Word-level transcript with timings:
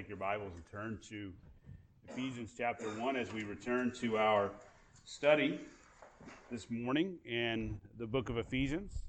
take 0.00 0.08
your 0.08 0.16
Bibles 0.16 0.52
and 0.54 0.64
turn 0.72 0.98
to 1.10 1.30
Ephesians 2.08 2.54
chapter 2.56 2.86
1 2.86 3.16
as 3.16 3.30
we 3.34 3.44
return 3.44 3.90
to 4.00 4.16
our 4.16 4.50
study 5.04 5.60
this 6.50 6.70
morning 6.70 7.18
in 7.26 7.78
the 7.98 8.06
book 8.06 8.30
of 8.30 8.38
Ephesians. 8.38 9.04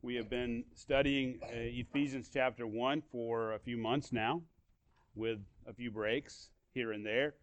We 0.00 0.14
have 0.14 0.30
been 0.30 0.64
studying 0.72 1.40
uh, 1.42 1.48
Ephesians 1.52 2.30
chapter 2.32 2.66
1 2.66 3.02
for 3.12 3.52
a 3.52 3.58
few 3.58 3.76
months 3.76 4.14
now, 4.14 4.40
with 5.14 5.40
a 5.66 5.74
few 5.74 5.90
breaks 5.90 6.48
here 6.72 6.92
and 6.92 7.04
there. 7.04 7.34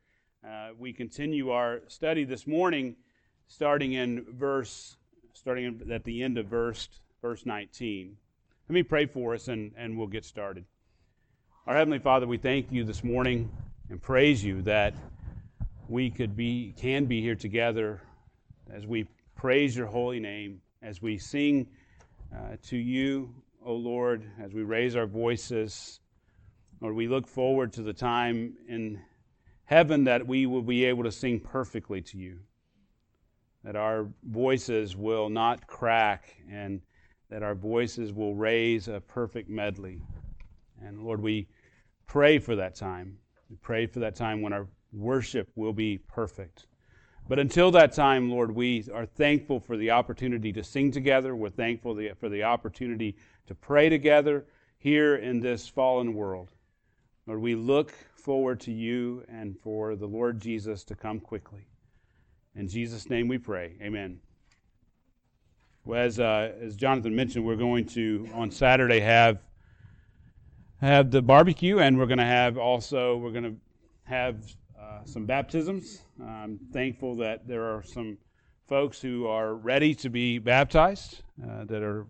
Uh, 0.44 0.70
we 0.76 0.92
continue 0.92 1.52
our 1.52 1.82
study 1.88 2.24
this 2.24 2.48
morning, 2.48 2.96
starting 3.48 3.94
in 3.94 4.26
verse, 4.28 4.98
starting 5.34 5.84
at 5.92 6.04
the 6.04 6.24
end 6.24 6.40
of 6.40 6.48
verse, 6.48 6.90
verse 7.22 7.46
19. 7.46 8.18
Let 8.68 8.74
me 8.74 8.82
pray 8.82 9.06
for 9.06 9.36
us 9.36 9.50
and, 9.50 9.72
and 9.78 9.96
we'll 9.96 10.08
get 10.08 10.26
started. 10.26 10.66
Our 11.66 11.78
Heavenly 11.78 12.00
Father, 12.00 12.28
we 12.28 12.36
thank 12.36 12.74
you 12.74 12.84
this 12.84 13.06
morning 13.06 13.50
and 13.90 14.02
praise 14.02 14.44
you 14.44 14.64
that 14.64 14.94
we 15.88 16.10
could 16.10 16.36
be 16.36 16.74
can 16.76 17.06
be 17.06 17.22
here 17.22 17.36
together 17.36 18.02
as 18.70 18.86
we 18.86 19.08
praise 19.38 19.74
your 19.74 19.88
holy 19.88 20.20
name, 20.20 20.60
as 20.82 21.02
we 21.02 21.18
sing 21.18 21.70
uh, 22.36 22.58
to 22.64 22.76
you, 22.76 23.34
O 23.66 23.76
Lord, 23.76 24.30
as 24.42 24.54
we 24.54 24.64
raise 24.64 24.98
our 24.98 25.06
voices. 25.06 26.02
Lord, 26.82 26.96
we 26.96 27.08
look 27.08 27.26
forward 27.26 27.72
to 27.74 27.82
the 27.82 27.94
time 27.94 28.56
in 28.68 29.00
heaven 29.64 30.04
that 30.04 30.28
we 30.28 30.46
will 30.46 30.64
be 30.64 30.84
able 30.84 31.06
to 31.06 31.14
sing 31.14 31.40
perfectly 31.40 32.02
to 32.02 32.18
you. 32.18 32.40
That 33.64 33.78
our 33.78 34.08
voices 34.22 34.98
will 34.98 35.30
not 35.30 35.66
crack 35.66 36.36
and 36.52 36.82
that 37.30 37.42
our 37.42 37.56
voices 37.56 38.12
will 38.12 38.36
raise 38.36 38.90
a 38.90 39.00
perfect 39.00 39.50
medley. 39.50 40.02
And 40.86 41.06
Lord, 41.06 41.22
we 41.22 41.48
pray 42.08 42.40
for 42.40 42.56
that 42.56 42.76
time. 42.76 43.18
Pray 43.62 43.86
for 43.86 44.00
that 44.00 44.16
time 44.16 44.42
when 44.42 44.54
our 44.54 44.68
worship 44.92 45.50
will 45.56 45.74
be 45.74 45.98
perfect. 45.98 46.68
But 47.28 47.40
until 47.40 47.72
that 47.72 47.94
time, 47.94 48.30
Lord, 48.30 48.52
we 48.54 48.86
are 48.94 49.06
thankful 49.06 49.60
for 49.60 49.78
the 49.78 49.92
opportunity 49.92 50.52
to 50.54 50.64
sing 50.64 50.92
together. 50.92 51.36
We're 51.36 51.50
thankful 51.50 51.98
for 52.20 52.30
the 52.30 52.44
opportunity 52.44 53.16
to 53.48 53.56
pray 53.56 53.90
together 53.90 54.46
here 54.78 55.16
in 55.16 55.40
this 55.40 55.68
fallen 55.68 56.14
world. 56.14 56.52
Lord, 57.26 57.42
we 57.42 57.56
look 57.56 57.94
forward 58.16 58.60
to 58.62 58.72
you 58.72 59.24
and 59.30 59.58
for 59.60 59.96
the 59.96 60.06
Lord 60.06 60.42
Jesus 60.42 60.84
to 60.86 60.96
come 60.96 61.20
quickly. 61.20 61.66
In 62.56 62.68
Jesus' 62.68 63.10
name 63.10 63.28
we 63.28 63.38
pray. 63.38 63.78
Amen. 63.82 64.20
Well, 65.86 66.02
as, 66.02 66.20
uh, 66.20 66.54
as 66.62 66.76
Jonathan 66.76 67.16
mentioned, 67.16 67.46
we're 67.46 67.56
going 67.56 67.86
to 67.88 68.30
on 68.34 68.52
Saturday 68.52 69.00
have 69.00 69.40
have 70.84 71.12
the 71.12 71.22
barbecue, 71.22 71.80
and 71.80 71.98
we're 71.98 72.06
going 72.06 72.18
to 72.18 72.26
have 72.26 72.58
also 72.58 73.18
we're 73.18 73.32
going 73.32 73.44
to 73.44 73.56
have 74.04 74.44
uh, 74.80 75.00
some 75.06 75.26
baptisms. 75.26 76.02
I'm 76.22 76.60
thankful 76.74 77.16
that 77.18 77.48
there 77.48 77.64
are 77.64 77.84
some 77.84 78.18
folks 78.68 79.02
who 79.02 79.28
are 79.28 79.56
ready 79.56 79.96
to 79.96 80.10
be 80.10 80.40
baptized, 80.40 81.22
uh, 81.42 81.64
that 81.66 81.84
are 81.84 82.08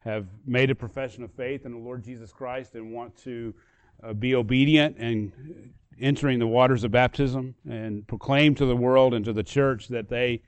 have 0.00 0.26
made 0.46 0.70
a 0.70 0.74
profession 0.74 1.24
of 1.24 1.32
faith 1.32 1.66
in 1.66 1.72
the 1.72 1.78
Lord 1.78 2.04
Jesus 2.04 2.32
Christ 2.32 2.74
and 2.74 2.92
want 2.92 3.16
to 3.24 3.52
uh, 4.02 4.12
be 4.12 4.34
obedient 4.34 4.96
and 4.98 5.32
entering 6.00 6.38
the 6.38 6.46
waters 6.46 6.84
of 6.84 6.92
baptism 6.92 7.54
and 7.68 8.06
proclaim 8.06 8.54
to 8.54 8.66
the 8.66 8.76
world 8.76 9.14
and 9.14 9.24
to 9.24 9.32
the 9.32 9.42
church 9.42 9.88
that 9.88 10.08
they 10.08 10.42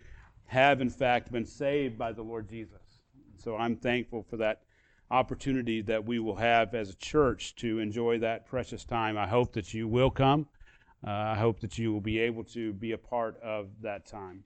have, 0.47 0.81
in 0.81 0.89
fact, 0.89 1.33
been 1.33 1.45
saved 1.45 1.99
by 1.99 2.13
the 2.13 2.23
Lord 2.23 2.49
Jesus. 2.49 3.01
So 3.37 3.57
I'm 3.57 3.77
thankful 3.77 4.25
for 4.31 4.37
that 4.37 4.63
opportunity 5.11 5.81
that 5.83 6.05
we 6.05 6.19
will 6.19 6.37
have 6.37 6.75
as 6.75 6.91
a 6.91 6.97
church 6.97 7.55
to 7.57 7.79
enjoy 7.79 8.19
that 8.19 8.47
precious 8.47 8.85
time. 8.85 9.17
I 9.17 9.27
hope 9.27 9.53
that 9.53 9.73
you 9.73 9.89
will 9.89 10.11
come. 10.11 10.47
Uh, 11.07 11.11
I 11.11 11.37
hope 11.37 11.61
that 11.61 11.79
you 11.79 11.93
will 11.93 12.01
be 12.01 12.19
able 12.19 12.45
to 12.45 12.73
be 12.73 12.93
a 12.93 12.99
part 12.99 13.41
of 13.41 13.69
that 13.83 14.07
time. 14.07 14.45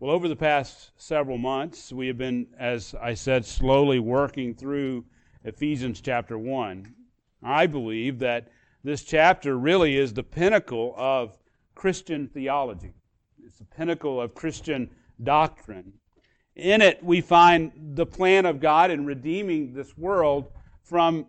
Well, 0.00 0.12
over 0.12 0.28
the 0.28 0.36
past 0.36 0.92
several 0.96 1.38
months, 1.38 1.92
we 1.92 2.06
have 2.06 2.18
been, 2.18 2.46
as 2.56 2.94
I 3.00 3.14
said, 3.14 3.44
slowly 3.44 3.98
working 3.98 4.54
through 4.54 5.04
Ephesians 5.44 6.00
chapter 6.00 6.38
1. 6.38 6.94
I 7.42 7.66
believe 7.66 8.20
that 8.20 8.48
this 8.84 9.02
chapter 9.02 9.58
really 9.58 9.96
is 9.96 10.14
the 10.14 10.22
pinnacle 10.22 10.94
of 10.96 11.36
Christian 11.74 12.28
theology. 12.28 12.94
It's 13.44 13.58
the 13.58 13.64
pinnacle 13.64 14.20
of 14.20 14.34
Christian 14.34 14.90
doctrine. 15.22 15.94
In 16.58 16.82
it, 16.82 17.04
we 17.04 17.20
find 17.20 17.70
the 17.94 18.04
plan 18.04 18.44
of 18.44 18.58
God 18.58 18.90
in 18.90 19.06
redeeming 19.06 19.72
this 19.72 19.96
world 19.96 20.50
from, 20.82 21.26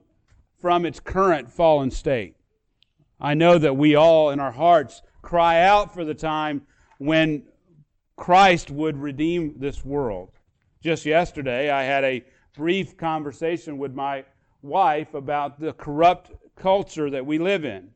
from 0.60 0.88
its 0.88 1.00
current 1.00 1.52
fallen 1.52 1.92
state. 1.92 2.36
I 3.22 3.36
know 3.36 3.60
that 3.60 3.78
we 3.78 3.94
all 3.94 4.32
in 4.32 4.40
our 4.40 4.52
hearts 4.52 5.04
cry 5.22 5.62
out 5.62 5.94
for 5.94 6.04
the 6.04 6.16
time 6.16 6.64
when 6.98 7.44
Christ 8.16 8.72
would 8.72 8.98
redeem 8.98 9.54
this 9.60 9.86
world. 9.86 10.32
Just 10.82 11.06
yesterday, 11.06 11.70
I 11.70 11.84
had 11.84 12.04
a 12.04 12.26
brief 12.58 12.98
conversation 12.98 13.78
with 13.78 13.94
my 13.94 14.26
wife 14.64 15.14
about 15.14 15.60
the 15.60 15.74
corrupt 15.74 16.32
culture 16.56 17.12
that 17.12 17.26
we 17.26 17.38
live 17.38 17.66
in. 17.66 17.92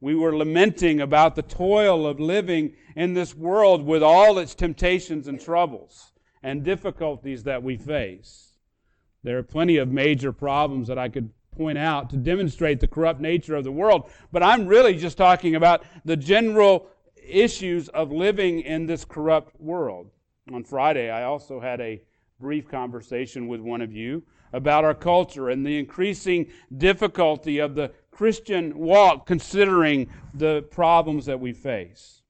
We 0.00 0.16
were 0.16 0.36
lamenting 0.36 1.02
about 1.02 1.36
the 1.36 1.42
toil 1.42 2.04
of 2.04 2.18
living 2.18 2.74
in 2.96 3.14
this 3.14 3.32
world 3.32 3.86
with 3.86 4.02
all 4.02 4.38
its 4.38 4.56
temptations 4.56 5.28
and 5.28 5.40
troubles 5.40 6.10
and 6.44 6.62
difficulties 6.62 7.42
that 7.42 7.62
we 7.62 7.76
face. 7.76 8.52
There 9.22 9.38
are 9.38 9.42
plenty 9.42 9.78
of 9.78 9.88
major 9.88 10.30
problems 10.30 10.86
that 10.88 10.98
I 10.98 11.08
could 11.08 11.30
point 11.50 11.78
out 11.78 12.10
to 12.10 12.18
demonstrate 12.18 12.80
the 12.80 12.86
corrupt 12.86 13.18
nature 13.18 13.56
of 13.56 13.64
the 13.64 13.72
world, 13.72 14.10
but 14.30 14.42
I'm 14.42 14.66
really 14.66 14.94
just 14.94 15.16
talking 15.16 15.54
about 15.54 15.84
the 16.04 16.16
general 16.16 16.88
issues 17.16 17.88
of 17.88 18.12
living 18.12 18.60
in 18.60 18.84
this 18.84 19.06
corrupt 19.06 19.58
world. 19.58 20.10
On 20.52 20.62
Friday, 20.62 21.10
I 21.10 21.24
also 21.24 21.58
had 21.58 21.80
a 21.80 22.02
brief 22.38 22.68
conversation 22.68 23.48
with 23.48 23.60
one 23.60 23.80
of 23.80 23.90
you 23.90 24.22
about 24.52 24.84
our 24.84 24.94
culture 24.94 25.48
and 25.48 25.64
the 25.64 25.78
increasing 25.78 26.46
difficulty 26.76 27.58
of 27.58 27.74
the 27.74 27.90
Christian 28.10 28.76
walk 28.76 29.26
considering 29.26 30.10
the 30.34 30.62
problems 30.70 31.24
that 31.24 31.40
we 31.40 31.54
face. 31.54 32.20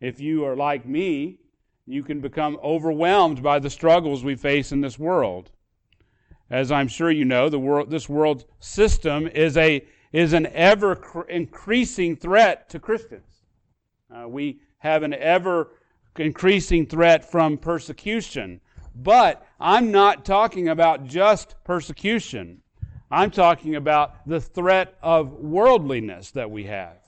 If 0.00 0.20
you 0.20 0.44
are 0.44 0.54
like 0.54 0.86
me, 0.86 1.41
you 1.86 2.02
can 2.02 2.20
become 2.20 2.58
overwhelmed 2.62 3.42
by 3.42 3.58
the 3.58 3.70
struggles 3.70 4.24
we 4.24 4.34
face 4.34 4.72
in 4.72 4.80
this 4.80 4.98
world. 4.98 5.50
As 6.50 6.70
I'm 6.70 6.88
sure 6.88 7.10
you 7.10 7.24
know, 7.24 7.48
the 7.48 7.58
world, 7.58 7.90
this 7.90 8.08
world 8.08 8.44
system 8.60 9.26
is, 9.26 9.56
a, 9.56 9.84
is 10.12 10.32
an 10.32 10.46
ever 10.46 10.94
cr- 10.94 11.22
increasing 11.22 12.14
threat 12.14 12.68
to 12.70 12.78
Christians. 12.78 13.42
Uh, 14.14 14.28
we 14.28 14.60
have 14.78 15.02
an 15.02 15.14
ever 15.14 15.70
increasing 16.18 16.86
threat 16.86 17.24
from 17.24 17.56
persecution. 17.56 18.60
But 18.94 19.46
I'm 19.58 19.90
not 19.90 20.24
talking 20.24 20.68
about 20.68 21.06
just 21.06 21.56
persecution. 21.64 22.60
I'm 23.10 23.30
talking 23.30 23.76
about 23.76 24.26
the 24.28 24.40
threat 24.40 24.98
of 25.02 25.32
worldliness 25.32 26.30
that 26.32 26.50
we 26.50 26.64
have. 26.64 26.98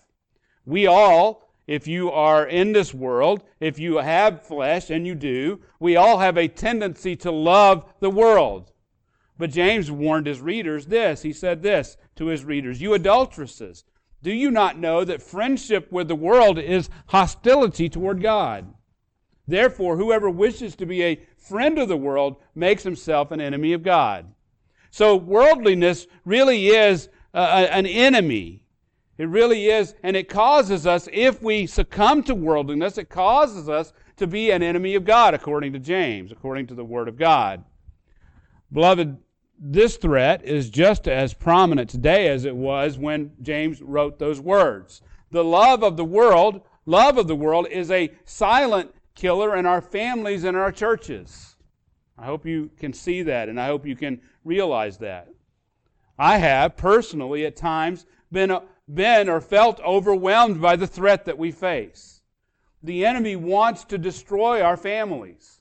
We 0.64 0.86
all, 0.86 1.43
if 1.66 1.86
you 1.86 2.10
are 2.10 2.46
in 2.46 2.72
this 2.72 2.92
world, 2.92 3.42
if 3.60 3.78
you 3.78 3.96
have 3.96 4.46
flesh, 4.46 4.90
and 4.90 5.06
you 5.06 5.14
do, 5.14 5.60
we 5.80 5.96
all 5.96 6.18
have 6.18 6.36
a 6.36 6.48
tendency 6.48 7.16
to 7.16 7.30
love 7.30 7.90
the 8.00 8.10
world. 8.10 8.72
But 9.38 9.50
James 9.50 9.90
warned 9.90 10.26
his 10.26 10.40
readers 10.40 10.86
this. 10.86 11.22
He 11.22 11.32
said 11.32 11.62
this 11.62 11.96
to 12.16 12.26
his 12.26 12.44
readers 12.44 12.80
You 12.80 12.94
adulteresses, 12.94 13.84
do 14.22 14.32
you 14.32 14.50
not 14.50 14.78
know 14.78 15.04
that 15.04 15.22
friendship 15.22 15.90
with 15.90 16.08
the 16.08 16.14
world 16.14 16.58
is 16.58 16.88
hostility 17.06 17.88
toward 17.88 18.22
God? 18.22 18.72
Therefore, 19.46 19.96
whoever 19.96 20.30
wishes 20.30 20.74
to 20.76 20.86
be 20.86 21.02
a 21.02 21.20
friend 21.36 21.78
of 21.78 21.88
the 21.88 21.96
world 21.96 22.36
makes 22.54 22.82
himself 22.82 23.30
an 23.30 23.40
enemy 23.40 23.74
of 23.74 23.82
God. 23.82 24.32
So 24.90 25.16
worldliness 25.16 26.06
really 26.24 26.68
is 26.68 27.08
uh, 27.34 27.66
an 27.70 27.84
enemy. 27.86 28.63
It 29.16 29.28
really 29.28 29.66
is, 29.66 29.94
and 30.02 30.16
it 30.16 30.28
causes 30.28 30.86
us, 30.86 31.08
if 31.12 31.40
we 31.40 31.66
succumb 31.66 32.22
to 32.24 32.34
worldliness, 32.34 32.98
it 32.98 33.08
causes 33.08 33.68
us 33.68 33.92
to 34.16 34.26
be 34.26 34.50
an 34.50 34.62
enemy 34.62 34.96
of 34.96 35.04
God, 35.04 35.34
according 35.34 35.72
to 35.72 35.78
James, 35.78 36.32
according 36.32 36.66
to 36.68 36.74
the 36.74 36.84
Word 36.84 37.06
of 37.06 37.16
God. 37.16 37.64
Beloved, 38.72 39.16
this 39.58 39.96
threat 39.96 40.44
is 40.44 40.68
just 40.68 41.06
as 41.06 41.32
prominent 41.32 41.88
today 41.88 42.28
as 42.28 42.44
it 42.44 42.56
was 42.56 42.98
when 42.98 43.30
James 43.40 43.80
wrote 43.80 44.18
those 44.18 44.40
words. 44.40 45.00
The 45.30 45.44
love 45.44 45.84
of 45.84 45.96
the 45.96 46.04
world, 46.04 46.62
love 46.86 47.16
of 47.16 47.28
the 47.28 47.36
world 47.36 47.68
is 47.70 47.92
a 47.92 48.12
silent 48.24 48.92
killer 49.14 49.56
in 49.56 49.64
our 49.64 49.80
families 49.80 50.42
and 50.42 50.56
our 50.56 50.72
churches. 50.72 51.54
I 52.18 52.24
hope 52.24 52.44
you 52.44 52.70
can 52.78 52.92
see 52.92 53.22
that, 53.22 53.48
and 53.48 53.60
I 53.60 53.66
hope 53.66 53.86
you 53.86 53.96
can 53.96 54.20
realize 54.44 54.98
that. 54.98 55.28
I 56.18 56.38
have 56.38 56.76
personally 56.76 57.46
at 57.46 57.56
times 57.56 58.06
been, 58.30 58.56
been 58.92 59.28
or 59.28 59.40
felt 59.40 59.80
overwhelmed 59.80 60.60
by 60.60 60.76
the 60.76 60.86
threat 60.86 61.24
that 61.24 61.38
we 61.38 61.50
face. 61.50 62.20
The 62.82 63.06
enemy 63.06 63.36
wants 63.36 63.84
to 63.84 63.98
destroy 63.98 64.60
our 64.60 64.76
families. 64.76 65.60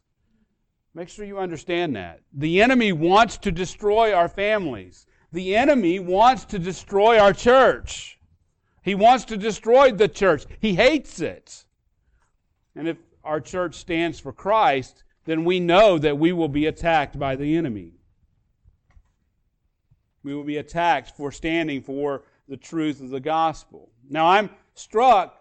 Make 0.93 1.09
sure 1.09 1.25
you 1.25 1.39
understand 1.39 1.95
that. 1.95 2.21
The 2.33 2.61
enemy 2.61 2.91
wants 2.91 3.37
to 3.37 3.51
destroy 3.51 4.13
our 4.13 4.29
families. 4.29 5.05
the 5.31 5.55
enemy 5.55 5.99
wants 5.99 6.45
to 6.45 6.59
destroy 6.59 7.17
our 7.17 7.33
church. 7.33 8.19
He 8.83 8.93
wants 8.93 9.25
to 9.25 9.37
destroy 9.37 9.91
the 9.91 10.07
church. 10.07 10.45
He 10.59 10.75
hates 10.75 11.21
it. 11.21 11.65
And 12.75 12.87
if 12.87 12.97
our 13.23 13.39
church 13.39 13.75
stands 13.75 14.19
for 14.19 14.31
Christ, 14.31 15.03
then 15.25 15.43
we 15.43 15.59
know 15.59 15.97
that 15.97 16.19
we 16.19 16.33
will 16.33 16.49
be 16.49 16.67
attacked 16.67 17.17
by 17.17 17.35
the 17.35 17.55
enemy. 17.55 17.93
We 20.21 20.35
will 20.35 20.43
be 20.43 20.57
attacked 20.57 21.17
for 21.17 21.31
standing 21.31 21.81
for 21.81 22.23
the 22.48 22.57
truth 22.57 23.01
of 23.01 23.10
the 23.10 23.19
gospel. 23.19 23.90
Now, 24.10 24.28
I'm 24.28 24.50
struck 24.74 25.40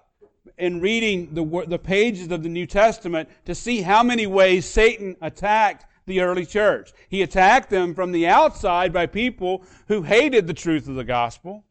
in 0.59 0.81
reading 0.81 1.35
the, 1.35 1.65
the 1.67 1.79
pages 1.79 2.31
of 2.31 2.43
the 2.43 2.49
New 2.49 2.67
Testament 2.67 3.29
to 3.45 3.55
see 3.55 3.83
how 3.83 4.03
many 4.03 4.27
ways 4.27 4.67
Satan 4.67 5.17
attacked 5.21 5.87
the 6.07 6.21
early 6.21 6.47
church. 6.47 6.93
He 7.09 7.23
attacked 7.23 7.71
them 7.71 7.95
from 7.95 8.13
the 8.13 8.27
outside 8.27 8.93
by 8.93 9.07
people 9.07 9.65
who 9.89 10.03
hated 10.03 10.47
the 10.47 10.55
truth 10.55 10.89
of 10.89 10.97
the 10.97 11.05
gospel, 11.05 11.65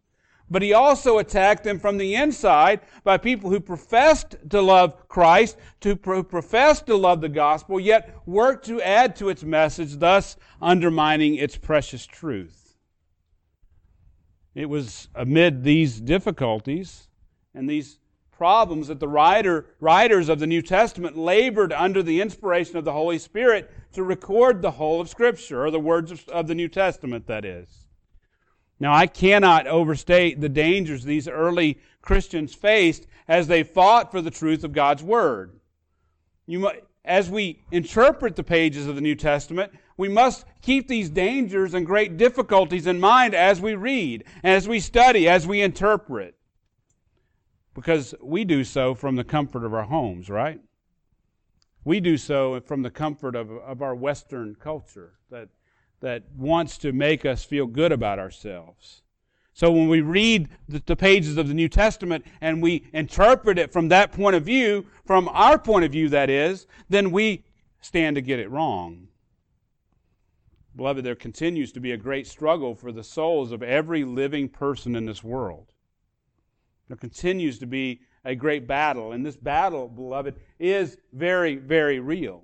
but 0.50 0.62
he 0.62 0.74
also 0.74 1.18
attacked 1.18 1.63
them 1.63 1.80
from 1.80 1.98
the 1.98 2.16
inside 2.16 2.81
by 3.04 3.18
people 3.18 3.50
who 3.50 3.60
professed 3.60 4.36
to 4.50 4.62
love 4.62 5.07
Christ, 5.07 5.57
who 5.83 5.95
professed 5.95 6.86
to 6.88 6.95
love 6.95 7.22
the 7.22 7.30
gospel, 7.30 7.80
yet 7.80 8.16
worked 8.25 8.66
to 8.66 8.81
add 8.81 9.16
to 9.18 9.30
its 9.30 9.44
message, 9.44 9.98
thus 9.98 10.38
undermining 10.62 11.36
its 11.36 11.57
precious 11.57 12.06
truth. 12.06 12.60
It 14.53 14.69
was 14.69 15.07
amid 15.15 15.63
these 15.63 16.00
difficulties 16.01 17.07
and 17.53 17.69
these 17.69 18.00
problems 18.31 18.88
that 18.88 19.00
the 19.00 19.07
writer, 19.07 19.68
writers 19.80 20.27
of 20.27 20.39
the 20.39 20.48
New 20.48 20.62
Testament 20.62 21.15
labored 21.18 21.71
under 21.71 22.01
the 22.01 22.19
inspiration 22.21 22.75
of 22.75 22.83
the 22.83 22.92
Holy 22.92 23.19
Spirit 23.19 23.71
to 23.94 24.03
record 24.03 24.62
the 24.62 24.71
whole 24.71 25.00
of 25.00 25.09
Scripture, 25.09 25.63
or 25.63 25.69
the 25.69 25.80
words 25.80 26.12
of, 26.12 26.27
of 26.30 26.48
the 26.48 26.56
New 26.56 26.68
Testament, 26.68 27.27
that 27.27 27.45
is. 27.45 27.86
Now, 28.80 28.94
I 28.94 29.06
cannot 29.06 29.68
overstate 29.68 30.42
the 30.42 30.50
dangers 30.50 31.04
these 31.04 31.27
early 31.27 31.77
Christians 32.01 32.56
faced 32.56 33.06
as 33.27 33.47
they 33.47 33.62
fought 33.62 34.09
for 34.09 34.21
the 34.21 34.31
truth 34.31 34.63
of 34.63 34.74
God's 34.74 35.04
Word. 35.04 35.59
You, 36.47 36.71
as 37.06 37.30
we 37.30 37.63
interpret 37.71 38.36
the 38.36 38.44
pages 38.44 38.88
of 38.88 38.95
the 38.95 39.01
New 39.01 39.13
Testament, 39.13 39.71
we 40.01 40.09
must 40.09 40.45
keep 40.63 40.88
these 40.88 41.12
dangers 41.12 41.75
and 41.75 41.86
great 41.86 42.18
difficulties 42.18 42.88
in 42.88 43.00
mind 43.00 43.36
as 43.36 43.62
we 43.62 43.75
read, 43.75 44.24
as 44.44 44.68
we 44.68 44.80
study, 44.80 45.30
as 45.30 45.45
we 45.45 45.62
interpret 45.62 46.33
because 47.75 48.15
we 48.19 48.44
do 48.44 48.63
so 48.63 48.95
from 48.95 49.15
the 49.15 49.24
comfort 49.24 49.63
of 49.63 49.75
our 49.75 49.83
homes, 49.83 50.27
right? 50.27 50.59
We 51.83 52.00
do 52.00 52.18
so 52.18 52.59
from 52.62 52.81
the 52.81 52.89
comfort 52.89 53.36
of, 53.36 53.51
of 53.51 53.83
our 53.83 53.94
Western 53.94 54.56
culture 54.56 55.13
that, 55.30 55.50
that 56.00 56.24
wants 56.36 56.80
to 56.80 56.94
make 56.94 57.24
us 57.24 57.44
feel 57.44 57.68
good 57.68 57.92
about 57.92 58.18
ourselves. 58.18 59.04
So 59.54 59.69
when 59.69 59.88
we 59.88 60.01
read 60.01 60.50
the, 60.68 60.81
the, 60.83 60.95
pages 60.95 61.38
of 61.38 61.47
the 61.47 61.54
New 61.54 61.69
Testament 61.69 62.25
and 62.42 62.59
we 62.59 62.88
interpret 62.92 63.59
it 63.59 63.71
from 63.71 63.89
that 63.89 64.13
point 64.13 64.36
of 64.36 64.42
view, 64.42 64.88
from 65.06 65.30
our 65.30 65.59
point 65.59 65.86
of 65.86 65.92
view, 65.92 66.09
that 66.09 66.31
is, 66.31 66.65
then 66.89 67.12
we 67.12 67.44
stand 67.81 68.15
to 68.15 68.21
get 68.24 68.39
it 68.39 68.50
wrong. 68.50 69.09
Beloved, 70.75 71.03
there 71.03 71.15
continues 71.15 71.71
to 71.73 71.79
be 71.79 71.91
a 71.91 71.97
great 71.97 72.27
struggle 72.27 72.75
for 72.75 72.91
the 72.91 73.03
souls 73.03 73.51
of 73.51 73.62
every 73.62 74.03
living 74.03 74.47
person 74.47 74.95
in 74.95 75.06
this 75.06 75.23
world. 75.23 75.73
There 76.88 76.97
continues 76.97 77.59
to 77.59 77.65
be 77.65 78.01
a 78.23 78.35
great 78.35 78.68
battle, 78.68 79.12
and 79.12 79.25
this 79.25 79.35
battle, 79.35 79.88
beloved, 79.88 80.35
is 80.59 80.97
very, 81.13 81.56
very 81.56 82.00
real. 82.00 82.44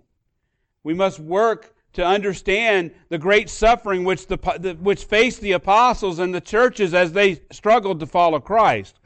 We 0.83 0.93
must 0.93 1.19
work 1.19 1.75
to 1.93 2.05
understand 2.05 2.91
the 3.09 3.17
great 3.17 3.49
suffering 3.49 4.03
which, 4.03 4.27
the, 4.27 4.77
which 4.79 5.05
faced 5.05 5.41
the 5.41 5.53
apostles 5.53 6.19
and 6.19 6.33
the 6.33 6.41
churches 6.41 6.93
as 6.93 7.11
they 7.11 7.41
struggled 7.51 7.99
to 7.99 8.05
follow 8.05 8.39
Christ 8.39 8.99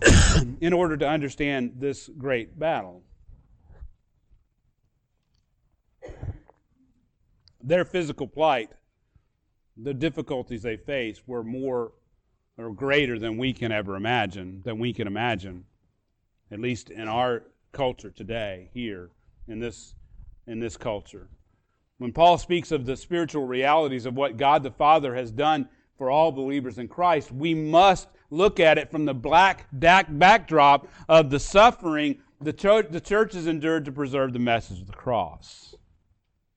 in 0.60 0.72
order 0.72 0.96
to 0.96 1.06
understand 1.06 1.74
this 1.78 2.08
great 2.16 2.58
battle. 2.58 3.02
Their 7.62 7.84
physical 7.84 8.26
plight, 8.26 8.70
the 9.76 9.94
difficulties 9.94 10.62
they 10.62 10.76
faced, 10.76 11.26
were 11.26 11.42
more 11.42 11.92
or 12.58 12.72
greater 12.72 13.18
than 13.18 13.38
we 13.38 13.52
can 13.52 13.72
ever 13.72 13.96
imagine, 13.96 14.62
than 14.64 14.78
we 14.78 14.92
can 14.92 15.06
imagine, 15.06 15.64
at 16.50 16.60
least 16.60 16.90
in 16.90 17.08
our 17.08 17.44
culture 17.72 18.10
today, 18.10 18.70
here 18.74 19.10
in 19.48 19.58
this, 19.58 19.94
in 20.46 20.60
this 20.60 20.76
culture. 20.76 21.28
When 21.98 22.12
Paul 22.12 22.38
speaks 22.38 22.72
of 22.72 22.86
the 22.86 22.96
spiritual 22.96 23.46
realities 23.46 24.06
of 24.06 24.14
what 24.14 24.36
God 24.36 24.62
the 24.62 24.70
Father 24.70 25.14
has 25.14 25.30
done 25.30 25.68
for 25.96 26.10
all 26.10 26.32
believers 26.32 26.78
in 26.78 26.88
Christ, 26.88 27.30
we 27.30 27.54
must 27.54 28.08
look 28.30 28.58
at 28.58 28.78
it 28.78 28.90
from 28.90 29.04
the 29.04 29.14
black 29.14 29.66
backdrop 29.72 30.88
of 31.08 31.30
the 31.30 31.40
suffering 31.40 32.20
the 32.40 32.52
church, 32.52 32.86
the 32.90 33.00
church 33.00 33.34
has 33.34 33.46
endured 33.46 33.84
to 33.84 33.92
preserve 33.92 34.32
the 34.32 34.38
message 34.38 34.80
of 34.80 34.86
the 34.86 34.94
cross. 34.94 35.74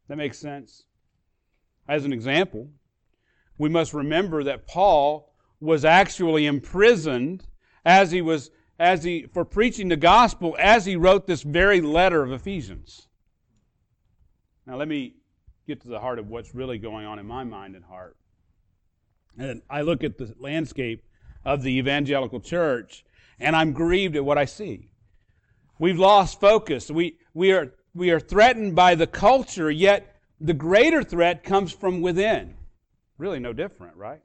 That 0.08 0.18
makes 0.18 0.40
sense? 0.40 0.86
As 1.88 2.06
an 2.06 2.14
example, 2.14 2.70
we 3.58 3.70
must 3.70 3.94
remember 3.94 4.44
that 4.44 4.68
Paul 4.68 5.34
was 5.60 5.86
actually 5.86 6.46
imprisoned 6.46 7.46
as 7.86 8.12
he 8.12 8.22
was 8.22 8.52
as 8.80 9.04
he 9.04 9.28
for 9.34 9.46
preaching 9.46 9.90
the 9.90 9.96
gospel 9.96 10.56
as 10.60 10.86
he 10.86 10.96
wrote 10.96 11.28
this 11.28 11.44
very 11.44 11.82
letter 11.82 12.24
of 12.24 12.32
Ephesians. 12.32 13.08
Now 14.66 14.78
let 14.78 14.88
me 14.88 15.16
get 15.68 15.82
to 15.82 15.88
the 15.88 16.00
heart 16.00 16.20
of 16.20 16.30
what's 16.30 16.56
really 16.56 16.78
going 16.78 17.06
on 17.06 17.20
in 17.20 17.26
my 17.26 17.44
mind 17.44 17.76
and 17.76 17.86
heart. 17.86 18.18
And 19.38 19.62
I 19.70 19.82
look 19.82 20.04
at 20.04 20.18
the 20.18 20.34
landscape 20.40 21.04
of 21.46 21.64
the 21.64 21.78
evangelical 21.78 22.40
church 22.40 23.06
and 23.40 23.56
I'm 23.56 23.74
grieved 23.74 24.16
at 24.16 24.26
what 24.26 24.38
I 24.38 24.46
see. 24.46 24.90
We've 25.80 26.00
lost 26.00 26.40
focus. 26.40 26.90
We 26.90 27.18
we 27.34 27.52
are 27.52 27.74
we 27.94 28.12
are 28.12 28.20
threatened 28.20 28.76
by 28.76 28.96
the 28.96 29.08
culture, 29.08 29.70
yet 29.70 30.13
the 30.40 30.54
greater 30.54 31.04
threat 31.04 31.44
comes 31.44 31.72
from 31.72 32.02
within. 32.02 32.56
Really 33.18 33.40
no 33.40 33.54
different, 33.54 33.96
right? 33.96 34.22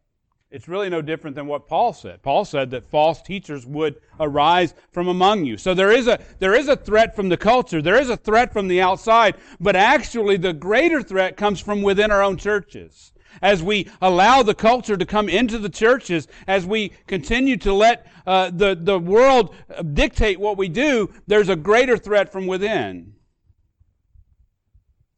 It's 0.51 0.67
really 0.67 0.89
no 0.89 1.03
different 1.03 1.37
than 1.37 1.47
what 1.47 1.69
Paul 1.69 1.93
said. 1.93 2.23
Paul 2.23 2.45
said 2.45 2.71
that 2.71 2.87
false 2.87 3.21
teachers 3.21 3.67
would 3.67 3.97
arise 4.19 4.73
from 4.93 5.09
among 5.09 5.45
you. 5.45 5.59
So 5.59 5.75
there 5.75 5.93
is 5.93 6.09
a, 6.09 6.19
there 6.39 6.55
is 6.55 6.69
a 6.69 6.77
threat 6.77 7.15
from 7.15 7.29
the 7.29 7.37
culture. 7.37 7.83
There 7.83 8.01
is 8.01 8.09
a 8.09 8.17
threat 8.17 8.51
from 8.51 8.67
the 8.67 8.81
outside. 8.81 9.37
But 9.61 9.77
actually, 9.77 10.39
the 10.39 10.55
greater 10.55 11.03
threat 11.03 11.37
comes 11.37 11.61
from 11.61 11.83
within 11.83 12.11
our 12.11 12.23
own 12.23 12.39
churches. 12.39 13.13
As 13.43 13.63
we 13.63 13.91
allow 14.01 14.43
the 14.43 14.55
culture 14.55 14.97
to 14.97 15.05
come 15.05 15.29
into 15.29 15.59
the 15.59 15.69
churches, 15.69 16.29
as 16.47 16.65
we 16.65 16.93
continue 17.07 17.59
to 17.59 17.75
let 17.75 18.07
uh, 18.27 18.50
the, 18.50 18.75
the 18.75 18.99
world 18.99 19.55
dictate 19.93 20.41
what 20.41 20.57
we 20.57 20.69
do, 20.69 21.12
there's 21.27 21.50
a 21.50 21.57
greater 21.57 21.99
threat 21.99 22.33
from 22.33 22.47
within 22.47 23.12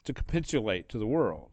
to 0.04 0.12
capitulate 0.12 0.88
to 0.88 0.98
the 0.98 1.06
world. 1.06 1.50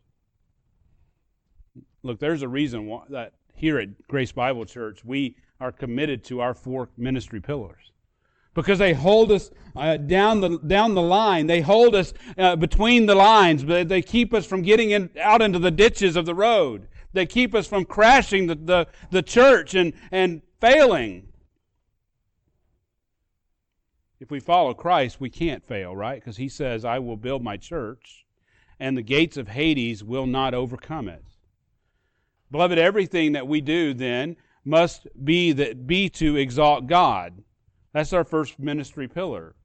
Look, 2.03 2.19
there's 2.19 2.41
a 2.41 2.47
reason 2.47 2.87
why, 2.87 3.03
that 3.09 3.33
here 3.53 3.79
at 3.79 4.07
Grace 4.07 4.31
Bible 4.31 4.65
Church, 4.65 5.03
we 5.03 5.35
are 5.59 5.71
committed 5.71 6.23
to 6.25 6.39
our 6.39 6.53
four 6.53 6.89
ministry 6.97 7.41
pillars 7.41 7.91
because 8.57 8.79
they 8.79 8.93
hold 8.93 9.31
us 9.31 9.51
uh, 9.75 9.97
down 9.97 10.41
the 10.41 10.57
down 10.65 10.95
the 10.95 11.01
line. 11.01 11.45
They 11.45 11.61
hold 11.61 11.93
us 11.93 12.13
uh, 12.39 12.55
between 12.55 13.05
the 13.05 13.13
lines. 13.13 13.63
But 13.63 13.87
they 13.87 14.01
keep 14.01 14.33
us 14.33 14.47
from 14.47 14.63
getting 14.63 14.91
in, 14.91 15.11
out 15.21 15.43
into 15.43 15.59
the 15.59 15.69
ditches 15.69 16.15
of 16.15 16.25
the 16.25 16.33
road. 16.33 16.87
They 17.13 17.27
keep 17.27 17.53
us 17.53 17.67
from 17.67 17.85
crashing 17.85 18.47
the, 18.47 18.55
the, 18.55 18.87
the 19.11 19.21
church 19.21 19.75
and, 19.75 19.93
and 20.11 20.41
failing. 20.59 21.29
If 24.19 24.31
we 24.31 24.39
follow 24.39 24.73
Christ, 24.73 25.21
we 25.21 25.29
can't 25.29 25.63
fail, 25.63 25.95
right? 25.95 26.19
Because 26.19 26.37
He 26.37 26.49
says, 26.49 26.83
"I 26.83 26.97
will 26.97 27.17
build 27.17 27.43
my 27.43 27.57
church, 27.57 28.25
and 28.79 28.97
the 28.97 29.01
gates 29.01 29.37
of 29.37 29.49
Hades 29.49 30.03
will 30.03 30.25
not 30.25 30.53
overcome 30.53 31.07
it." 31.07 31.23
Beloved, 32.51 32.77
everything 32.77 33.33
that 33.33 33.47
we 33.47 33.61
do 33.61 33.93
then 33.93 34.37
must 34.63 35.07
be 35.23 35.51
that 35.53 35.87
be 35.87 36.09
to 36.09 36.35
exalt 36.35 36.87
God. 36.87 37.43
That's 37.93 38.13
our 38.13 38.23
first 38.23 38.59
ministry 38.59 39.07
pillar. 39.07 39.55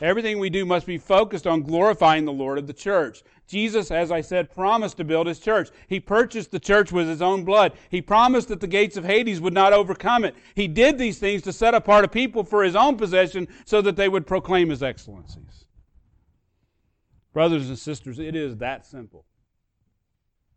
Everything 0.00 0.38
we 0.38 0.48
do 0.48 0.64
must 0.64 0.86
be 0.86 0.96
focused 0.96 1.46
on 1.46 1.62
glorifying 1.62 2.24
the 2.24 2.32
Lord 2.32 2.58
of 2.58 2.66
the 2.66 2.72
church. 2.72 3.22
Jesus, 3.46 3.90
as 3.90 4.10
I 4.10 4.22
said, 4.22 4.50
promised 4.50 4.96
to 4.96 5.04
build 5.04 5.26
his 5.26 5.38
church. 5.38 5.68
He 5.86 6.00
purchased 6.00 6.50
the 6.50 6.58
church 6.58 6.90
with 6.90 7.06
his 7.06 7.20
own 7.20 7.44
blood. 7.44 7.72
He 7.90 8.00
promised 8.00 8.48
that 8.48 8.60
the 8.60 8.66
gates 8.66 8.96
of 8.96 9.04
Hades 9.04 9.40
would 9.40 9.52
not 9.52 9.74
overcome 9.74 10.24
it. 10.24 10.34
He 10.54 10.66
did 10.66 10.96
these 10.96 11.18
things 11.18 11.42
to 11.42 11.52
set 11.52 11.74
apart 11.74 12.06
a 12.06 12.08
people 12.08 12.42
for 12.42 12.64
his 12.64 12.74
own 12.74 12.96
possession 12.96 13.48
so 13.66 13.82
that 13.82 13.96
they 13.96 14.08
would 14.08 14.26
proclaim 14.26 14.70
his 14.70 14.82
excellencies. 14.82 15.61
Brothers 17.32 17.68
and 17.68 17.78
sisters, 17.78 18.18
it 18.18 18.36
is 18.36 18.56
that 18.58 18.86
simple. 18.86 19.24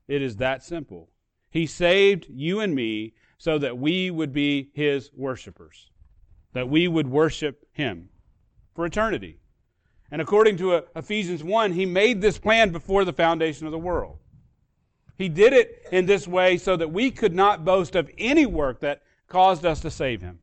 It 0.08 0.22
is 0.22 0.38
that 0.38 0.64
simple. 0.64 1.10
He 1.50 1.66
saved 1.66 2.28
you 2.30 2.60
and 2.60 2.76
me 2.76 3.14
so 3.38 3.58
that 3.58 3.78
we 3.78 4.12
would 4.12 4.34
be 4.34 4.72
His 4.74 5.12
worshipers, 5.14 5.90
that 6.54 6.70
we 6.70 6.88
would 6.88 7.08
worship 7.08 7.66
Him 7.72 8.10
for 8.76 8.86
eternity. 8.86 9.40
And 10.12 10.22
according 10.22 10.58
to 10.58 10.74
uh, 10.74 10.82
Ephesians 10.96 11.44
1, 11.44 11.72
He 11.72 11.86
made 11.86 12.22
this 12.22 12.38
plan 12.38 12.72
before 12.72 13.06
the 13.06 13.14
foundation 13.14 13.66
of 13.66 13.72
the 13.72 13.80
world. 13.80 14.20
He 15.18 15.30
did 15.30 15.54
it 15.54 15.88
in 15.92 16.06
this 16.06 16.28
way 16.28 16.58
so 16.58 16.76
that 16.76 16.92
we 16.92 17.10
could 17.10 17.34
not 17.34 17.64
boast 17.64 17.96
of 17.96 18.10
any 18.18 18.46
work 18.46 18.82
that 18.82 19.02
caused 19.28 19.66
us 19.66 19.80
to 19.82 19.90
save 19.90 20.22
him. 20.22 20.40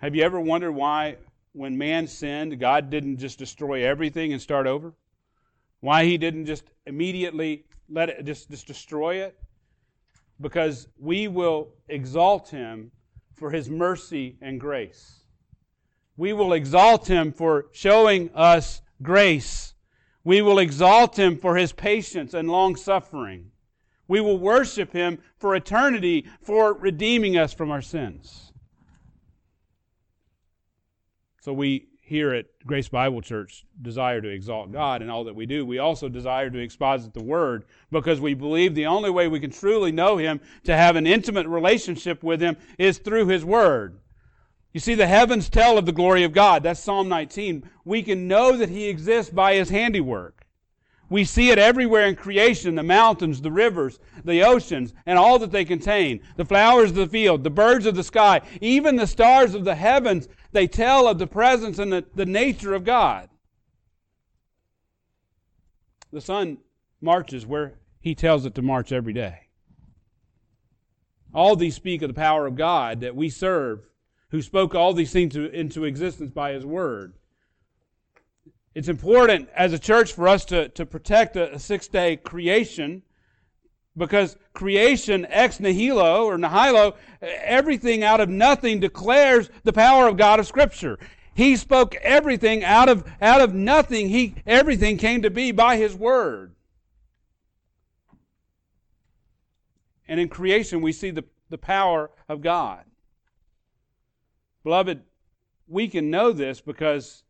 Have 0.00 0.14
you 0.14 0.22
ever 0.22 0.40
wondered 0.40 0.72
why, 0.72 1.16
when 1.52 1.76
man 1.76 2.06
sinned, 2.06 2.58
God 2.60 2.90
didn't 2.90 3.18
just 3.18 3.38
destroy 3.38 3.84
everything 3.84 4.32
and 4.32 4.40
start 4.40 4.66
over? 4.66 4.94
Why 5.80 6.04
he 6.04 6.18
didn't 6.18 6.46
just 6.46 6.64
immediately 6.86 7.64
let 7.88 8.08
it 8.08 8.24
just, 8.24 8.50
just 8.50 8.66
destroy 8.66 9.16
it? 9.16 9.38
Because 10.40 10.88
we 10.98 11.28
will 11.28 11.74
exalt 11.88 12.48
him 12.48 12.92
for 13.34 13.50
his 13.50 13.68
mercy 13.68 14.36
and 14.40 14.60
grace. 14.60 15.20
We 16.16 16.32
will 16.32 16.52
exalt 16.52 17.06
him 17.06 17.32
for 17.32 17.66
showing 17.72 18.30
us 18.34 18.82
grace. 19.02 19.74
We 20.22 20.42
will 20.42 20.58
exalt 20.58 21.18
him 21.18 21.38
for 21.38 21.56
his 21.56 21.72
patience 21.72 22.34
and 22.34 22.50
long 22.50 22.76
suffering. 22.76 23.50
We 24.06 24.20
will 24.20 24.38
worship 24.38 24.92
him 24.92 25.18
for 25.38 25.54
eternity 25.54 26.26
for 26.42 26.74
redeeming 26.74 27.38
us 27.38 27.54
from 27.54 27.70
our 27.70 27.80
sins. 27.80 28.49
So 31.40 31.52
we 31.52 31.86
here 32.02 32.34
at 32.34 32.46
Grace 32.66 32.88
Bible 32.88 33.22
Church 33.22 33.64
desire 33.80 34.20
to 34.20 34.28
exalt 34.28 34.72
God 34.72 35.00
in 35.00 35.08
all 35.08 35.24
that 35.24 35.34
we 35.36 35.46
do. 35.46 35.64
We 35.64 35.78
also 35.78 36.08
desire 36.08 36.50
to 36.50 36.58
exposit 36.58 37.14
the 37.14 37.22
Word 37.22 37.64
because 37.92 38.20
we 38.20 38.34
believe 38.34 38.74
the 38.74 38.86
only 38.86 39.10
way 39.10 39.28
we 39.28 39.38
can 39.38 39.52
truly 39.52 39.92
know 39.92 40.16
Him, 40.16 40.40
to 40.64 40.76
have 40.76 40.96
an 40.96 41.06
intimate 41.06 41.46
relationship 41.46 42.22
with 42.22 42.40
Him, 42.40 42.56
is 42.78 42.98
through 42.98 43.28
His 43.28 43.44
Word. 43.44 44.00
You 44.72 44.80
see, 44.80 44.94
the 44.96 45.06
heavens 45.06 45.48
tell 45.48 45.78
of 45.78 45.86
the 45.86 45.92
glory 45.92 46.24
of 46.24 46.32
God. 46.32 46.64
That's 46.64 46.80
Psalm 46.80 47.08
19. 47.08 47.68
We 47.84 48.02
can 48.02 48.26
know 48.28 48.56
that 48.56 48.68
He 48.68 48.88
exists 48.88 49.32
by 49.32 49.54
His 49.54 49.70
handiwork. 49.70 50.39
We 51.10 51.24
see 51.24 51.50
it 51.50 51.58
everywhere 51.58 52.06
in 52.06 52.14
creation 52.14 52.76
the 52.76 52.84
mountains, 52.84 53.42
the 53.42 53.50
rivers, 53.50 53.98
the 54.24 54.44
oceans, 54.44 54.94
and 55.04 55.18
all 55.18 55.40
that 55.40 55.50
they 55.50 55.64
contain, 55.64 56.20
the 56.36 56.44
flowers 56.44 56.90
of 56.90 56.96
the 56.96 57.08
field, 57.08 57.42
the 57.42 57.50
birds 57.50 57.84
of 57.84 57.96
the 57.96 58.04
sky, 58.04 58.40
even 58.60 58.94
the 58.94 59.08
stars 59.08 59.54
of 59.54 59.64
the 59.64 59.74
heavens. 59.74 60.28
They 60.52 60.68
tell 60.68 61.08
of 61.08 61.18
the 61.18 61.26
presence 61.26 61.80
and 61.80 61.92
the, 61.92 62.04
the 62.14 62.26
nature 62.26 62.74
of 62.74 62.84
God. 62.84 63.28
The 66.12 66.20
sun 66.20 66.58
marches 67.00 67.44
where 67.44 67.80
He 68.00 68.14
tells 68.14 68.46
it 68.46 68.54
to 68.54 68.62
march 68.62 68.92
every 68.92 69.12
day. 69.12 69.48
All 71.34 71.56
these 71.56 71.74
speak 71.74 72.02
of 72.02 72.08
the 72.08 72.14
power 72.14 72.46
of 72.46 72.54
God 72.54 73.00
that 73.00 73.16
we 73.16 73.30
serve 73.30 73.80
who 74.30 74.42
spoke 74.42 74.74
all 74.74 74.94
these 74.94 75.12
things 75.12 75.34
into 75.36 75.84
existence 75.84 76.30
by 76.30 76.52
his 76.52 76.64
word. 76.64 77.14
It's 78.74 78.88
important 78.88 79.48
as 79.54 79.72
a 79.72 79.78
church 79.78 80.12
for 80.12 80.28
us 80.28 80.44
to, 80.46 80.68
to 80.70 80.86
protect 80.86 81.36
a, 81.36 81.54
a 81.54 81.58
six 81.58 81.88
day 81.88 82.16
creation 82.16 83.02
because 83.96 84.36
creation 84.52 85.26
ex 85.28 85.58
nihilo 85.58 86.24
or 86.24 86.38
nihilo, 86.38 86.94
everything 87.20 88.04
out 88.04 88.20
of 88.20 88.28
nothing 88.28 88.80
declares 88.80 89.50
the 89.64 89.72
power 89.72 90.06
of 90.06 90.16
God 90.16 90.38
of 90.38 90.46
Scripture. 90.46 90.98
He 91.34 91.56
spoke 91.56 91.96
everything 91.96 92.64
out 92.64 92.88
of, 92.88 93.04
out 93.20 93.40
of 93.40 93.54
nothing. 93.54 94.08
He, 94.08 94.34
everything 94.46 94.96
came 94.98 95.22
to 95.22 95.30
be 95.30 95.52
by 95.52 95.76
His 95.76 95.94
Word. 95.94 96.54
And 100.06 100.18
in 100.18 100.28
creation, 100.28 100.80
we 100.80 100.92
see 100.92 101.10
the, 101.10 101.24
the 101.50 101.58
power 101.58 102.10
of 102.28 102.42
God. 102.42 102.84
Beloved, 104.64 105.02
we 105.68 105.88
can 105.88 106.10
know 106.10 106.32
this 106.32 106.60
because 106.60 107.22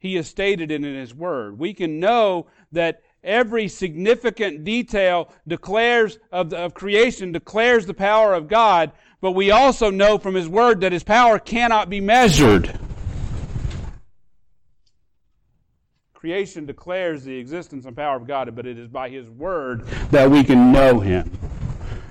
he 0.00 0.16
has 0.16 0.26
stated 0.26 0.72
it 0.72 0.82
in 0.82 0.94
his 0.94 1.14
word. 1.14 1.58
We 1.58 1.74
can 1.74 2.00
know 2.00 2.46
that 2.72 3.02
every 3.22 3.68
significant 3.68 4.64
detail 4.64 5.32
declares 5.46 6.18
of, 6.32 6.50
the, 6.50 6.56
of 6.56 6.74
creation 6.74 7.32
declares 7.32 7.86
the 7.86 7.94
power 7.94 8.34
of 8.34 8.48
God, 8.48 8.92
but 9.20 9.32
we 9.32 9.50
also 9.50 9.90
know 9.90 10.18
from 10.18 10.34
his 10.34 10.48
word 10.48 10.80
that 10.80 10.92
his 10.92 11.04
power 11.04 11.38
cannot 11.38 11.90
be 11.90 12.00
measured. 12.00 12.78
Creation 16.14 16.66
declares 16.66 17.22
the 17.24 17.36
existence 17.36 17.84
and 17.84 17.96
power 17.96 18.16
of 18.16 18.26
God, 18.26 18.54
but 18.56 18.66
it 18.66 18.78
is 18.78 18.88
by 18.88 19.08
his 19.08 19.28
word 19.28 19.86
that 20.10 20.30
we 20.30 20.42
can 20.42 20.72
know 20.72 20.98
him. 20.98 21.30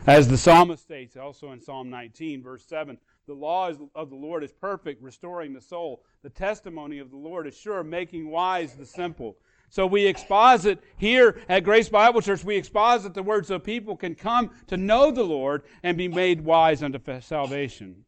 As 0.07 0.27
the 0.27 0.37
psalmist 0.37 0.81
states 0.81 1.17
also 1.17 1.51
in 1.51 1.61
Psalm 1.61 1.89
19, 1.89 2.41
verse 2.41 2.63
7, 2.65 2.97
the 3.29 3.35
law 3.35 3.71
of 3.93 4.09
the 4.09 4.15
Lord 4.15 4.43
is 4.43 4.51
perfect, 4.51 5.03
restoring 5.03 5.53
the 5.53 5.61
soul. 5.61 6.03
The 6.23 6.31
testimony 6.31 6.97
of 6.97 7.11
the 7.11 7.17
Lord 7.17 7.45
is 7.45 7.55
sure, 7.55 7.83
making 7.83 8.27
wise 8.27 8.73
the 8.73 8.87
simple. 8.87 9.37
So 9.69 9.85
we 9.85 10.07
exposit 10.07 10.83
here 10.97 11.39
at 11.47 11.63
Grace 11.63 11.89
Bible 11.89 12.21
Church, 12.21 12.43
we 12.43 12.57
exposit 12.57 13.13
the 13.13 13.21
word 13.21 13.45
so 13.45 13.59
people 13.59 13.95
can 13.95 14.15
come 14.15 14.49
to 14.65 14.77
know 14.77 15.11
the 15.11 15.23
Lord 15.23 15.61
and 15.83 15.95
be 15.95 16.07
made 16.07 16.41
wise 16.41 16.81
unto 16.81 16.99
salvation. 17.21 18.03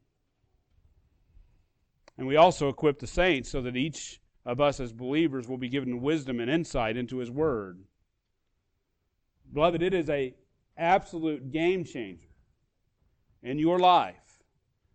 And 2.18 2.26
we 2.26 2.36
also 2.36 2.68
equip 2.68 2.98
the 2.98 3.06
saints 3.06 3.52
so 3.52 3.62
that 3.62 3.78
each 3.78 4.20
of 4.44 4.60
us 4.60 4.80
as 4.80 4.92
believers 4.92 5.48
will 5.48 5.60
be 5.60 5.70
given 5.70 6.02
wisdom 6.02 6.40
and 6.40 6.50
insight 6.50 6.98
into 6.98 7.20
his 7.20 7.30
word. 7.30 7.80
Beloved, 9.54 9.84
it 9.84 9.94
is 9.94 10.10
a 10.10 10.34
absolute 10.78 11.52
game 11.52 11.84
changer 11.84 12.28
in 13.44 13.60
your 13.60 13.78
life 13.78 14.16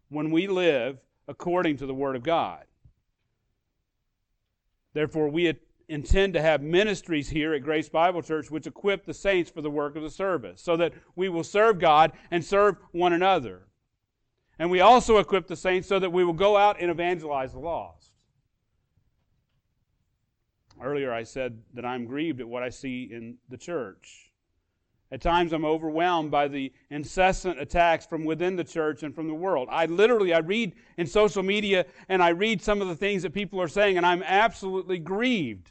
when 0.09 0.31
we 0.31 0.47
live 0.47 0.99
according 1.29 1.77
to 1.79 1.87
the 1.87 1.95
Word 1.95 2.17
of 2.17 2.23
God. 2.23 2.65
Therefore, 4.93 5.29
we 5.29 5.53
intend 5.89 6.35
to 6.35 6.43
have 6.43 6.63
ministries 6.63 7.29
here 7.29 7.55
at 7.55 7.63
Grace 7.63 7.89
Bible 7.89 8.23
Church 8.23 8.51
which 8.51 8.67
equip 8.67 9.05
the 9.05 9.15
saints 9.15 9.51
for 9.51 9.63
the 9.63 9.71
work 9.71 9.95
of 9.97 10.03
the 10.03 10.11
service 10.11 10.61
so 10.61 10.77
that 10.77 10.93
we 11.15 11.29
will 11.29 11.45
serve 11.45 11.79
God 11.79 12.13
and 12.31 12.45
serve 12.45 12.77
one 12.93 13.13
another. 13.13 13.67
And 14.59 14.71
we 14.71 14.81
also 14.81 15.19
equip 15.19 15.47
the 15.47 15.57
saints 15.57 15.87
so 15.87 15.99
that 15.99 16.11
we 16.11 16.25
will 16.25 16.33
go 16.33 16.57
out 16.57 16.81
and 16.81 16.91
evangelize 16.91 17.53
the 17.53 17.59
lost. 17.59 18.13
Earlier, 20.83 21.13
I 21.13 21.23
said 21.23 21.63
that 21.75 21.85
I'm 21.85 22.07
grieved 22.07 22.41
at 22.41 22.49
what 22.49 22.63
I 22.63 22.69
see 22.69 23.09
in 23.11 23.37
the 23.49 23.57
church. 23.57 24.25
At 25.13 25.21
times 25.21 25.53
I'm 25.53 25.65
overwhelmed 25.65 26.33
by 26.33 26.49
the 26.49 26.73
incessant 26.91 27.61
attacks 27.61 28.07
from 28.07 28.25
within 28.25 28.57
the 28.57 28.65
church 28.65 29.05
and 29.05 29.15
from 29.15 29.29
the 29.29 29.35
world. 29.35 29.69
I 29.71 29.87
literally 29.87 30.35
I 30.35 30.39
read 30.39 30.75
in 30.97 31.07
social 31.07 31.45
media 31.45 31.87
and 32.09 32.23
I 32.23 32.31
read 32.31 32.61
some 32.61 32.83
of 32.83 32.89
the 32.89 32.97
things 32.97 33.23
that 33.23 33.33
people 33.33 33.61
are 33.61 33.69
saying 33.69 33.97
and 33.97 34.05
I'm 34.05 34.25
absolutely 34.25 34.99
grieved. 34.99 35.71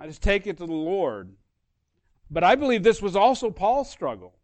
I 0.00 0.06
just 0.06 0.22
take 0.22 0.48
it 0.48 0.56
to 0.58 0.66
the 0.66 0.72
Lord. 0.72 1.32
But 2.28 2.42
I 2.42 2.56
believe 2.56 2.82
this 2.82 3.00
was 3.00 3.14
also 3.14 3.50
Paul's 3.50 3.90
struggle. 3.90 4.34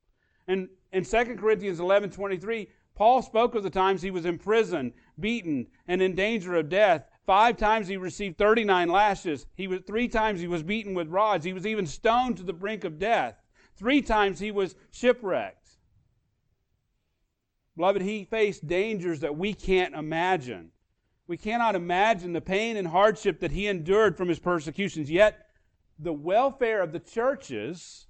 And 0.46 0.68
in 0.92 1.04
2 1.04 1.36
Corinthians 1.36 1.80
11:23, 1.80 2.68
Paul 2.94 3.22
spoke 3.22 3.54
of 3.54 3.62
the 3.62 3.70
times 3.70 4.02
he 4.02 4.10
was 4.10 4.24
imprisoned, 4.24 4.92
beaten, 5.18 5.66
and 5.88 6.00
in 6.02 6.14
danger 6.14 6.54
of 6.54 6.68
death. 6.68 7.08
Five 7.26 7.56
times 7.56 7.88
he 7.88 7.96
received 7.96 8.38
39 8.38 8.88
lashes. 8.88 9.46
He 9.54 9.66
was, 9.66 9.80
three 9.86 10.06
times 10.06 10.40
he 10.40 10.48
was 10.48 10.62
beaten 10.62 10.94
with 10.94 11.08
rods. 11.08 11.44
He 11.44 11.52
was 11.52 11.66
even 11.66 11.86
stoned 11.86 12.36
to 12.36 12.42
the 12.42 12.52
brink 12.52 12.84
of 12.84 12.98
death. 12.98 13.39
Three 13.80 14.02
times 14.02 14.38
he 14.38 14.50
was 14.50 14.74
shipwrecked. 14.90 15.70
Beloved, 17.78 18.02
he 18.02 18.24
faced 18.24 18.66
dangers 18.66 19.20
that 19.20 19.38
we 19.38 19.54
can't 19.54 19.94
imagine. 19.94 20.72
We 21.26 21.38
cannot 21.38 21.74
imagine 21.74 22.34
the 22.34 22.42
pain 22.42 22.76
and 22.76 22.86
hardship 22.86 23.40
that 23.40 23.52
he 23.52 23.68
endured 23.68 24.18
from 24.18 24.28
his 24.28 24.38
persecutions. 24.38 25.10
Yet, 25.10 25.46
the 25.98 26.12
welfare 26.12 26.82
of 26.82 26.92
the 26.92 26.98
churches, 26.98 28.06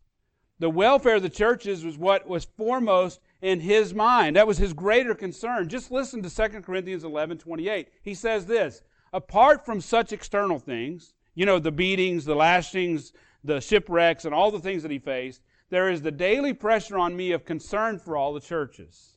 the 0.58 0.68
welfare 0.68 1.14
of 1.14 1.22
the 1.22 1.28
churches 1.28 1.84
was 1.84 1.96
what 1.96 2.26
was 2.26 2.46
foremost 2.46 3.20
in 3.40 3.60
his 3.60 3.94
mind. 3.94 4.34
That 4.34 4.48
was 4.48 4.58
his 4.58 4.72
greater 4.72 5.14
concern. 5.14 5.68
Just 5.68 5.92
listen 5.92 6.20
to 6.24 6.34
2 6.34 6.62
Corinthians 6.62 7.04
11 7.04 7.38
28. 7.38 7.90
He 8.02 8.14
says 8.14 8.44
this 8.46 8.82
Apart 9.12 9.64
from 9.64 9.80
such 9.80 10.12
external 10.12 10.58
things, 10.58 11.14
you 11.36 11.46
know, 11.46 11.60
the 11.60 11.70
beatings, 11.70 12.24
the 12.24 12.34
lashings, 12.34 13.12
the 13.44 13.60
shipwrecks, 13.60 14.24
and 14.24 14.34
all 14.34 14.50
the 14.50 14.58
things 14.58 14.82
that 14.82 14.90
he 14.90 14.98
faced, 14.98 15.42
there 15.70 15.88
is 15.88 16.02
the 16.02 16.10
daily 16.10 16.52
pressure 16.52 16.98
on 16.98 17.16
me 17.16 17.32
of 17.32 17.44
concern 17.44 17.98
for 17.98 18.16
all 18.16 18.34
the 18.34 18.40
churches. 18.40 19.16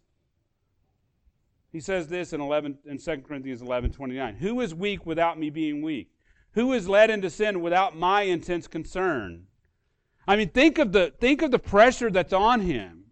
He 1.71 1.79
says 1.79 2.07
this 2.07 2.33
in 2.33 2.39
11 2.39 2.77
in 2.85 2.99
2 2.99 3.17
Corinthians 3.27 3.61
11, 3.61 3.91
29. 3.91 4.35
Who 4.35 4.61
is 4.61 4.75
weak 4.75 5.05
without 5.07 5.39
me 5.39 5.49
being 5.49 5.81
weak? 5.81 6.11
Who 6.51 6.71
is 6.73 6.87
led 6.87 7.09
into 7.09 7.31
sin 7.31 7.61
without 7.61 7.97
my 7.97 8.21
intense 8.21 8.67
concern? 8.67 9.47
I 10.27 10.35
mean, 10.35 10.49
think 10.49 10.77
of 10.77 10.91
the 10.91 11.11
think 11.19 11.41
of 11.41 11.49
the 11.49 11.59
pressure 11.59 12.11
that's 12.11 12.31
on 12.31 12.61
him. 12.61 13.05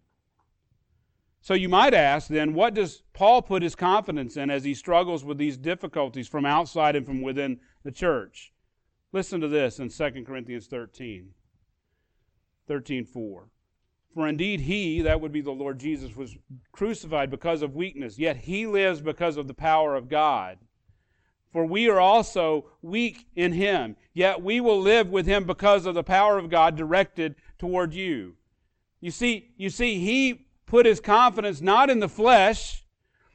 So 1.40 1.54
you 1.54 1.68
might 1.68 1.92
ask 1.92 2.28
then, 2.28 2.54
what 2.54 2.72
does 2.72 3.02
Paul 3.12 3.42
put 3.42 3.64
his 3.64 3.74
confidence 3.74 4.36
in 4.36 4.48
as 4.48 4.62
he 4.62 4.74
struggles 4.74 5.24
with 5.24 5.38
these 5.38 5.56
difficulties 5.56 6.28
from 6.28 6.46
outside 6.46 6.94
and 6.94 7.04
from 7.04 7.20
within 7.20 7.58
the 7.82 7.90
church? 7.90 8.52
Listen 9.10 9.40
to 9.40 9.48
this 9.48 9.80
in 9.80 9.88
2 9.88 10.24
Corinthians 10.24 10.68
13. 10.68 11.30
13:4. 12.68 13.48
For 14.14 14.28
indeed 14.28 14.60
he, 14.60 15.00
that 15.02 15.20
would 15.20 15.32
be 15.32 15.40
the 15.40 15.50
Lord 15.50 15.78
Jesus, 15.78 16.14
was 16.14 16.36
crucified 16.70 17.30
because 17.30 17.62
of 17.62 17.74
weakness, 17.74 18.18
yet 18.18 18.36
he 18.36 18.66
lives 18.66 19.00
because 19.00 19.36
of 19.36 19.48
the 19.48 19.54
power 19.54 19.96
of 19.96 20.08
God. 20.08 20.58
For 21.52 21.64
we 21.64 21.88
are 21.88 22.00
also 22.00 22.66
weak 22.82 23.26
in 23.36 23.52
him, 23.52 23.96
yet 24.12 24.42
we 24.42 24.60
will 24.60 24.80
live 24.80 25.08
with 25.10 25.26
him 25.26 25.44
because 25.44 25.86
of 25.86 25.94
the 25.94 26.02
power 26.02 26.38
of 26.38 26.50
God 26.50 26.76
directed 26.76 27.36
toward 27.58 27.94
you. 27.94 28.36
You 29.00 29.10
see, 29.10 29.52
you 29.56 29.68
see, 29.68 29.98
he 29.98 30.46
put 30.66 30.86
his 30.86 31.00
confidence 31.00 31.60
not 31.60 31.90
in 31.90 32.00
the 32.00 32.08
flesh, 32.08 32.84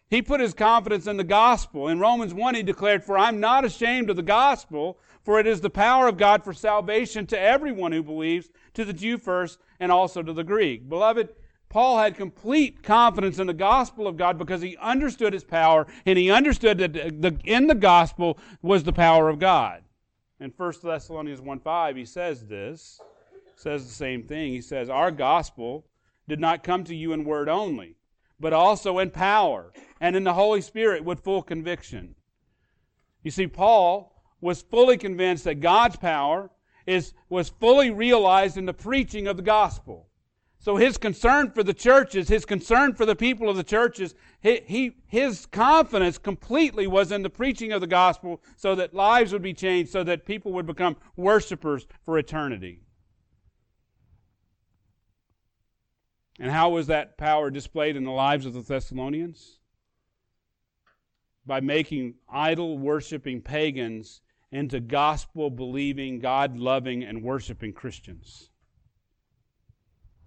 he 0.09 0.21
put 0.21 0.39
his 0.39 0.53
confidence 0.53 1.05
in 1.05 1.17
the 1.17 1.23
gospel. 1.23 1.89
In 1.89 1.99
Romans 1.99 2.33
1, 2.33 2.55
he 2.55 2.63
declared, 2.63 3.03
For 3.03 3.17
I'm 3.17 3.39
not 3.39 3.65
ashamed 3.65 4.09
of 4.09 4.15
the 4.15 4.23
gospel, 4.23 4.99
for 5.21 5.39
it 5.39 5.45
is 5.45 5.59
the 5.59 5.69
power 5.69 6.07
of 6.07 6.17
God 6.17 6.43
for 6.43 6.53
salvation 6.53 7.27
to 7.27 7.39
everyone 7.39 7.91
who 7.91 8.01
believes, 8.01 8.49
to 8.77 8.85
the 8.85 8.93
Jew 8.93 9.17
first, 9.17 9.59
and 9.79 9.91
also 9.91 10.21
to 10.21 10.33
the 10.33 10.43
Greek. 10.43 10.87
Beloved, 10.87 11.29
Paul 11.67 11.97
had 11.97 12.15
complete 12.15 12.83
confidence 12.83 13.39
in 13.39 13.47
the 13.47 13.53
gospel 13.53 14.07
of 14.07 14.17
God 14.17 14.37
because 14.37 14.61
he 14.61 14.77
understood 14.77 15.33
its 15.33 15.43
power 15.43 15.87
and 16.05 16.17
he 16.17 16.29
understood 16.29 16.77
that 16.77 16.93
the, 16.93 17.37
in 17.43 17.65
the 17.65 17.75
gospel 17.75 18.37
was 18.61 18.83
the 18.83 18.93
power 18.93 19.29
of 19.29 19.39
God. 19.39 19.83
In 20.39 20.53
1 20.55 20.73
Thessalonians 20.83 21.41
1 21.41 21.59
5, 21.59 21.95
he 21.95 22.05
says 22.05 22.45
this, 22.45 23.01
says 23.55 23.83
the 23.83 23.93
same 23.93 24.21
thing. 24.21 24.51
He 24.51 24.61
says, 24.61 24.89
Our 24.89 25.09
gospel 25.09 25.87
did 26.27 26.39
not 26.39 26.63
come 26.63 26.83
to 26.83 26.95
you 26.95 27.13
in 27.13 27.25
word 27.25 27.49
only, 27.49 27.95
but 28.39 28.53
also 28.53 28.99
in 28.99 29.09
power 29.09 29.73
and 29.99 30.15
in 30.15 30.23
the 30.23 30.35
Holy 30.35 30.61
Spirit 30.61 31.03
with 31.03 31.23
full 31.23 31.41
conviction. 31.41 32.13
You 33.23 33.31
see, 33.31 33.47
Paul 33.47 34.13
was 34.39 34.61
fully 34.61 34.97
convinced 34.97 35.45
that 35.45 35.61
God's 35.61 35.95
power 35.95 36.51
is, 36.87 37.13
was 37.29 37.49
fully 37.49 37.91
realized 37.91 38.57
in 38.57 38.65
the 38.65 38.73
preaching 38.73 39.27
of 39.27 39.37
the 39.37 39.43
gospel. 39.43 40.07
So 40.59 40.75
his 40.75 40.97
concern 40.97 41.51
for 41.51 41.61
the 41.61 41.73
churches, 41.73 42.27
his 42.27 42.43
concern 42.43 42.95
for 42.95 43.05
the 43.05 43.15
people 43.15 43.49
of 43.49 43.57
the 43.57 43.63
churches, 43.63 44.15
he, 44.41 44.61
he, 44.65 44.95
his 45.05 45.45
confidence 45.45 46.17
completely 46.17 46.87
was 46.87 47.11
in 47.11 47.21
the 47.21 47.29
preaching 47.29 47.71
of 47.71 47.81
the 47.81 47.87
gospel 47.87 48.41
so 48.55 48.73
that 48.75 48.93
lives 48.93 49.31
would 49.31 49.41
be 49.41 49.53
changed, 49.53 49.91
so 49.91 50.03
that 50.03 50.25
people 50.25 50.53
would 50.53 50.65
become 50.65 50.95
worshipers 51.15 51.85
for 52.03 52.17
eternity. 52.17 52.81
And 56.39 56.51
how 56.51 56.69
was 56.69 56.87
that 56.87 57.17
power 57.17 57.49
displayed 57.49 57.95
in 57.95 58.03
the 58.03 58.11
lives 58.11 58.45
of 58.45 58.53
the 58.53 58.61
Thessalonians? 58.61 59.59
By 61.45 61.61
making 61.61 62.15
idol 62.29 62.77
worshiping 62.77 63.41
pagans 63.41 64.21
into 64.51 64.79
gospel 64.79 65.49
believing, 65.49 66.19
God 66.19 66.57
loving, 66.57 67.03
and 67.03 67.23
worshiping 67.23 67.73
Christians. 67.73 68.49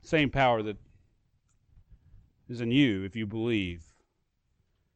Same 0.02 0.30
power 0.30 0.62
that 0.62 0.76
is 2.48 2.60
in 2.60 2.70
you 2.70 3.04
if 3.04 3.16
you 3.16 3.26
believe. 3.26 3.84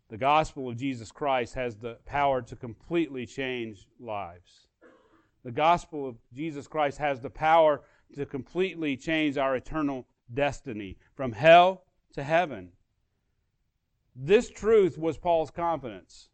The 0.08 0.18
gospel 0.18 0.68
of 0.68 0.76
Jesus 0.76 1.10
Christ 1.10 1.54
has 1.54 1.76
the 1.76 1.98
power 2.04 2.42
to 2.42 2.56
completely 2.56 3.26
change 3.26 3.86
lives. 3.98 4.66
The 5.44 5.52
gospel 5.52 6.08
of 6.08 6.16
Jesus 6.32 6.66
Christ 6.66 6.98
has 6.98 7.20
the 7.20 7.30
power 7.30 7.82
to 8.14 8.26
completely 8.26 8.96
change 8.96 9.36
our 9.36 9.56
eternal 9.56 10.06
destiny 10.32 10.96
from 11.14 11.32
hell 11.32 11.84
to 12.14 12.22
heaven. 12.22 12.72
This 14.16 14.48
truth 14.50 14.96
was 14.96 15.18
Paul's 15.18 15.50
confidence. 15.50 16.28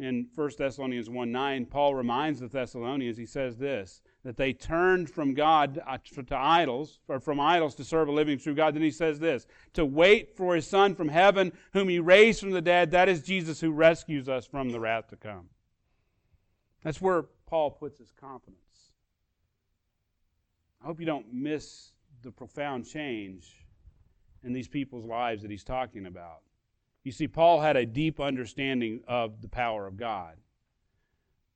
In 0.00 0.28
1 0.34 0.50
Thessalonians 0.56 1.10
1 1.10 1.30
9, 1.30 1.66
Paul 1.66 1.94
reminds 1.94 2.40
the 2.40 2.48
Thessalonians, 2.48 3.18
he 3.18 3.26
says 3.26 3.58
this, 3.58 4.00
that 4.24 4.38
they 4.38 4.54
turned 4.54 5.10
from 5.10 5.34
God 5.34 5.78
uh, 5.86 5.98
to 6.26 6.36
idols, 6.36 7.00
or 7.06 7.20
from 7.20 7.38
idols 7.38 7.74
to 7.74 7.84
serve 7.84 8.08
a 8.08 8.12
living 8.12 8.38
true 8.38 8.54
God. 8.54 8.74
Then 8.74 8.82
he 8.82 8.90
says 8.90 9.18
this, 9.18 9.46
to 9.74 9.84
wait 9.84 10.34
for 10.34 10.54
his 10.54 10.66
Son 10.66 10.94
from 10.94 11.08
heaven, 11.08 11.52
whom 11.74 11.90
he 11.90 11.98
raised 11.98 12.40
from 12.40 12.50
the 12.50 12.62
dead. 12.62 12.90
That 12.92 13.10
is 13.10 13.22
Jesus 13.22 13.60
who 13.60 13.72
rescues 13.72 14.26
us 14.26 14.46
from 14.46 14.70
the 14.70 14.80
wrath 14.80 15.08
to 15.08 15.16
come. 15.16 15.50
That's 16.82 17.02
where 17.02 17.24
Paul 17.44 17.70
puts 17.70 17.98
his 17.98 18.10
confidence. 18.18 18.56
I 20.82 20.86
hope 20.86 20.98
you 20.98 21.04
don't 21.04 21.30
miss 21.30 21.92
the 22.22 22.30
profound 22.30 22.86
change 22.86 23.54
in 24.42 24.54
these 24.54 24.68
people's 24.68 25.04
lives 25.04 25.42
that 25.42 25.50
he's 25.50 25.64
talking 25.64 26.06
about. 26.06 26.40
You 27.02 27.12
see, 27.12 27.28
Paul 27.28 27.60
had 27.60 27.76
a 27.76 27.86
deep 27.86 28.20
understanding 28.20 29.00
of 29.08 29.40
the 29.40 29.48
power 29.48 29.86
of 29.86 29.96
God. 29.96 30.34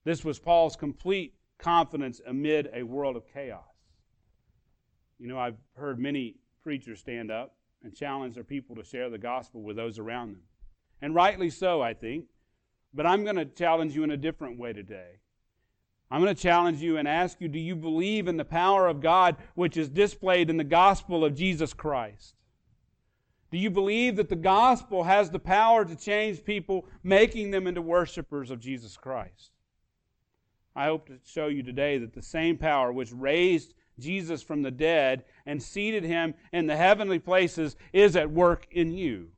This 0.05 0.25
was 0.25 0.38
Paul's 0.38 0.77
complete 0.77 1.35
confidence 1.59 2.21
amid 2.27 2.71
a 2.73 2.83
world 2.83 3.16
of 3.16 3.27
chaos. 3.27 3.62
You 5.19 5.29
know, 5.29 5.38
I've 5.38 5.59
heard 5.77 5.99
many 5.99 6.37
preachers 6.62 7.01
stand 7.01 7.31
up 7.31 7.57
and 7.83 7.95
challenge 7.95 8.35
their 8.35 8.45
people 8.45 8.75
to 8.77 8.85
share 8.85 9.11
the 9.11 9.19
gospel 9.19 9.62
with 9.62 9.77
those 9.77 9.99
around 9.99 10.33
them. 10.33 10.42
And 11.01 11.14
rightly 11.14 11.51
so, 11.51 11.83
I 11.83 11.95
think. 11.95 12.27
But 12.92 13.07
I'm 13.07 13.25
going 13.25 13.37
to 13.37 13.45
challenge 13.45 13.95
you 13.95 14.05
in 14.05 14.11
a 14.11 14.16
different 14.16 14.59
way 14.59 14.73
today. 14.73 15.21
I'm 16.11 16.23
going 16.23 16.35
to 16.35 16.40
challenge 16.40 16.81
you 16.81 16.97
and 16.97 17.09
ask 17.09 17.40
you 17.40 17.49
do 17.49 17.59
you 17.59 17.75
believe 17.75 18.29
in 18.29 18.37
the 18.37 18.45
power 18.45 18.87
of 18.87 19.01
God 19.01 19.37
which 19.55 19.77
is 19.77 19.88
displayed 19.88 20.49
in 20.49 20.57
the 20.57 20.64
gospel 20.64 21.25
of 21.25 21.35
Jesus 21.35 21.75
Christ? 21.75 22.35
Do 23.55 23.61
you 23.61 23.71
believe 23.71 24.17
that 24.17 24.29
the 24.29 24.35
gospel 24.35 25.05
has 25.05 25.31
the 25.31 25.38
power 25.38 25.85
to 25.85 25.95
change 25.95 26.45
people, 26.45 26.87
making 27.05 27.53
them 27.53 27.69
into 27.69 27.81
worshipers 27.81 28.51
of 28.51 28.59
Jesus 28.59 28.97
Christ? 28.97 29.53
I 30.75 30.87
hope 30.87 31.07
to 31.07 31.21
show 31.25 31.47
you 31.47 31.62
today 31.62 31.99
that 31.99 32.14
the 32.14 32.21
same 32.21 32.59
power 32.59 32.93
which 32.93 33.12
raised 33.12 33.75
Jesus 34.01 34.43
from 34.43 34.62
the 34.62 34.73
dead 34.73 35.23
and 35.47 35.62
seated 35.62 36.03
him 36.03 36.35
in 36.53 36.67
the 36.67 36.77
heavenly 36.77 37.21
places 37.21 37.77
is 37.93 38.17
at 38.17 38.29
work 38.29 38.67
in 38.73 38.90
you. 38.90 39.29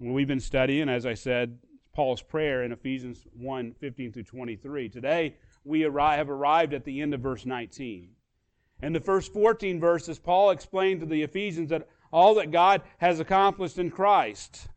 We've 0.00 0.26
been 0.26 0.40
studying, 0.40 0.88
as 0.88 1.06
I 1.06 1.14
said, 1.14 1.56
Paul's 1.94 2.20
prayer 2.20 2.64
in 2.64 2.72
Ephesians 2.72 3.24
1 3.38 3.76
15 3.78 4.12
through 4.12 4.24
23. 4.24 4.88
Today, 4.88 5.36
we 5.62 5.82
have 5.82 5.94
arrived 6.30 6.74
at 6.74 6.84
the 6.84 7.00
end 7.00 7.14
of 7.14 7.20
verse 7.20 7.46
19. 7.46 8.08
In 8.82 8.92
the 8.92 8.98
first 8.98 9.32
14 9.32 9.78
verses, 9.78 10.18
Paul 10.18 10.50
explained 10.50 10.98
to 10.98 11.06
the 11.06 11.22
Ephesians 11.22 11.70
that 11.70 11.88
all 12.14 12.36
that 12.36 12.52
God 12.52 12.82
has 12.98 13.18
accomplished 13.18 13.76
in 13.76 13.90
Christ. 13.90 14.68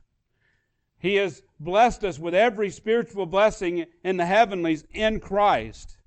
He 0.97 1.15
has 1.17 1.43
blessed 1.59 2.03
us 2.03 2.17
with 2.17 2.33
every 2.33 2.71
spiritual 2.71 3.27
blessing 3.27 3.85
in 4.03 4.17
the 4.17 4.25
heavenlies 4.25 4.85
in 4.91 5.19
Christ. 5.19 5.97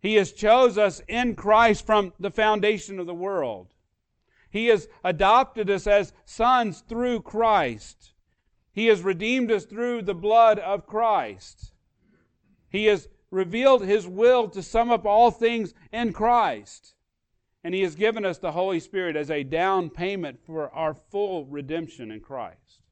He 0.00 0.16
has 0.16 0.32
chose 0.32 0.76
us 0.76 1.00
in 1.06 1.36
Christ 1.36 1.86
from 1.86 2.14
the 2.18 2.32
foundation 2.32 2.98
of 2.98 3.06
the 3.06 3.14
world. 3.14 3.68
He 4.50 4.66
has 4.66 4.88
adopted 5.04 5.70
us 5.70 5.86
as 5.86 6.12
sons 6.24 6.82
through 6.88 7.22
Christ. 7.22 8.14
He 8.72 8.86
has 8.86 9.02
redeemed 9.02 9.52
us 9.52 9.66
through 9.66 10.02
the 10.02 10.14
blood 10.14 10.58
of 10.58 10.84
Christ. 10.84 11.74
He 12.68 12.86
has 12.86 13.08
revealed 13.30 13.84
His 13.84 14.08
will 14.08 14.48
to 14.48 14.64
sum 14.64 14.90
up 14.90 15.06
all 15.06 15.30
things 15.30 15.74
in 15.92 16.12
Christ. 16.12 16.95
And 17.66 17.74
He 17.74 17.82
has 17.82 17.96
given 17.96 18.24
us 18.24 18.38
the 18.38 18.52
Holy 18.52 18.78
Spirit 18.78 19.16
as 19.16 19.28
a 19.28 19.42
down 19.42 19.90
payment 19.90 20.38
for 20.46 20.70
our 20.70 20.94
full 20.94 21.46
redemption 21.46 22.12
in 22.12 22.20
Christ. 22.20 22.84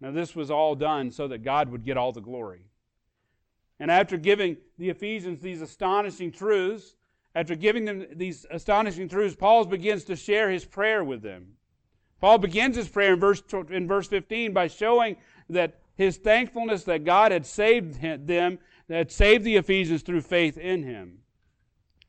Now, 0.00 0.10
this 0.10 0.34
was 0.34 0.50
all 0.50 0.74
done 0.74 1.12
so 1.12 1.28
that 1.28 1.44
God 1.44 1.68
would 1.68 1.84
get 1.84 1.96
all 1.96 2.10
the 2.10 2.20
glory. 2.20 2.66
And 3.78 3.92
after 3.92 4.16
giving 4.16 4.56
the 4.76 4.90
Ephesians 4.90 5.40
these 5.40 5.62
astonishing 5.62 6.32
truths, 6.32 6.96
after 7.36 7.54
giving 7.54 7.84
them 7.84 8.06
these 8.16 8.44
astonishing 8.50 9.08
truths, 9.08 9.36
Paul 9.36 9.66
begins 9.66 10.02
to 10.06 10.16
share 10.16 10.50
his 10.50 10.64
prayer 10.64 11.04
with 11.04 11.22
them. 11.22 11.52
Paul 12.20 12.38
begins 12.38 12.74
his 12.74 12.88
prayer 12.88 13.12
in 13.12 13.20
verse, 13.20 13.40
in 13.70 13.86
verse 13.86 14.08
15 14.08 14.52
by 14.52 14.66
showing 14.66 15.16
that 15.48 15.78
his 15.94 16.16
thankfulness 16.16 16.82
that 16.82 17.04
God 17.04 17.30
had 17.30 17.46
saved 17.46 18.02
them, 18.26 18.58
had 18.88 19.12
saved 19.12 19.44
the 19.44 19.54
Ephesians 19.54 20.02
through 20.02 20.22
faith 20.22 20.58
in 20.58 20.82
him. 20.82 21.20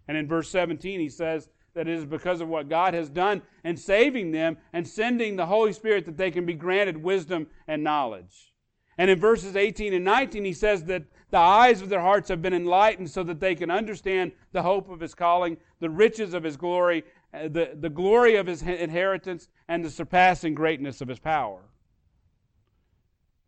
And 0.08 0.18
in 0.18 0.28
verse 0.28 0.50
17, 0.50 1.00
he 1.00 1.10
says 1.10 1.50
that 1.74 1.88
it 1.88 1.98
is 1.98 2.06
because 2.06 2.42
of 2.42 2.48
what 2.48 2.70
God 2.70 2.94
has 2.94 3.10
done 3.10 3.42
in 3.64 3.78
saving 3.78 4.32
them 4.32 4.58
and 4.74 4.88
sending 4.88 5.36
the 5.36 5.46
Holy 5.46 5.74
Spirit 5.74 6.06
that 6.06 6.18
they 6.18 6.32
can 6.32 6.46
be 6.46 6.54
granted 6.54 6.98
wisdom 6.98 7.48
and 7.68 7.84
knowledge. 7.84 8.54
And 8.98 9.12
in 9.12 9.20
verses 9.20 9.56
18 9.58 9.94
and 9.94 10.06
19, 10.06 10.46
he 10.46 10.54
says 10.54 10.86
that 10.86 11.04
the 11.30 11.38
eyes 11.38 11.82
of 11.82 11.90
their 11.90 12.00
hearts 12.00 12.30
have 12.30 12.42
been 12.42 12.54
enlightened 12.54 13.10
so 13.10 13.24
that 13.24 13.42
they 13.42 13.56
can 13.56 13.70
understand 13.70 14.32
the 14.54 14.62
hope 14.62 14.90
of 14.90 15.02
his 15.02 15.14
calling, 15.14 15.58
the 15.82 15.90
riches 15.90 16.34
of 16.34 16.44
his 16.44 16.56
glory, 16.56 17.04
uh, 17.34 17.50
the, 17.50 17.72
the 17.78 17.90
glory 17.90 18.38
of 18.38 18.48
his 18.48 18.62
inheritance, 18.62 19.50
and 19.68 19.84
the 19.84 19.90
surpassing 19.90 20.56
greatness 20.56 21.02
of 21.02 21.10
his 21.10 21.20
power. 21.20 21.62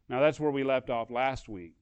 Now, 0.09 0.19
that's 0.19 0.39
where 0.39 0.51
we 0.51 0.65
left 0.65 0.89
off 0.89 1.09
last 1.09 1.47
week. 1.47 1.76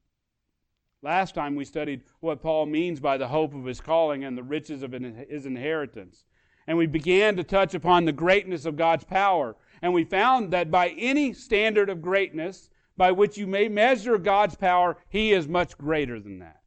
Last 1.05 1.35
time 1.35 1.55
we 1.55 1.65
studied 1.65 2.01
what 2.19 2.41
Paul 2.41 2.65
means 2.65 2.99
by 2.99 3.17
the 3.17 3.27
hope 3.27 3.53
of 3.53 3.63
his 3.63 3.79
calling 3.79 4.23
and 4.23 4.35
the 4.35 4.41
riches 4.41 4.81
of 4.81 4.91
his 4.91 5.45
inheritance. 5.45 6.25
And 6.65 6.79
we 6.79 6.87
began 6.87 7.35
to 7.35 7.43
touch 7.43 7.75
upon 7.75 8.05
the 8.05 8.11
greatness 8.11 8.65
of 8.65 8.75
God's 8.75 9.03
power. 9.03 9.55
And 9.83 9.93
we 9.93 10.03
found 10.03 10.51
that 10.51 10.71
by 10.71 10.95
any 10.97 11.31
standard 11.31 11.91
of 11.91 12.01
greatness 12.01 12.71
by 12.97 13.11
which 13.11 13.37
you 13.37 13.45
may 13.45 13.69
measure 13.69 14.17
God's 14.17 14.55
power, 14.55 14.97
he 15.07 15.31
is 15.31 15.47
much 15.47 15.77
greater 15.77 16.19
than 16.19 16.39
that. 16.39 16.61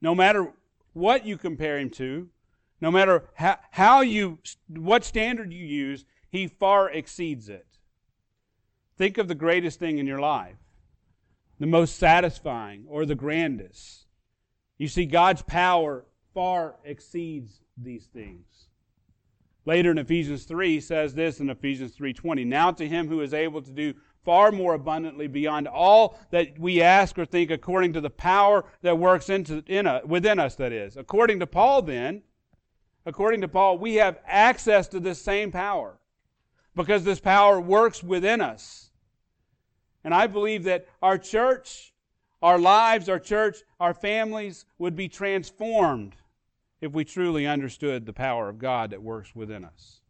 No 0.00 0.14
matter 0.14 0.52
what 0.92 1.26
you 1.26 1.36
compare 1.36 1.80
him 1.80 1.90
to, 1.90 2.28
no 2.80 2.92
matter 2.92 3.24
how, 3.34 3.58
how 3.72 4.02
you, 4.02 4.38
what 4.68 5.02
standard 5.02 5.52
you 5.52 5.66
use, 5.66 6.04
he 6.30 6.46
far 6.46 6.92
exceeds 6.92 7.48
it. 7.48 7.66
Think 8.96 9.18
of 9.18 9.26
the 9.26 9.34
greatest 9.34 9.80
thing 9.80 9.98
in 9.98 10.06
your 10.06 10.20
life, 10.20 10.54
the 11.58 11.66
most 11.66 11.96
satisfying 11.96 12.84
or 12.88 13.06
the 13.06 13.14
grandest. 13.14 14.06
You 14.78 14.88
see, 14.88 15.06
God's 15.06 15.42
power 15.42 16.04
far 16.34 16.76
exceeds 16.84 17.60
these 17.78 18.06
things. 18.06 18.68
Later 19.64 19.90
in 19.90 19.98
Ephesians 19.98 20.44
3 20.44 20.74
he 20.74 20.80
says 20.80 21.14
this 21.14 21.40
in 21.40 21.50
Ephesians 21.50 21.92
3:20, 21.96 22.44
"Now 22.44 22.70
to 22.70 22.86
him 22.86 23.08
who 23.08 23.20
is 23.20 23.34
able 23.34 23.62
to 23.62 23.72
do 23.72 23.94
far 24.22 24.52
more 24.52 24.74
abundantly 24.74 25.26
beyond 25.26 25.66
all 25.66 26.18
that 26.30 26.58
we 26.58 26.82
ask 26.82 27.18
or 27.18 27.24
think 27.24 27.50
according 27.50 27.92
to 27.94 28.00
the 28.00 28.10
power 28.10 28.64
that 28.82 28.98
works 28.98 29.28
into, 29.28 29.64
in 29.66 29.86
a, 29.86 30.02
within 30.04 30.38
us 30.38 30.54
that 30.56 30.72
is." 30.72 30.96
According 30.96 31.40
to 31.40 31.46
Paul 31.46 31.82
then, 31.82 32.22
according 33.06 33.40
to 33.40 33.48
Paul, 33.48 33.78
we 33.78 33.94
have 33.94 34.20
access 34.24 34.86
to 34.88 35.00
this 35.00 35.20
same 35.20 35.50
power 35.50 35.98
because 36.76 37.02
this 37.02 37.20
power 37.20 37.60
works 37.60 38.04
within 38.04 38.40
us. 38.40 38.85
And 40.06 40.14
I 40.14 40.28
believe 40.28 40.62
that 40.64 40.86
our 41.02 41.18
church, 41.18 41.92
our 42.40 42.60
lives, 42.60 43.08
our 43.08 43.18
church, 43.18 43.56
our 43.80 43.92
families 43.92 44.64
would 44.78 44.94
be 44.94 45.08
transformed 45.08 46.14
if 46.80 46.92
we 46.92 47.04
truly 47.04 47.44
understood 47.44 48.06
the 48.06 48.12
power 48.12 48.48
of 48.48 48.60
God 48.60 48.90
that 48.90 49.02
works 49.02 49.34
within 49.34 49.64
us. 49.64 50.02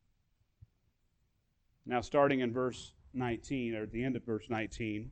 Now, 1.86 2.02
starting 2.02 2.40
in 2.40 2.52
verse 2.52 2.92
19, 3.14 3.74
or 3.74 3.84
at 3.84 3.90
the 3.90 4.04
end 4.04 4.16
of 4.16 4.24
verse 4.26 4.50
19, 4.50 5.10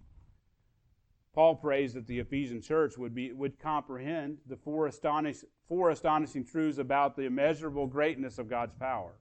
Paul 1.32 1.54
prays 1.54 1.94
that 1.94 2.06
the 2.06 2.18
Ephesian 2.18 2.60
church 2.60 2.98
would, 2.98 3.14
be, 3.14 3.32
would 3.32 3.58
comprehend 3.58 4.36
the 4.46 4.56
four, 4.56 4.86
astonish, 4.88 5.44
four 5.66 5.88
astonishing 5.88 6.44
truths 6.44 6.76
about 6.76 7.16
the 7.16 7.22
immeasurable 7.22 7.86
greatness 7.86 8.36
of 8.36 8.50
God's 8.50 8.74
power. 8.74 9.14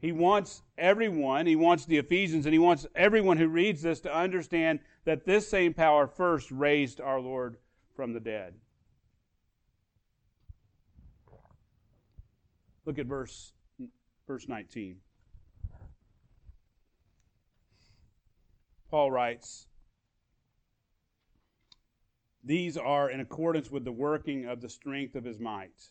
He 0.00 0.12
wants 0.12 0.62
everyone, 0.76 1.46
he 1.46 1.56
wants 1.56 1.84
the 1.84 1.98
Ephesians, 1.98 2.46
and 2.46 2.52
he 2.52 2.58
wants 2.58 2.86
everyone 2.94 3.36
who 3.36 3.48
reads 3.48 3.82
this 3.82 4.00
to 4.00 4.14
understand 4.14 4.78
that 5.04 5.24
this 5.24 5.48
same 5.48 5.74
power 5.74 6.06
first 6.06 6.50
raised 6.50 7.00
our 7.00 7.20
Lord 7.20 7.56
from 7.96 8.12
the 8.12 8.20
dead. 8.20 8.54
Look 12.84 12.98
at 12.98 13.06
verse, 13.06 13.52
verse 14.26 14.48
19. 14.48 14.96
Paul 18.90 19.10
writes, 19.10 19.66
These 22.42 22.78
are 22.78 23.10
in 23.10 23.20
accordance 23.20 23.70
with 23.70 23.84
the 23.84 23.92
working 23.92 24.46
of 24.46 24.60
the 24.60 24.68
strength 24.70 25.16
of 25.16 25.24
his 25.24 25.38
might, 25.38 25.90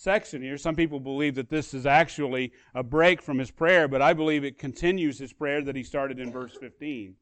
section 0.00 0.40
here. 0.40 0.56
Some 0.56 0.76
people 0.76 0.98
believe 0.98 1.34
that 1.34 1.50
this 1.50 1.74
is 1.74 1.84
actually 1.84 2.52
a 2.74 2.82
break 2.82 3.20
from 3.20 3.38
his 3.38 3.50
prayer, 3.50 3.86
but 3.86 4.00
I 4.00 4.14
believe 4.14 4.44
it 4.44 4.58
continues 4.58 5.18
his 5.18 5.32
prayer 5.32 5.60
that 5.62 5.76
he 5.76 5.82
started 5.82 6.18
in 6.18 6.32
verse 6.32 6.56
15. 6.58 7.14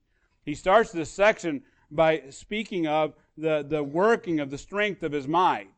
He 0.44 0.54
starts 0.54 0.92
this 0.92 1.10
section 1.10 1.62
by 1.90 2.22
speaking 2.30 2.86
of 2.86 3.14
the, 3.36 3.66
the 3.68 3.82
working 3.82 4.38
of 4.38 4.50
the 4.50 4.58
strength 4.58 5.02
of 5.02 5.10
his 5.10 5.26
might. 5.26 5.68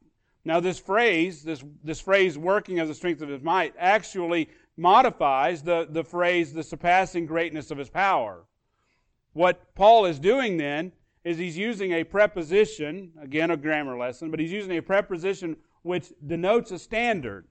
Now, 0.45 0.61
this 0.61 0.79
phrase, 0.79 1.43
this, 1.43 1.65
this 1.83 2.01
phrase, 2.01 2.37
working 2.37 2.81
of 2.81 2.89
the 2.89 2.95
strength 2.95 3.23
of 3.23 3.31
his 3.31 3.43
might, 3.43 3.75
actually 3.79 4.51
modifies 4.77 5.63
the, 5.63 5.87
the 5.89 6.05
phrase, 6.05 6.53
the 6.53 6.63
surpassing 6.63 7.25
greatness 7.25 7.71
of 7.71 7.79
his 7.79 7.89
power. 7.89 8.45
What 9.33 9.75
Paul 9.75 10.05
is 10.05 10.19
doing 10.19 10.59
then 10.59 10.93
is 11.25 11.39
he's 11.39 11.57
using 11.57 11.93
a 11.93 12.05
preposition, 12.05 13.13
again, 13.23 13.51
a 13.51 13.57
grammar 13.57 13.97
lesson, 13.97 14.31
but 14.31 14.41
he's 14.41 14.53
using 14.53 14.77
a 14.77 14.83
preposition 14.83 15.57
which 15.83 16.13
denotes 16.27 16.71
a 16.71 16.79
standard. 16.79 17.47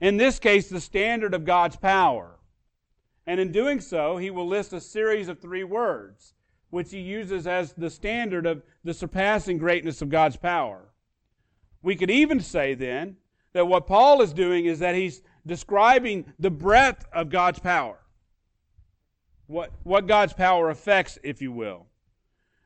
In 0.00 0.16
this 0.16 0.38
case, 0.38 0.68
the 0.68 0.80
standard 0.80 1.34
of 1.34 1.44
God's 1.44 1.76
power. 1.76 2.38
And 3.26 3.40
in 3.40 3.52
doing 3.52 3.80
so, 3.80 4.16
he 4.16 4.30
will 4.30 4.46
list 4.46 4.72
a 4.72 4.80
series 4.80 5.28
of 5.28 5.40
three 5.40 5.64
words, 5.64 6.34
which 6.70 6.90
he 6.90 7.00
uses 7.00 7.46
as 7.46 7.72
the 7.72 7.90
standard 7.90 8.46
of 8.46 8.62
the 8.84 8.94
surpassing 8.94 9.58
greatness 9.58 10.02
of 10.02 10.10
God's 10.10 10.36
power. 10.36 10.88
We 11.82 11.96
could 11.96 12.10
even 12.10 12.40
say 12.40 12.74
then 12.74 13.16
that 13.52 13.66
what 13.66 13.86
Paul 13.86 14.20
is 14.22 14.32
doing 14.32 14.66
is 14.66 14.80
that 14.80 14.94
he's 14.94 15.22
describing 15.46 16.32
the 16.38 16.50
breadth 16.50 17.06
of 17.12 17.30
God's 17.30 17.58
power. 17.58 17.98
What, 19.46 19.72
what 19.84 20.06
God's 20.06 20.32
power 20.32 20.70
affects, 20.70 21.18
if 21.22 21.40
you 21.40 21.52
will. 21.52 21.86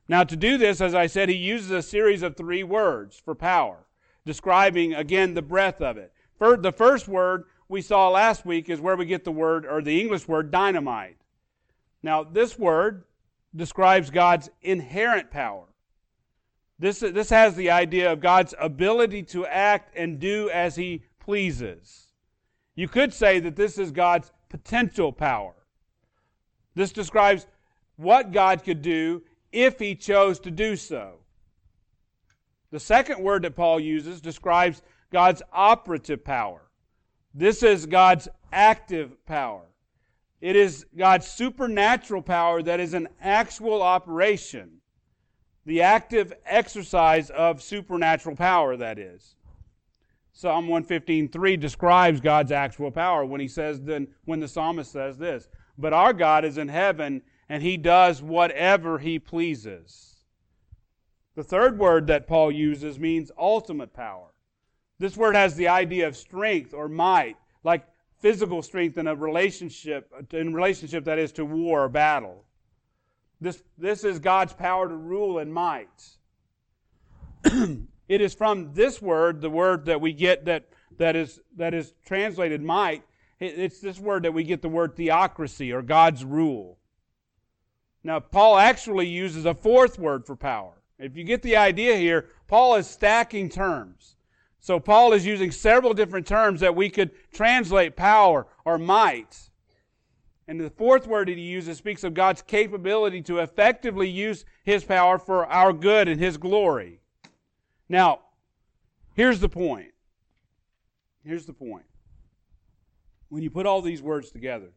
Now, 0.09 0.25
to 0.25 0.35
do 0.35 0.59
this, 0.59 0.81
as 0.81 0.94
I 0.94 1.07
said, 1.07 1.29
he 1.29 1.37
uses 1.37 1.70
a 1.70 1.83
series 1.83 2.23
of 2.23 2.37
three 2.37 2.64
words 2.64 3.20
for 3.23 3.35
power, 3.35 3.87
describing 4.25 4.95
again 4.95 5.35
the 5.35 5.43
breadth 5.43 5.81
of 5.81 5.97
it. 5.97 6.13
the 6.39 6.73
first 6.77 7.09
word 7.09 7.45
we 7.69 7.83
saw 7.83 8.09
last 8.09 8.45
week 8.45 8.69
is 8.69 8.81
where 8.81 8.97
we 8.97 9.07
get 9.07 9.25
the 9.25 9.33
word, 9.33 9.65
or 9.65 9.81
the 9.81 10.01
English 10.01 10.27
word, 10.27 10.51
dynamite. 10.51 11.17
Now, 12.03 12.25
this 12.25 12.59
word 12.59 13.05
describes 13.55 14.11
God's 14.11 14.51
inherent 14.63 15.31
power. 15.31 15.67
This, 16.79 17.01
this 17.01 17.31
has 17.31 17.55
the 17.55 17.71
idea 17.71 18.11
of 18.11 18.21
God's 18.21 18.55
ability 18.59 19.23
to 19.25 19.47
act 19.47 19.95
and 19.97 20.19
do 20.19 20.49
as 20.51 20.75
he 20.77 21.05
pleases. 21.19 22.09
You 22.75 22.89
could 22.89 23.13
say 23.13 23.39
that 23.41 23.55
this 23.55 23.79
is 23.79 23.91
God's 23.91 24.33
potential 24.49 25.13
power. 25.13 25.55
This 26.75 26.91
describes 26.91 27.47
what 27.97 28.33
God 28.33 28.65
could 28.65 28.81
do 28.81 29.23
if 29.53 29.79
he 29.79 29.95
chose 29.95 30.41
to 30.41 30.51
do 30.51 30.75
so. 30.75 31.20
The 32.71 32.81
second 32.81 33.23
word 33.23 33.43
that 33.43 33.57
Paul 33.57 33.81
uses 33.81 34.21
describes 34.21 34.83
God's 35.13 35.43
operative 35.53 36.25
power. 36.25 36.63
This 37.35 37.63
is 37.63 37.87
God's 37.87 38.29
active 38.53 39.25
power. 39.27 39.67
It 40.41 40.57
is 40.57 40.87
God's 40.97 41.27
supernatural 41.27 42.23
power 42.23 42.63
that 42.63 42.81
is 42.81 42.95
an 42.95 43.09
actual 43.21 43.83
operation. 43.83 44.81
The 45.67 45.83
active 45.83 46.33
exercise 46.47 47.31
of 47.31 47.63
supernatural 47.63 48.37
power, 48.37 48.77
that 48.77 48.99
is. 48.99 49.37
Psalm 50.33 50.69
115:3 50.69 51.57
describes 51.57 52.21
God's 52.21 52.53
actual 52.53 52.91
power 52.91 53.25
when 53.27 53.41
he 53.41 53.49
says 53.49 53.83
then 53.83 54.09
when 54.25 54.41
the 54.41 54.49
psalmist 54.49 54.91
says 54.91 55.19
this, 55.19 55.49
"But 55.77 55.93
our 55.93 56.13
God 56.13 56.45
is 56.45 56.57
in 56.57 56.69
heaven 56.69 57.23
and 57.49 57.63
he 57.63 57.77
does 57.77 58.23
whatever 58.23 58.99
he 58.99 59.19
pleases." 59.19 60.10
The 61.40 61.44
third 61.44 61.79
word 61.79 62.09
that 62.09 62.26
Paul 62.26 62.53
uses 62.53 62.98
means 62.98 63.33
ultimate 63.38 63.94
power. 63.94 64.26
This 64.98 65.16
word 65.16 65.35
has 65.35 65.57
the 65.57 65.68
idea 65.68 66.07
of 66.07 66.14
strength 66.14 66.74
or 66.74 66.87
might, 66.87 67.38
like 67.64 67.87
physical 68.18 68.61
strength 68.61 68.98
in 68.98 69.07
a 69.07 69.14
relationship 69.14 70.12
in 70.35 70.53
relationship 70.53 71.05
that 71.05 71.18
is 71.18 71.33
to 71.33 71.46
war 71.46 71.85
or 71.85 71.88
battle. 71.88 72.44
This, 73.40 73.62
this 73.79 74.05
is 74.05 74.18
God's 74.18 74.53
power 74.53 74.87
to 74.87 74.94
rule 74.94 75.38
and 75.38 75.50
might. 75.50 75.88
It 78.07 78.20
is 78.20 78.35
from 78.35 78.74
this 78.74 79.00
word, 79.00 79.40
the 79.40 79.48
word 79.48 79.87
that 79.87 80.00
we 80.00 80.12
get 80.12 80.44
that, 80.44 80.68
that, 80.98 81.16
is, 81.16 81.40
that 81.57 81.72
is 81.72 81.94
translated 82.05 82.61
might, 82.61 83.03
it's 83.38 83.81
this 83.81 83.98
word 83.98 84.24
that 84.24 84.35
we 84.35 84.44
get 84.44 84.61
the 84.61 84.68
word 84.68 84.94
theocracy 84.94 85.72
or 85.72 85.81
God's 85.81 86.22
rule. 86.22 86.76
Now, 88.03 88.18
Paul 88.18 88.59
actually 88.59 89.07
uses 89.07 89.46
a 89.46 89.55
fourth 89.55 89.98
word 89.98 90.26
for 90.26 90.35
power. 90.37 90.80
If 91.01 91.17
you 91.17 91.25
get 91.25 91.43
the 91.43 91.57
idea 91.57 91.97
here, 91.97 92.27
Paul 92.47 92.77
is 92.77 92.87
stacking 92.87 93.49
terms. 93.49 94.17
So 94.61 94.79
Paul 94.79 95.15
is 95.15 95.25
using 95.25 95.51
several 95.51 95.95
different 95.95 96.27
terms 96.27 96.61
that 96.61 96.77
we 96.77 96.91
could 96.91 97.11
translate 97.33 97.97
power 97.97 98.47
or 98.67 98.77
might. 98.77 99.51
And 100.47 100.61
the 100.61 100.69
fourth 100.69 101.07
word 101.07 101.29
that 101.29 101.39
he 101.39 101.45
uses 101.45 101.79
speaks 101.79 102.05
of 102.05 102.13
God's 102.13 102.43
capability 102.43 103.23
to 103.23 103.39
effectively 103.39 104.09
use 104.09 104.45
his 104.65 104.85
power 104.85 105.19
for 105.19 105.47
our 105.47 105.73
good 105.73 106.09
and 106.09 106.21
his 106.21 106.37
glory. 106.37 107.01
Now, 107.89 108.21
here's 109.15 109.41
the 109.41 109.49
point. 109.49 109.93
Here's 111.25 111.47
the 111.47 111.53
point. 111.53 111.87
When 113.31 113.43
you 113.43 113.51
put 113.51 113.65
all 113.65 113.81
these 113.81 114.03
words 114.03 114.31
together, 114.31 114.73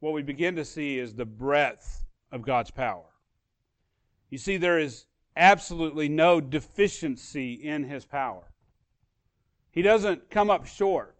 what 0.00 0.12
we 0.12 0.22
begin 0.22 0.56
to 0.56 0.64
see 0.64 0.98
is 0.98 1.14
the 1.14 1.24
breadth 1.24 2.04
of 2.32 2.42
God's 2.42 2.70
power. 2.70 3.09
You 4.30 4.38
see, 4.38 4.56
there 4.56 4.78
is 4.78 5.06
absolutely 5.36 6.08
no 6.08 6.40
deficiency 6.40 7.54
in 7.54 7.84
his 7.84 8.04
power. 8.04 8.52
He 9.72 9.82
doesn't 9.82 10.30
come 10.30 10.50
up 10.50 10.66
short. 10.66 11.16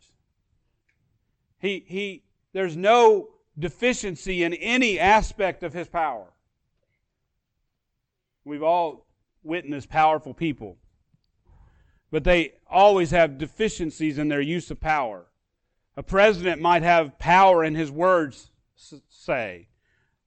He, 1.58 1.84
he, 1.86 2.24
there's 2.52 2.76
no 2.76 3.28
deficiency 3.58 4.42
in 4.42 4.54
any 4.54 4.98
aspect 4.98 5.62
of 5.62 5.72
his 5.72 5.88
power. 5.88 6.32
We've 8.44 8.62
all 8.62 9.06
witnessed 9.42 9.88
powerful 9.88 10.34
people. 10.34 10.78
But 12.10 12.24
they 12.24 12.54
always 12.68 13.10
have 13.10 13.38
deficiencies 13.38 14.18
in 14.18 14.28
their 14.28 14.40
use 14.40 14.70
of 14.70 14.80
power. 14.80 15.26
A 15.96 16.02
president 16.02 16.60
might 16.60 16.82
have 16.82 17.18
power 17.18 17.64
in 17.64 17.74
his 17.74 17.90
words, 17.90 18.50
say, 19.08 19.68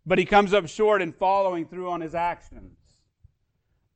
but 0.05 0.17
he 0.17 0.25
comes 0.25 0.53
up 0.53 0.67
short 0.67 1.01
in 1.01 1.11
following 1.11 1.65
through 1.65 1.89
on 1.89 2.01
his 2.01 2.15
actions. 2.15 2.77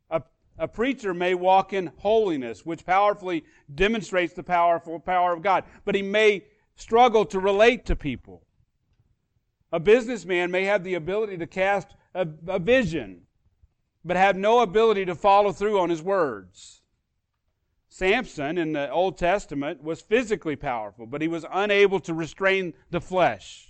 A, 0.09 0.21
a 0.57 0.67
preacher 0.67 1.13
may 1.13 1.33
walk 1.33 1.73
in 1.73 1.91
holiness, 1.97 2.65
which 2.65 2.85
powerfully 2.85 3.43
demonstrates 3.73 4.33
the 4.33 4.43
powerful 4.43 4.99
power 4.99 5.33
of 5.33 5.41
God, 5.41 5.65
but 5.85 5.95
he 5.95 6.01
may 6.01 6.43
struggle 6.75 7.25
to 7.25 7.39
relate 7.39 7.85
to 7.85 7.95
people. 7.95 8.45
A 9.71 9.79
businessman 9.79 10.49
may 10.49 10.63
have 10.63 10.83
the 10.83 10.93
ability 10.93 11.37
to 11.37 11.47
cast 11.47 11.89
a, 12.13 12.27
a 12.47 12.59
vision, 12.59 13.23
but 14.05 14.15
have 14.15 14.37
no 14.37 14.61
ability 14.61 15.05
to 15.05 15.15
follow 15.15 15.51
through 15.51 15.79
on 15.79 15.89
his 15.89 16.01
words. 16.01 16.81
Samson 17.89 18.57
in 18.57 18.73
the 18.73 18.89
Old 18.91 19.17
Testament 19.17 19.83
was 19.83 20.01
physically 20.01 20.55
powerful, 20.55 21.05
but 21.05 21.21
he 21.21 21.27
was 21.27 21.45
unable 21.51 21.99
to 22.01 22.13
restrain 22.13 22.73
the 22.91 23.01
flesh. 23.01 23.66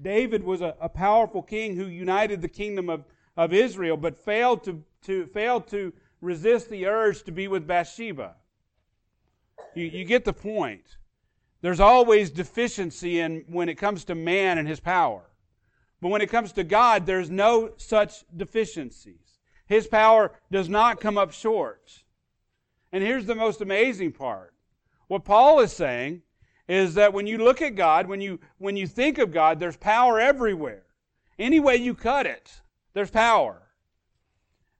David 0.00 0.42
was 0.42 0.60
a, 0.60 0.74
a 0.80 0.88
powerful 0.88 1.42
king 1.42 1.76
who 1.76 1.86
united 1.86 2.42
the 2.42 2.48
kingdom 2.48 2.88
of, 2.88 3.04
of 3.36 3.52
Israel, 3.52 3.96
but 3.96 4.16
failed 4.16 4.64
to, 4.64 4.82
to, 5.02 5.26
failed 5.26 5.68
to 5.68 5.92
resist 6.20 6.68
the 6.68 6.86
urge 6.86 7.22
to 7.24 7.32
be 7.32 7.48
with 7.48 7.66
Bathsheba. 7.66 8.34
You, 9.74 9.86
you 9.86 10.04
get 10.04 10.24
the 10.24 10.32
point. 10.32 10.96
There's 11.60 11.80
always 11.80 12.30
deficiency 12.30 13.20
in 13.20 13.44
when 13.48 13.68
it 13.68 13.76
comes 13.76 14.04
to 14.04 14.14
man 14.14 14.58
and 14.58 14.68
his 14.68 14.80
power. 14.80 15.22
But 16.00 16.08
when 16.08 16.20
it 16.20 16.28
comes 16.28 16.52
to 16.52 16.64
God, 16.64 17.06
there's 17.06 17.30
no 17.30 17.72
such 17.76 18.24
deficiencies. 18.36 19.38
His 19.66 19.86
power 19.86 20.32
does 20.50 20.68
not 20.68 21.00
come 21.00 21.16
up 21.16 21.32
short. 21.32 22.02
And 22.92 23.02
here's 23.02 23.26
the 23.26 23.34
most 23.34 23.60
amazing 23.60 24.12
part. 24.12 24.52
What 25.08 25.24
Paul 25.24 25.60
is 25.60 25.72
saying 25.72 26.22
is 26.68 26.94
that 26.94 27.12
when 27.12 27.26
you 27.26 27.38
look 27.38 27.60
at 27.60 27.76
God, 27.76 28.06
when 28.06 28.20
you 28.20 28.40
when 28.58 28.76
you 28.76 28.86
think 28.86 29.18
of 29.18 29.32
God, 29.32 29.60
there's 29.60 29.76
power 29.76 30.18
everywhere. 30.18 30.84
Any 31.38 31.60
way 31.60 31.76
you 31.76 31.94
cut 31.94 32.26
it, 32.26 32.60
there's 32.94 33.10
power. 33.10 33.62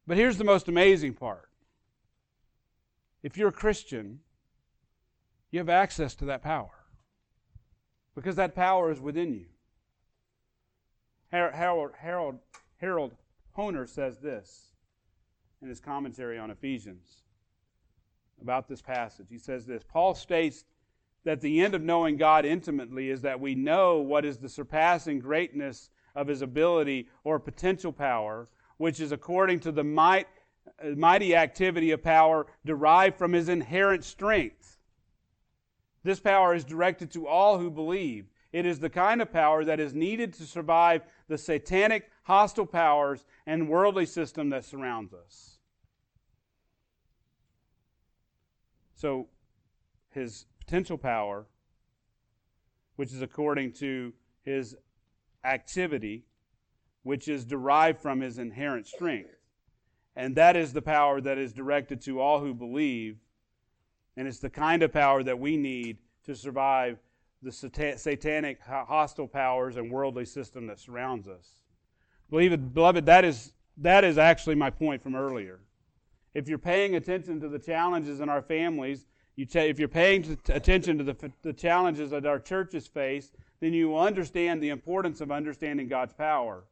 But 0.07 0.16
here's 0.16 0.38
the 0.38 0.44
most 0.44 0.68
amazing 0.68 1.14
part. 1.14 1.49
If 3.23 3.37
you're 3.37 3.49
a 3.49 3.53
Christian, 3.53 4.20
you 5.51 5.59
have 5.59 5.68
access 5.68 6.14
to 6.16 6.27
that 6.27 6.42
power 6.42 6.85
because 8.14 8.37
that 8.37 8.55
power 8.55 8.90
is 8.90 9.01
within 9.01 9.33
you. 9.33 9.47
Harold, 11.31 11.92
Harold, 11.99 12.38
Harold 12.77 13.12
Hoehner 13.57 13.88
says 13.88 14.18
this 14.18 14.68
in 15.62 15.68
his 15.68 15.81
commentary 15.81 16.38
on 16.38 16.51
Ephesians 16.51 17.23
about 18.40 18.68
this 18.68 18.83
passage. 18.83 19.27
He 19.31 19.38
says 19.38 19.64
this 19.64 19.83
Paul 19.83 20.14
states 20.14 20.64
that 21.24 21.40
the 21.40 21.62
end 21.62 21.74
of 21.74 21.82
knowing 21.82 22.16
God 22.16 22.44
intimately 22.44 23.10
is 23.10 23.22
that 23.22 23.40
we 23.40 23.54
know 23.54 23.98
what 23.98 24.24
is 24.24 24.38
the 24.38 24.48
surpassing 24.48 25.18
greatness 25.18 25.90
of 26.14 26.28
his 26.28 26.42
ability 26.42 27.08
or 27.24 27.38
potential 27.38 27.92
power, 27.92 28.48
which 28.76 29.00
is 29.00 29.12
according 29.12 29.60
to 29.60 29.72
the 29.72 29.84
might, 29.84 30.26
mighty 30.96 31.34
activity 31.34 31.90
of 31.90 32.02
power 32.02 32.46
derived 32.64 33.16
from 33.16 33.32
his 33.32 33.48
inherent 33.48 34.04
strength 34.04 34.74
this 36.04 36.20
power 36.20 36.54
is 36.54 36.64
directed 36.64 37.10
to 37.12 37.26
all 37.26 37.58
who 37.58 37.70
believe. 37.70 38.26
It 38.52 38.66
is 38.66 38.78
the 38.78 38.90
kind 38.90 39.20
of 39.20 39.32
power 39.32 39.64
that 39.64 39.80
is 39.80 39.94
needed 39.94 40.34
to 40.34 40.44
survive 40.44 41.02
the 41.28 41.38
satanic, 41.38 42.10
hostile 42.22 42.66
powers 42.66 43.24
and 43.46 43.68
worldly 43.68 44.06
system 44.06 44.50
that 44.50 44.64
surrounds 44.64 45.12
us. 45.12 45.58
So, 48.94 49.26
his 50.10 50.44
potential 50.64 50.98
power, 50.98 51.46
which 52.96 53.12
is 53.12 53.22
according 53.22 53.72
to 53.72 54.12
his 54.42 54.77
activity, 55.44 56.24
which 57.03 57.29
is 57.29 57.44
derived 57.44 58.00
from 58.00 58.20
his 58.20 58.38
inherent 58.38 58.87
strength. 58.87 59.37
And 60.16 60.37
that 60.37 60.57
is 60.57 60.72
the 60.72 60.83
power 60.83 61.20
that 61.20 61.38
is 61.38 61.53
directed 61.53 62.00
to 62.03 62.20
all 62.20 62.40
who 62.40 62.55
believe 62.55 63.18
and 64.16 64.29
it's 64.29 64.38
the 64.38 64.50
kind 64.50 64.83
of 64.83 64.92
power 64.92 65.22
that 65.22 65.38
we 65.38 65.57
need 65.57 65.98
to 66.24 66.35
survive 66.35 66.98
the 67.42 67.53
satanic, 67.53 68.61
hostile 68.62 69.29
powers 69.29 69.77
and 69.77 69.90
worldly 69.90 70.24
system 70.24 70.66
that 70.68 70.79
surrounds 70.79 71.29
us. 71.29 71.61
Believe 72.31 72.53
it, 72.53 72.72
beloved, 72.72 73.05
that 73.07 73.24
is, 73.24 73.53
that 73.77 74.03
is 74.03 74.16
actually 74.16 74.55
my 74.55 74.70
point 74.70 75.03
from 75.03 75.14
earlier. 75.14 75.61
If 76.33 76.48
you're 76.48 76.59
paying 76.59 76.94
attention 76.94 77.40
to 77.40 77.48
the 77.48 77.59
challenges 77.59 78.20
in 78.20 78.29
our 78.29 78.40
families, 78.40 79.05
you 79.37 79.47
if 79.53 79.79
you're 79.79 79.88
paying 79.88 80.23
t- 80.23 80.53
attention 80.53 80.99
to 80.99 81.05
the, 81.05 81.33
the 81.42 81.53
challenges 81.53 82.11
that 82.11 82.25
our 82.27 82.38
churches 82.38 82.87
face, 82.87 83.33
then 83.61 83.73
you 83.73 83.88
will 83.88 84.01
understand 84.01 84.62
the 84.62 84.68
importance 84.68 85.20
of 85.20 85.33
understanding 85.33 85.88
God's 85.88 86.12
power. 86.12 86.64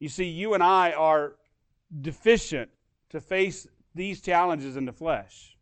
You 0.00 0.08
see, 0.08 0.24
you 0.24 0.54
and 0.54 0.62
I 0.62 0.92
are 0.92 1.34
deficient 2.00 2.70
to 3.10 3.20
face 3.20 3.68
these 3.94 4.20
challenges 4.20 4.76
in 4.76 4.84
the 4.84 4.92
flesh. 4.92 5.56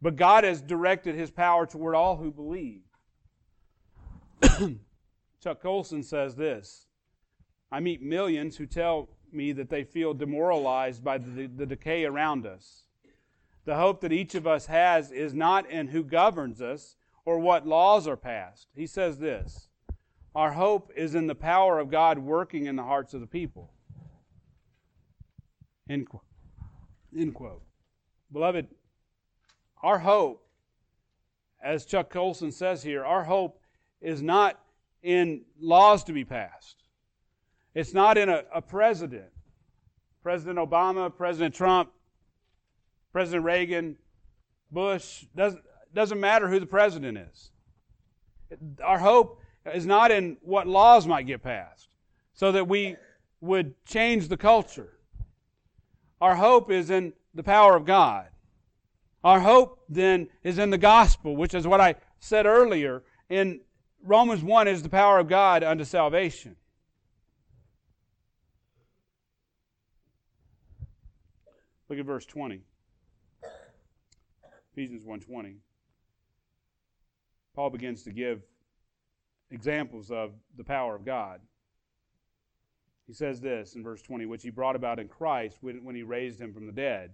But 0.00 0.16
God 0.16 0.44
has 0.44 0.60
directed 0.60 1.14
his 1.14 1.30
power 1.30 1.66
toward 1.66 1.94
all 1.94 2.16
who 2.16 2.30
believe. 2.30 2.82
Chuck 5.42 5.60
Colson 5.62 6.02
says 6.02 6.36
this 6.36 6.86
I 7.72 7.80
meet 7.80 8.02
millions 8.02 8.56
who 8.56 8.66
tell 8.66 9.08
me 9.32 9.50
that 9.52 9.68
they 9.68 9.82
feel 9.82 10.14
demoralized 10.14 11.02
by 11.02 11.18
the, 11.18 11.46
the 11.46 11.66
decay 11.66 12.04
around 12.04 12.46
us. 12.46 12.83
The 13.64 13.76
hope 13.76 14.00
that 14.02 14.12
each 14.12 14.34
of 14.34 14.46
us 14.46 14.66
has 14.66 15.10
is 15.10 15.32
not 15.32 15.68
in 15.70 15.88
who 15.88 16.04
governs 16.04 16.60
us 16.60 16.96
or 17.24 17.38
what 17.38 17.66
laws 17.66 18.06
are 18.06 18.16
passed. 18.16 18.68
He 18.74 18.86
says 18.86 19.18
this 19.18 19.68
Our 20.34 20.52
hope 20.52 20.90
is 20.96 21.14
in 21.14 21.26
the 21.26 21.34
power 21.34 21.78
of 21.78 21.90
God 21.90 22.18
working 22.18 22.66
in 22.66 22.76
the 22.76 22.82
hearts 22.82 23.14
of 23.14 23.20
the 23.20 23.26
people. 23.26 23.72
End 25.88 26.08
quote. 26.08 26.22
End 27.16 27.34
quote. 27.34 27.62
Beloved, 28.32 28.66
our 29.82 29.98
hope, 29.98 30.46
as 31.62 31.84
Chuck 31.84 32.10
Colson 32.10 32.52
says 32.52 32.82
here, 32.82 33.04
our 33.04 33.24
hope 33.24 33.60
is 34.00 34.22
not 34.22 34.58
in 35.02 35.42
laws 35.60 36.04
to 36.04 36.12
be 36.12 36.24
passed. 36.24 36.82
It's 37.74 37.94
not 37.94 38.18
in 38.18 38.28
a, 38.28 38.44
a 38.54 38.62
president. 38.62 39.26
President 40.22 40.58
Obama, 40.58 41.14
President 41.14 41.54
Trump, 41.54 41.90
President 43.14 43.44
Reagan, 43.44 43.96
Bush, 44.72 45.24
doesn't, 45.36 45.62
doesn't 45.94 46.18
matter 46.18 46.48
who 46.48 46.58
the 46.58 46.66
president 46.66 47.16
is. 47.16 47.52
Our 48.82 48.98
hope 48.98 49.40
is 49.72 49.86
not 49.86 50.10
in 50.10 50.36
what 50.42 50.66
laws 50.66 51.06
might 51.06 51.24
get 51.24 51.40
passed 51.40 51.90
so 52.32 52.50
that 52.50 52.66
we 52.66 52.96
would 53.40 53.72
change 53.86 54.26
the 54.26 54.36
culture. 54.36 54.98
Our 56.20 56.34
hope 56.34 56.72
is 56.72 56.90
in 56.90 57.12
the 57.34 57.44
power 57.44 57.76
of 57.76 57.84
God. 57.84 58.26
Our 59.22 59.38
hope 59.38 59.84
then 59.88 60.26
is 60.42 60.58
in 60.58 60.70
the 60.70 60.78
gospel, 60.78 61.36
which 61.36 61.54
is 61.54 61.68
what 61.68 61.80
I 61.80 61.94
said 62.18 62.46
earlier. 62.46 63.04
In 63.30 63.60
Romans 64.02 64.42
1 64.42 64.66
is 64.66 64.82
the 64.82 64.88
power 64.88 65.20
of 65.20 65.28
God 65.28 65.62
unto 65.62 65.84
salvation. 65.84 66.56
Look 71.88 72.00
at 72.00 72.06
verse 72.06 72.26
20. 72.26 72.64
Ephesians 74.74 75.04
1:20. 75.04 75.60
Paul 77.54 77.70
begins 77.70 78.02
to 78.02 78.10
give 78.10 78.42
examples 79.52 80.10
of 80.10 80.32
the 80.56 80.64
power 80.64 80.96
of 80.96 81.04
God. 81.04 81.40
He 83.06 83.12
says 83.12 83.40
this 83.40 83.76
in 83.76 83.84
verse 83.84 84.02
20, 84.02 84.26
which 84.26 84.42
he 84.42 84.50
brought 84.50 84.74
about 84.74 84.98
in 84.98 85.06
Christ 85.06 85.58
when, 85.60 85.84
when 85.84 85.94
he 85.94 86.02
raised 86.02 86.40
him 86.40 86.52
from 86.52 86.66
the 86.66 86.72
dead. 86.72 87.12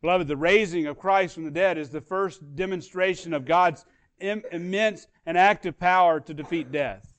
Beloved, 0.00 0.28
the 0.28 0.36
raising 0.36 0.86
of 0.86 0.98
Christ 0.98 1.34
from 1.34 1.44
the 1.44 1.50
dead 1.50 1.76
is 1.76 1.90
the 1.90 2.00
first 2.00 2.56
demonstration 2.56 3.34
of 3.34 3.44
God's 3.44 3.84
Im- 4.20 4.44
immense 4.50 5.08
and 5.26 5.36
active 5.36 5.78
power 5.78 6.20
to 6.20 6.32
defeat 6.32 6.72
death. 6.72 7.14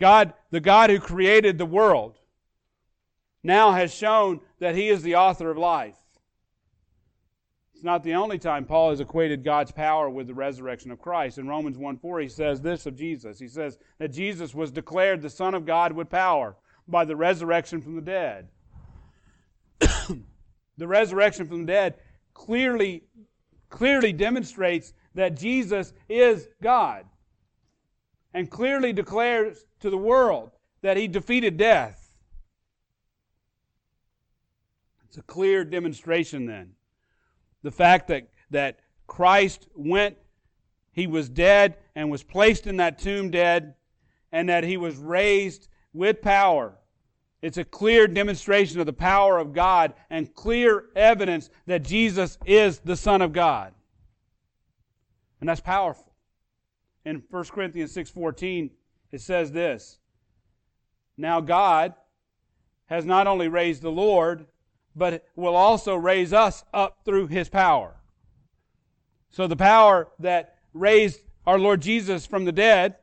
God, 0.00 0.32
the 0.50 0.60
God 0.60 0.88
who 0.88 1.00
created 1.00 1.58
the 1.58 1.66
world, 1.66 2.18
now 3.42 3.72
has 3.72 3.92
shown 3.92 4.40
that 4.58 4.74
he 4.74 4.88
is 4.88 5.02
the 5.02 5.16
author 5.16 5.50
of 5.50 5.58
life. 5.58 6.03
It's 7.74 7.82
not 7.82 8.04
the 8.04 8.14
only 8.14 8.38
time 8.38 8.64
Paul 8.64 8.90
has 8.90 9.00
equated 9.00 9.42
God's 9.42 9.72
power 9.72 10.08
with 10.08 10.28
the 10.28 10.34
resurrection 10.34 10.92
of 10.92 11.00
Christ. 11.00 11.38
In 11.38 11.48
Romans 11.48 11.76
1 11.76 11.98
4, 11.98 12.20
he 12.20 12.28
says 12.28 12.60
this 12.60 12.86
of 12.86 12.94
Jesus. 12.94 13.38
He 13.38 13.48
says 13.48 13.78
that 13.98 14.12
Jesus 14.12 14.54
was 14.54 14.70
declared 14.70 15.20
the 15.20 15.28
Son 15.28 15.54
of 15.54 15.66
God 15.66 15.92
with 15.92 16.08
power 16.08 16.56
by 16.86 17.04
the 17.04 17.16
resurrection 17.16 17.82
from 17.82 17.96
the 17.96 18.00
dead. 18.00 18.48
the 19.80 20.86
resurrection 20.86 21.48
from 21.48 21.66
the 21.66 21.72
dead 21.72 21.94
clearly, 22.32 23.02
clearly 23.70 24.12
demonstrates 24.12 24.92
that 25.16 25.36
Jesus 25.36 25.92
is 26.08 26.48
God 26.62 27.04
and 28.32 28.48
clearly 28.48 28.92
declares 28.92 29.66
to 29.80 29.90
the 29.90 29.98
world 29.98 30.52
that 30.82 30.96
he 30.96 31.08
defeated 31.08 31.56
death. 31.56 32.14
It's 35.08 35.18
a 35.18 35.22
clear 35.22 35.64
demonstration 35.64 36.46
then. 36.46 36.72
The 37.64 37.72
fact 37.72 38.06
that, 38.08 38.28
that 38.50 38.78
Christ 39.08 39.66
went 39.74 40.16
he 40.94 41.08
was 41.08 41.28
dead 41.28 41.76
and 41.96 42.08
was 42.08 42.22
placed 42.22 42.68
in 42.68 42.76
that 42.76 42.98
tomb 42.98 43.30
dead, 43.30 43.74
and 44.30 44.48
that 44.48 44.64
he 44.64 44.76
was 44.76 44.96
raised 44.96 45.68
with 45.92 46.22
power. 46.22 46.76
It's 47.42 47.58
a 47.58 47.64
clear 47.64 48.06
demonstration 48.06 48.80
of 48.80 48.86
the 48.86 48.92
power 48.92 49.38
of 49.38 49.52
God 49.52 49.94
and 50.08 50.32
clear 50.32 50.84
evidence 50.96 51.50
that 51.66 51.82
Jesus 51.82 52.38
is 52.46 52.78
the 52.78 52.96
Son 52.96 53.22
of 53.22 53.32
God. 53.32 53.74
And 55.40 55.48
that's 55.48 55.60
powerful. 55.60 56.12
In 57.04 57.22
1 57.28 57.44
Corinthians 57.50 57.92
6:14, 57.92 58.70
it 59.10 59.20
says 59.20 59.50
this: 59.50 59.98
Now 61.16 61.40
God 61.40 61.94
has 62.86 63.04
not 63.04 63.26
only 63.26 63.48
raised 63.48 63.82
the 63.82 63.90
Lord, 63.90 64.46
but 64.94 65.24
will 65.36 65.56
also 65.56 65.94
raise 65.94 66.32
us 66.32 66.64
up 66.72 66.98
through 67.04 67.26
his 67.26 67.48
power. 67.48 67.96
So 69.30 69.46
the 69.46 69.56
power 69.56 70.08
that 70.20 70.58
raised 70.72 71.20
our 71.46 71.58
Lord 71.58 71.82
Jesus 71.82 72.26
from 72.26 72.44
the 72.44 72.52
dead 72.52 72.96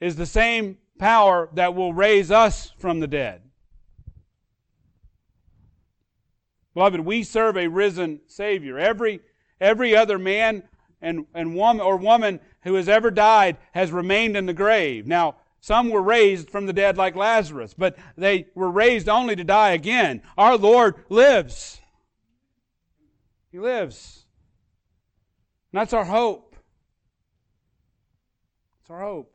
is 0.00 0.16
the 0.16 0.26
same 0.26 0.78
power 0.98 1.48
that 1.54 1.74
will 1.74 1.94
raise 1.94 2.30
us 2.30 2.72
from 2.78 3.00
the 3.00 3.06
dead. 3.06 3.40
Beloved, 6.74 7.00
we 7.00 7.22
serve 7.22 7.56
a 7.56 7.68
risen 7.68 8.20
Savior. 8.26 8.78
Every, 8.78 9.20
every 9.60 9.96
other 9.96 10.18
man 10.18 10.64
and, 11.00 11.26
and 11.34 11.54
woman 11.54 11.80
or 11.80 11.96
woman 11.96 12.40
who 12.62 12.74
has 12.74 12.88
ever 12.88 13.10
died 13.10 13.56
has 13.72 13.92
remained 13.92 14.36
in 14.36 14.46
the 14.46 14.52
grave. 14.52 15.06
Now, 15.06 15.36
some 15.64 15.88
were 15.88 16.02
raised 16.02 16.50
from 16.50 16.66
the 16.66 16.74
dead 16.74 16.98
like 16.98 17.16
Lazarus, 17.16 17.72
but 17.72 17.96
they 18.18 18.48
were 18.54 18.70
raised 18.70 19.08
only 19.08 19.34
to 19.34 19.44
die 19.44 19.70
again. 19.70 20.20
Our 20.36 20.58
Lord 20.58 20.96
lives. 21.08 21.80
He 23.50 23.58
lives. 23.58 24.26
And 25.72 25.80
that's 25.80 25.94
our 25.94 26.04
hope. 26.04 26.54
It's 28.82 28.90
our 28.90 29.00
hope. 29.00 29.34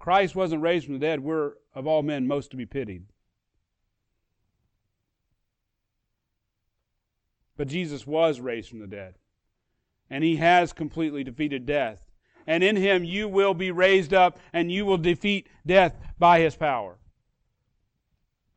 Christ 0.00 0.34
wasn't 0.34 0.62
raised 0.62 0.86
from 0.86 0.94
the 0.94 1.06
dead, 1.06 1.20
we're 1.20 1.52
of 1.72 1.86
all 1.86 2.02
men 2.02 2.26
most 2.26 2.50
to 2.50 2.56
be 2.56 2.66
pitied. 2.66 3.04
But 7.56 7.68
Jesus 7.68 8.08
was 8.08 8.40
raised 8.40 8.70
from 8.70 8.80
the 8.80 8.88
dead 8.88 9.14
and 10.10 10.24
he 10.24 10.38
has 10.38 10.72
completely 10.72 11.22
defeated 11.22 11.64
death. 11.64 12.11
And 12.46 12.62
in 12.64 12.76
him 12.76 13.04
you 13.04 13.28
will 13.28 13.54
be 13.54 13.70
raised 13.70 14.12
up, 14.12 14.38
and 14.52 14.70
you 14.70 14.84
will 14.84 14.98
defeat 14.98 15.48
death 15.66 15.96
by 16.18 16.40
his 16.40 16.56
power. 16.56 16.98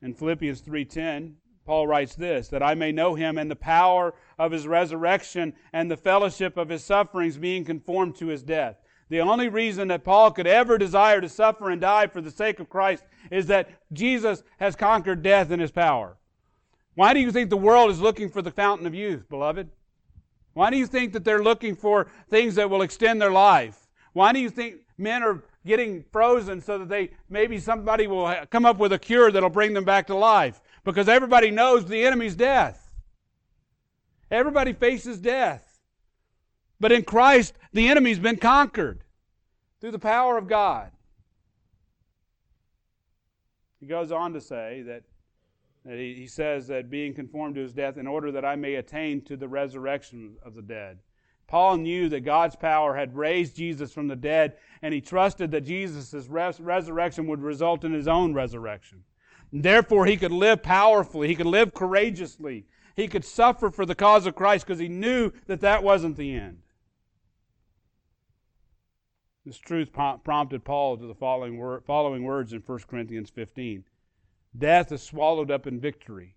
In 0.02 0.14
Philippians 0.14 0.60
3:10, 0.60 1.34
Paul 1.64 1.86
writes 1.88 2.14
this, 2.14 2.48
that 2.48 2.62
I 2.62 2.74
may 2.74 2.92
know 2.92 3.16
him 3.16 3.36
and 3.36 3.50
the 3.50 3.56
power 3.56 4.14
of 4.38 4.52
his 4.52 4.68
resurrection 4.68 5.52
and 5.72 5.90
the 5.90 5.96
fellowship 5.96 6.56
of 6.56 6.68
his 6.68 6.84
sufferings 6.84 7.36
being 7.36 7.64
conformed 7.64 8.14
to 8.16 8.28
his 8.28 8.42
death. 8.42 8.76
The 9.08 9.20
only 9.20 9.48
reason 9.48 9.88
that 9.88 10.04
Paul 10.04 10.30
could 10.30 10.46
ever 10.46 10.78
desire 10.78 11.20
to 11.20 11.28
suffer 11.28 11.70
and 11.70 11.80
die 11.80 12.06
for 12.06 12.20
the 12.20 12.30
sake 12.30 12.60
of 12.60 12.68
Christ 12.68 13.04
is 13.30 13.46
that 13.46 13.68
Jesus 13.92 14.42
has 14.58 14.76
conquered 14.76 15.22
death 15.22 15.50
in 15.50 15.60
his 15.60 15.72
power. 15.72 16.16
Why 16.94 17.12
do 17.12 17.20
you 17.20 17.30
think 17.30 17.50
the 17.50 17.56
world 17.56 17.90
is 17.90 18.00
looking 18.00 18.30
for 18.30 18.42
the 18.42 18.50
fountain 18.50 18.86
of 18.86 18.94
youth, 18.94 19.28
beloved? 19.28 19.70
Why 20.56 20.70
do 20.70 20.78
you 20.78 20.86
think 20.86 21.12
that 21.12 21.22
they're 21.22 21.42
looking 21.42 21.76
for 21.76 22.06
things 22.30 22.54
that 22.54 22.70
will 22.70 22.80
extend 22.80 23.20
their 23.20 23.30
life? 23.30 23.88
Why 24.14 24.32
do 24.32 24.38
you 24.38 24.48
think 24.48 24.76
men 24.96 25.22
are 25.22 25.44
getting 25.66 26.02
frozen 26.10 26.62
so 26.62 26.78
that 26.78 26.88
they 26.88 27.10
maybe 27.28 27.58
somebody 27.58 28.06
will 28.06 28.34
come 28.50 28.64
up 28.64 28.78
with 28.78 28.94
a 28.94 28.98
cure 28.98 29.30
that'll 29.30 29.50
bring 29.50 29.74
them 29.74 29.84
back 29.84 30.06
to 30.06 30.14
life? 30.14 30.62
Because 30.82 31.10
everybody 31.10 31.50
knows 31.50 31.84
the 31.84 32.02
enemy's 32.02 32.34
death. 32.34 32.94
Everybody 34.30 34.72
faces 34.72 35.18
death. 35.18 35.82
But 36.80 36.90
in 36.90 37.02
Christ, 37.02 37.52
the 37.74 37.88
enemy's 37.88 38.18
been 38.18 38.38
conquered 38.38 39.04
through 39.82 39.90
the 39.90 39.98
power 39.98 40.38
of 40.38 40.48
God. 40.48 40.90
He 43.78 43.84
goes 43.84 44.10
on 44.10 44.32
to 44.32 44.40
say 44.40 44.84
that 44.86 45.02
he, 45.88 46.14
he 46.14 46.26
says 46.26 46.66
that 46.68 46.90
being 46.90 47.14
conformed 47.14 47.54
to 47.54 47.62
his 47.62 47.72
death 47.72 47.96
in 47.96 48.06
order 48.06 48.32
that 48.32 48.44
I 48.44 48.56
may 48.56 48.74
attain 48.74 49.22
to 49.22 49.36
the 49.36 49.48
resurrection 49.48 50.36
of 50.44 50.54
the 50.54 50.62
dead. 50.62 50.98
Paul 51.46 51.76
knew 51.76 52.08
that 52.08 52.20
God's 52.20 52.56
power 52.56 52.96
had 52.96 53.16
raised 53.16 53.56
Jesus 53.56 53.92
from 53.92 54.08
the 54.08 54.16
dead, 54.16 54.56
and 54.82 54.92
he 54.92 55.00
trusted 55.00 55.52
that 55.52 55.60
Jesus' 55.60 56.26
res- 56.28 56.60
resurrection 56.60 57.26
would 57.28 57.40
result 57.40 57.84
in 57.84 57.92
his 57.92 58.08
own 58.08 58.34
resurrection. 58.34 59.04
And 59.52 59.62
therefore, 59.62 60.06
he 60.06 60.16
could 60.16 60.32
live 60.32 60.62
powerfully, 60.62 61.28
he 61.28 61.36
could 61.36 61.46
live 61.46 61.72
courageously, 61.72 62.66
he 62.96 63.06
could 63.06 63.24
suffer 63.24 63.70
for 63.70 63.86
the 63.86 63.94
cause 63.94 64.26
of 64.26 64.34
Christ 64.34 64.66
because 64.66 64.80
he 64.80 64.88
knew 64.88 65.30
that 65.46 65.60
that 65.60 65.84
wasn't 65.84 66.16
the 66.16 66.34
end. 66.34 66.58
This 69.44 69.58
truth 69.58 69.92
prompted 69.92 70.64
Paul 70.64 70.96
to 70.96 71.06
the 71.06 71.14
following, 71.14 71.80
following 71.86 72.24
words 72.24 72.52
in 72.52 72.62
1 72.66 72.78
Corinthians 72.88 73.30
15. 73.30 73.84
Death 74.56 74.92
is 74.92 75.02
swallowed 75.02 75.50
up 75.50 75.66
in 75.66 75.80
victory. 75.80 76.36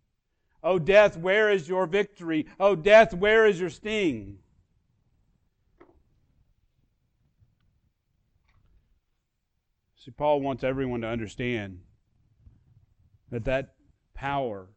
Oh, 0.61 0.77
death, 0.77 1.15
where 1.15 1.49
is 1.49 1.69
your 1.69 1.85
victory? 1.85 2.45
Oh, 2.59 2.75
death, 2.75 3.13
where 3.13 3.45
is 3.45 3.59
your 3.59 3.69
sting? 3.69 4.39
See, 9.95 10.11
Paul 10.11 10.41
wants 10.41 10.63
everyone 10.63 11.01
to 11.01 11.07
understand 11.07 11.79
that 13.31 13.45
that 13.45 13.75
power, 14.13 14.67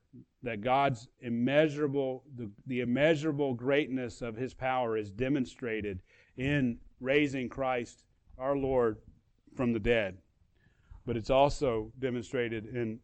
that 0.42 0.60
God's 0.60 1.08
immeasurable, 1.20 2.24
the, 2.36 2.50
the 2.66 2.80
immeasurable 2.80 3.54
greatness 3.54 4.22
of 4.22 4.36
his 4.36 4.54
power 4.54 4.96
is 4.96 5.10
demonstrated 5.10 6.02
in 6.36 6.78
raising 7.00 7.48
Christ, 7.48 8.04
our 8.38 8.56
Lord, 8.56 8.98
from 9.56 9.72
the 9.72 9.80
dead. 9.80 10.18
But 11.06 11.16
it's 11.16 11.30
also 11.30 11.92
demonstrated 11.98 12.66
in 12.66 13.00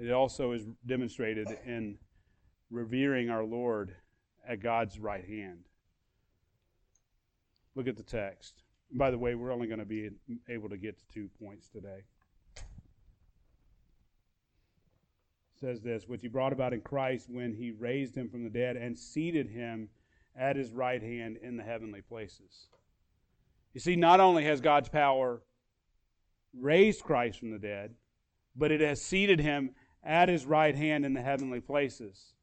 it 0.00 0.12
also 0.12 0.52
is 0.52 0.64
demonstrated 0.86 1.48
in 1.66 1.98
revering 2.70 3.30
our 3.30 3.44
Lord 3.44 3.94
at 4.46 4.60
God's 4.60 4.98
right 4.98 5.24
hand. 5.24 5.64
Look 7.74 7.88
at 7.88 7.96
the 7.96 8.02
text. 8.02 8.62
By 8.92 9.10
the 9.10 9.18
way, 9.18 9.34
we're 9.34 9.52
only 9.52 9.66
going 9.66 9.80
to 9.80 9.84
be 9.84 10.10
able 10.48 10.68
to 10.68 10.76
get 10.76 10.98
to 10.98 11.04
two 11.12 11.28
points 11.42 11.68
today. 11.68 12.04
It 12.56 12.62
says 15.60 15.80
this, 15.80 16.06
which 16.06 16.22
he 16.22 16.28
brought 16.28 16.52
about 16.52 16.72
in 16.72 16.80
Christ 16.80 17.28
when 17.28 17.52
he 17.52 17.72
raised 17.72 18.16
him 18.16 18.28
from 18.28 18.44
the 18.44 18.50
dead 18.50 18.76
and 18.76 18.96
seated 18.96 19.48
him 19.48 19.88
at 20.36 20.56
his 20.56 20.72
right 20.72 21.02
hand 21.02 21.36
in 21.42 21.56
the 21.56 21.64
heavenly 21.64 22.00
places. 22.00 22.68
You 23.74 23.80
see, 23.80 23.96
not 23.96 24.20
only 24.20 24.44
has 24.44 24.60
God's 24.60 24.88
power 24.88 25.42
raised 26.56 27.02
Christ 27.02 27.38
from 27.38 27.50
the 27.50 27.58
dead, 27.58 27.94
but 28.56 28.72
it 28.72 28.80
has 28.80 29.02
seated 29.02 29.40
him 29.40 29.74
at 30.04 30.28
his 30.28 30.46
right 30.46 30.74
hand 30.74 31.04
in 31.04 31.12
the 31.12 31.22
heavenly 31.22 31.60
places. 31.60 32.34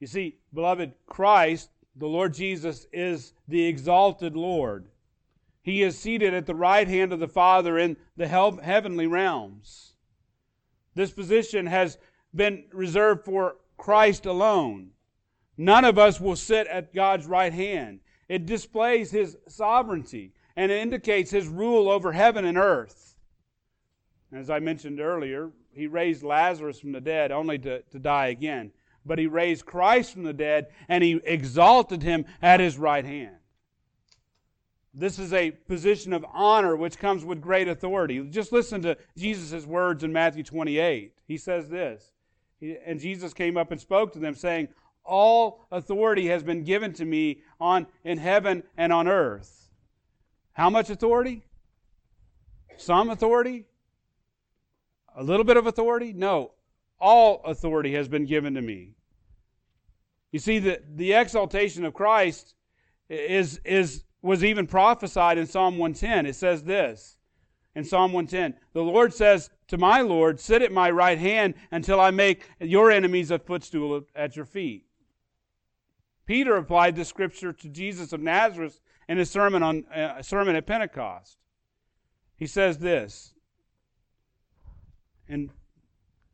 You 0.00 0.06
see, 0.06 0.38
beloved, 0.52 0.92
Christ, 1.06 1.70
the 1.96 2.06
Lord 2.06 2.34
Jesus, 2.34 2.86
is 2.92 3.32
the 3.48 3.66
exalted 3.66 4.36
Lord. 4.36 4.88
He 5.62 5.82
is 5.82 5.98
seated 5.98 6.34
at 6.34 6.46
the 6.46 6.54
right 6.54 6.88
hand 6.88 7.12
of 7.12 7.20
the 7.20 7.28
Father 7.28 7.78
in 7.78 7.96
the 8.16 8.28
heavenly 8.28 9.06
realms. 9.06 9.94
This 10.94 11.10
position 11.10 11.66
has 11.66 11.98
been 12.34 12.64
reserved 12.72 13.24
for 13.24 13.56
Christ 13.76 14.26
alone. 14.26 14.90
None 15.56 15.84
of 15.84 15.98
us 15.98 16.20
will 16.20 16.36
sit 16.36 16.66
at 16.68 16.94
God's 16.94 17.26
right 17.26 17.52
hand. 17.52 18.00
It 18.28 18.46
displays 18.46 19.10
his 19.10 19.36
sovereignty 19.48 20.32
and 20.56 20.72
it 20.72 20.80
indicates 20.80 21.30
his 21.30 21.48
rule 21.48 21.88
over 21.88 22.12
heaven 22.12 22.44
and 22.44 22.58
earth. 22.58 23.16
As 24.32 24.50
I 24.50 24.58
mentioned 24.58 25.00
earlier, 25.00 25.50
he 25.78 25.86
raised 25.86 26.24
Lazarus 26.24 26.80
from 26.80 26.92
the 26.92 27.00
dead 27.00 27.30
only 27.30 27.58
to, 27.60 27.82
to 27.82 27.98
die 27.98 28.26
again. 28.26 28.72
But 29.06 29.18
he 29.18 29.28
raised 29.28 29.64
Christ 29.64 30.12
from 30.12 30.24
the 30.24 30.32
dead 30.32 30.66
and 30.88 31.04
he 31.04 31.20
exalted 31.24 32.02
him 32.02 32.26
at 32.42 32.58
his 32.58 32.76
right 32.76 33.04
hand. 33.04 33.36
This 34.92 35.20
is 35.20 35.32
a 35.32 35.52
position 35.52 36.12
of 36.12 36.26
honor 36.32 36.74
which 36.74 36.98
comes 36.98 37.24
with 37.24 37.40
great 37.40 37.68
authority. 37.68 38.20
Just 38.28 38.50
listen 38.50 38.82
to 38.82 38.96
Jesus' 39.16 39.64
words 39.64 40.02
in 40.02 40.12
Matthew 40.12 40.42
28. 40.42 41.12
He 41.28 41.36
says 41.36 41.68
this, 41.68 42.10
and 42.84 42.98
Jesus 42.98 43.32
came 43.32 43.56
up 43.56 43.70
and 43.70 43.80
spoke 43.80 44.12
to 44.14 44.18
them, 44.18 44.34
saying, 44.34 44.68
All 45.04 45.64
authority 45.70 46.26
has 46.26 46.42
been 46.42 46.64
given 46.64 46.92
to 46.94 47.04
me 47.04 47.42
on 47.60 47.86
in 48.02 48.18
heaven 48.18 48.64
and 48.76 48.92
on 48.92 49.06
earth. 49.06 49.70
How 50.54 50.70
much 50.70 50.90
authority? 50.90 51.44
Some 52.76 53.10
authority? 53.10 53.66
A 55.18 55.22
little 55.24 55.44
bit 55.44 55.56
of 55.56 55.66
authority? 55.66 56.12
No. 56.12 56.52
All 57.00 57.42
authority 57.44 57.92
has 57.94 58.06
been 58.06 58.24
given 58.24 58.54
to 58.54 58.62
me. 58.62 58.94
You 60.30 60.38
see, 60.38 60.60
the, 60.60 60.80
the 60.94 61.12
exaltation 61.12 61.84
of 61.84 61.92
Christ 61.92 62.54
is, 63.08 63.60
is, 63.64 64.04
was 64.22 64.44
even 64.44 64.68
prophesied 64.68 65.36
in 65.36 65.46
Psalm 65.46 65.76
110. 65.76 66.26
It 66.26 66.36
says 66.36 66.62
this 66.62 67.16
in 67.74 67.82
Psalm 67.82 68.12
110 68.12 68.60
The 68.74 68.82
Lord 68.82 69.12
says 69.12 69.50
to 69.66 69.76
my 69.76 70.02
Lord, 70.02 70.38
Sit 70.38 70.62
at 70.62 70.70
my 70.70 70.88
right 70.88 71.18
hand 71.18 71.54
until 71.72 72.00
I 72.00 72.12
make 72.12 72.48
your 72.60 72.92
enemies 72.92 73.32
a 73.32 73.40
footstool 73.40 74.04
at 74.14 74.36
your 74.36 74.44
feet. 74.44 74.86
Peter 76.26 76.54
applied 76.56 76.94
this 76.94 77.08
scripture 77.08 77.52
to 77.52 77.68
Jesus 77.68 78.12
of 78.12 78.20
Nazareth 78.20 78.80
in 79.08 79.18
his 79.18 79.30
sermon 79.30 79.64
on 79.64 79.84
uh, 79.86 80.22
sermon 80.22 80.54
at 80.54 80.66
Pentecost. 80.66 81.38
He 82.36 82.46
says 82.46 82.78
this 82.78 83.34
in 85.28 85.50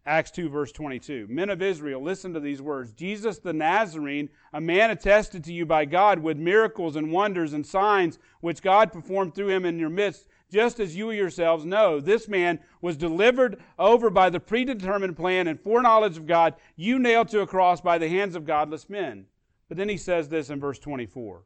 Acts 0.07 0.30
2, 0.32 0.51
verse 0.51 0.70
22. 0.70 1.26
Men 1.30 1.49
of 1.49 1.62
Israel, 1.62 2.03
listen 2.03 2.34
to 2.34 2.40
these 2.40 2.61
words. 2.61 2.92
Jesus 2.92 3.38
the 3.38 3.55
Nazarene, 3.55 4.28
a 4.53 4.61
man 4.61 4.90
attested 4.90 5.42
to 5.45 5.53
you 5.53 5.64
by 5.64 5.86
God 5.86 6.18
with 6.18 6.36
miracles 6.36 6.97
and 6.97 7.11
wonders 7.11 7.55
and 7.55 7.66
signs 7.66 8.18
which 8.40 8.61
God 8.61 8.92
performed 8.92 9.34
through 9.34 9.49
him 9.49 9.64
in 9.64 9.78
your 9.78 9.88
midst, 9.88 10.28
just 10.53 10.78
as 10.78 10.95
you 10.95 11.11
yourselves 11.11 11.64
know. 11.64 12.01
This 12.01 12.28
man 12.28 12.61
was 12.82 12.99
delivered 12.99 13.59
over 13.78 14.11
by 14.11 14.28
the 14.28 14.40
predetermined 14.40 15.16
plan 15.16 15.49
and 15.49 15.59
foreknowledge 15.59 16.18
of 16.18 16.26
God, 16.26 16.55
you 16.76 16.99
nailed 16.99 17.28
to 17.28 17.40
a 17.40 17.47
cross 17.47 17.80
by 17.80 17.97
the 17.97 18.09
hands 18.09 18.36
of 18.36 18.45
godless 18.45 18.90
men. 18.90 19.24
But 19.68 19.78
then 19.78 19.88
he 19.88 19.97
says 19.97 20.28
this 20.28 20.51
in 20.51 20.61
verse 20.61 20.78
24. 20.78 21.45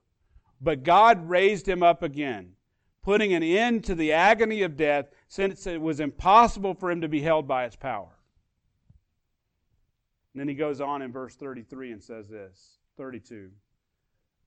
But 0.61 0.83
God 0.83 1.29
raised 1.29 1.69
him 1.69 1.85
up 1.85 2.03
again, 2.03 2.55
putting 3.05 3.33
an 3.33 3.45
end 3.45 3.85
to 3.85 3.95
the 3.95 4.13
agony 4.13 4.63
of 4.63 4.77
death, 4.77 5.07
since 5.29 5.67
it 5.67 5.81
was 5.81 6.01
impossible 6.01 6.75
for 6.75 6.91
him 6.91 7.03
to 7.03 7.09
be 7.09 7.21
held 7.21 7.47
by 7.47 7.65
its 7.65 7.77
power. 7.77 8.09
And 10.33 10.41
then 10.41 10.49
he 10.49 10.55
goes 10.55 10.81
on 10.81 11.03
in 11.03 11.13
verse 11.13 11.37
33 11.37 11.93
and 11.93 12.03
says 12.03 12.29
this 12.29 12.79
32. 12.97 13.51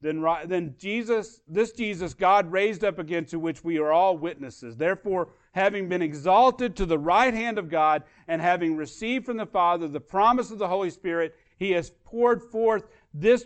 Then, 0.02 0.26
then 0.46 0.74
Jesus, 0.80 1.42
this 1.48 1.72
Jesus, 1.74 2.16
God 2.16 2.52
raised 2.52 2.84
up 2.84 2.98
again, 2.98 3.26
to 3.26 3.38
which 3.38 3.64
we 3.64 3.78
are 3.78 3.92
all 3.92 4.18
witnesses. 4.18 4.76
Therefore, 4.76 5.30
having 5.52 5.88
been 5.88 6.02
exalted 6.02 6.76
to 6.76 6.88
the 6.88 6.98
right 6.98 7.34
hand 7.34 7.60
of 7.60 7.70
God, 7.70 8.04
and 8.28 8.42
having 8.42 8.76
received 8.76 9.26
from 9.26 9.38
the 9.38 9.46
Father 9.46 9.88
the 9.88 10.00
promise 10.00 10.50
of 10.50 10.58
the 10.58 10.68
Holy 10.68 10.90
Spirit, 10.90 11.36
he 11.58 11.72
has 11.72 11.92
poured 12.04 12.42
forth 12.42 12.88
this 13.14 13.46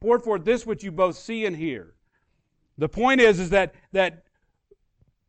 poured 0.00 0.22
forth 0.22 0.44
this 0.44 0.64
which 0.64 0.84
you 0.84 0.92
both 0.92 1.16
see 1.16 1.44
and 1.44 1.56
hear. 1.56 1.94
The 2.76 2.88
point 2.88 3.20
is, 3.20 3.40
is 3.40 3.50
that, 3.50 3.74
that 3.92 4.23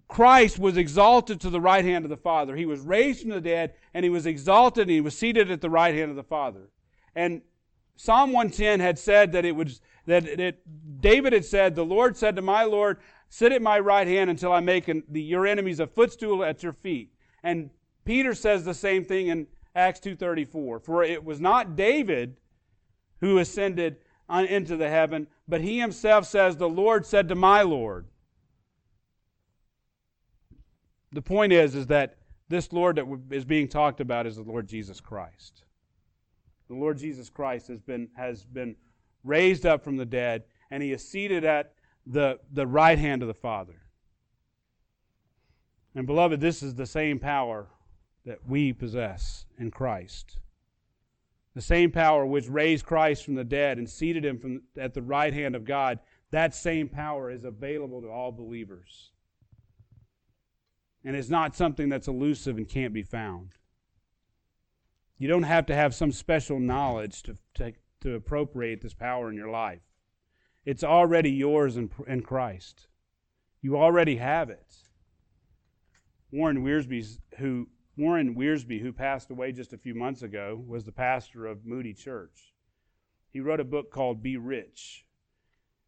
Christ 0.08 0.60
was 0.60 0.78
exalted 0.78 1.42
to 1.42 1.50
the 1.50 1.62
right 1.62 1.84
hand 1.84 2.06
of 2.06 2.10
the 2.10 2.18
Father. 2.18 2.56
He 2.56 2.66
was 2.66 2.80
raised 2.82 3.22
from 3.22 3.32
the 3.32 3.42
dead, 3.42 3.74
and 3.94 4.04
he 4.04 4.10
was 4.10 4.26
exalted, 4.26 4.84
and 4.84 4.92
he 4.92 5.02
was 5.02 5.18
seated 5.18 5.50
at 5.50 5.62
the 5.62 5.70
right 5.70 5.96
hand 5.96 6.10
of 6.10 6.16
the 6.16 6.24
Father. 6.24 6.70
And 7.16 7.42
Psalm 7.96 8.32
110 8.32 8.80
had 8.80 9.00
said 9.00 9.32
that 9.32 9.46
it 9.46 9.56
was 9.56 9.82
that 10.06 10.26
it, 10.26 11.02
David 11.02 11.34
had 11.34 11.46
said, 11.46 11.74
"The 11.74 11.86
Lord 11.86 12.16
said 12.16 12.36
to 12.36 12.42
my 12.42 12.64
Lord, 12.64 13.00
Sit 13.30 13.52
at 13.52 13.62
my 13.62 13.80
right 13.80 14.08
hand 14.08 14.30
until 14.30 14.52
I 14.52 14.60
make 14.60 14.88
an, 14.88 15.04
the, 15.10 15.22
your 15.22 15.48
enemies 15.48 15.80
a 15.80 15.88
footstool 15.88 16.44
at 16.44 16.62
your 16.62 16.74
feet." 16.74 17.12
And 17.42 17.72
Peter 18.04 18.36
says 18.36 18.64
the 18.64 18.74
same 18.74 19.04
thing 19.04 19.28
in 19.28 19.48
Acts 19.76 20.00
2:34. 20.02 20.80
For 20.84 21.04
it 21.04 21.24
was 21.24 21.40
not 21.40 21.76
David 21.76 22.38
who 23.22 23.40
ascended 23.40 23.98
uh, 24.30 24.46
into 24.48 24.78
the 24.78 24.90
heaven, 24.90 25.28
but 25.48 25.62
he 25.62 25.80
himself 25.80 26.26
says, 26.26 26.58
"The 26.58 26.70
Lord 26.70 27.06
said 27.06 27.28
to 27.30 27.36
my 27.36 27.64
Lord." 27.64 28.06
The 31.16 31.22
point 31.22 31.54
is, 31.54 31.76
is 31.76 31.88
that 31.88 32.18
this 32.50 32.74
Lord 32.74 32.98
that 32.98 33.06
is 33.32 33.46
being 33.46 33.70
talked 33.70 34.02
about 34.02 34.28
is 34.28 34.36
the 34.36 34.44
Lord 34.44 34.68
Jesus 34.68 35.00
Christ. 35.00 35.64
The 36.68 36.76
Lord 36.76 36.98
Jesus 36.98 37.30
Christ 37.30 37.70
has 37.70 37.80
been, 37.80 38.10
has 38.18 38.44
been 38.44 38.76
raised 39.24 39.66
up 39.66 39.82
from 39.82 39.96
the 39.96 40.06
dead, 40.06 40.44
and 40.72 40.84
he 40.84 40.92
is 40.92 41.08
seated 41.08 41.46
at 41.46 41.72
the, 42.06 42.38
the 42.52 42.68
right 42.68 43.00
hand 43.00 43.22
of 43.22 43.30
the 43.30 43.34
Father. 43.34 43.82
And 45.96 46.06
beloved, 46.06 46.42
this 46.42 46.62
is 46.62 46.76
the 46.76 46.86
same 46.86 47.18
power 47.18 47.68
that 48.26 48.40
we 48.46 48.74
possess 48.74 49.46
in 49.58 49.72
Christ. 49.72 50.40
The 51.54 51.62
same 51.62 51.92
power 51.92 52.26
which 52.26 52.50
raised 52.50 52.86
Christ 52.86 53.24
from 53.24 53.36
the 53.36 53.46
dead 53.46 53.78
and 53.78 53.90
seated 53.90 54.26
him 54.26 54.38
from, 54.38 54.64
at 54.78 54.94
the 54.94 55.02
right 55.02 55.34
hand 55.34 55.56
of 55.56 55.64
God, 55.64 56.00
that 56.32 56.54
same 56.54 56.90
power 56.90 57.32
is 57.32 57.46
available 57.46 58.02
to 58.02 58.10
all 58.10 58.34
believers 58.34 59.12
and 61.06 61.16
it's 61.16 61.30
not 61.30 61.56
something 61.56 61.88
that's 61.88 62.08
elusive 62.08 62.58
and 62.58 62.68
can't 62.68 62.94
be 62.94 63.04
found. 63.04 63.52
You 65.20 65.28
don't 65.28 65.44
have 65.44 65.68
to 65.68 65.76
have 65.76 65.94
some 65.94 66.12
special 66.12 66.60
knowledge 66.60 67.24
to, 67.24 67.38
to, 67.54 67.74
to 68.02 68.16
appropriate 68.16 68.82
this 68.82 68.96
power 68.96 69.30
in 69.30 69.38
your 69.38 69.50
life. 69.50 69.84
It's 70.66 70.84
already 70.84 71.32
yours 71.32 71.78
in, 71.78 71.92
in 72.08 72.24
Christ. 72.24 72.88
You 73.62 73.78
already 73.78 74.18
have 74.18 74.50
it. 74.50 74.76
Warren 76.32 76.66
Wiersbe, 76.66 77.20
who 77.38 77.70
Warren 77.96 78.36
Wiersbe, 78.36 78.82
who 78.82 78.92
passed 78.92 79.30
away 79.30 79.52
just 79.52 79.74
a 79.74 79.78
few 79.78 79.94
months 79.94 80.24
ago, 80.24 80.62
was 80.68 80.84
the 80.84 80.92
pastor 80.92 81.46
of 81.46 81.66
Moody 81.66 81.94
Church. 81.94 82.54
He 83.32 83.40
wrote 83.40 83.60
a 83.60 83.66
book 83.66 83.92
called 83.92 84.24
Be 84.24 84.38
Rich. 84.38 85.06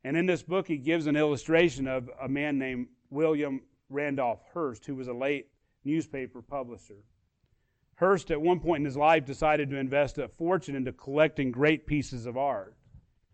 And 0.03 0.15
in 0.15 0.25
this 0.25 0.43
book, 0.43 0.67
he 0.67 0.77
gives 0.77 1.07
an 1.07 1.17
illustration 1.17 1.87
of 1.87 2.09
a 2.21 2.29
man 2.29 2.57
named 2.59 2.87
William 3.09 3.61
Randolph 3.89 4.41
Hearst, 4.53 4.85
who 4.85 4.95
was 4.95 5.07
a 5.07 5.13
late 5.13 5.47
newspaper 5.83 6.41
publisher. 6.41 7.03
Hearst, 7.95 8.29
at 8.29 8.41
one 8.41 8.59
point 8.59 8.81
in 8.81 8.85
his 8.85 8.97
life, 8.97 9.25
decided 9.25 9.69
to 9.69 9.77
invest 9.77 10.17
a 10.17 10.27
fortune 10.27 10.75
into 10.75 10.91
collecting 10.91 11.51
great 11.51 11.87
pieces 11.87 12.25
of 12.25 12.37
art. 12.37 12.75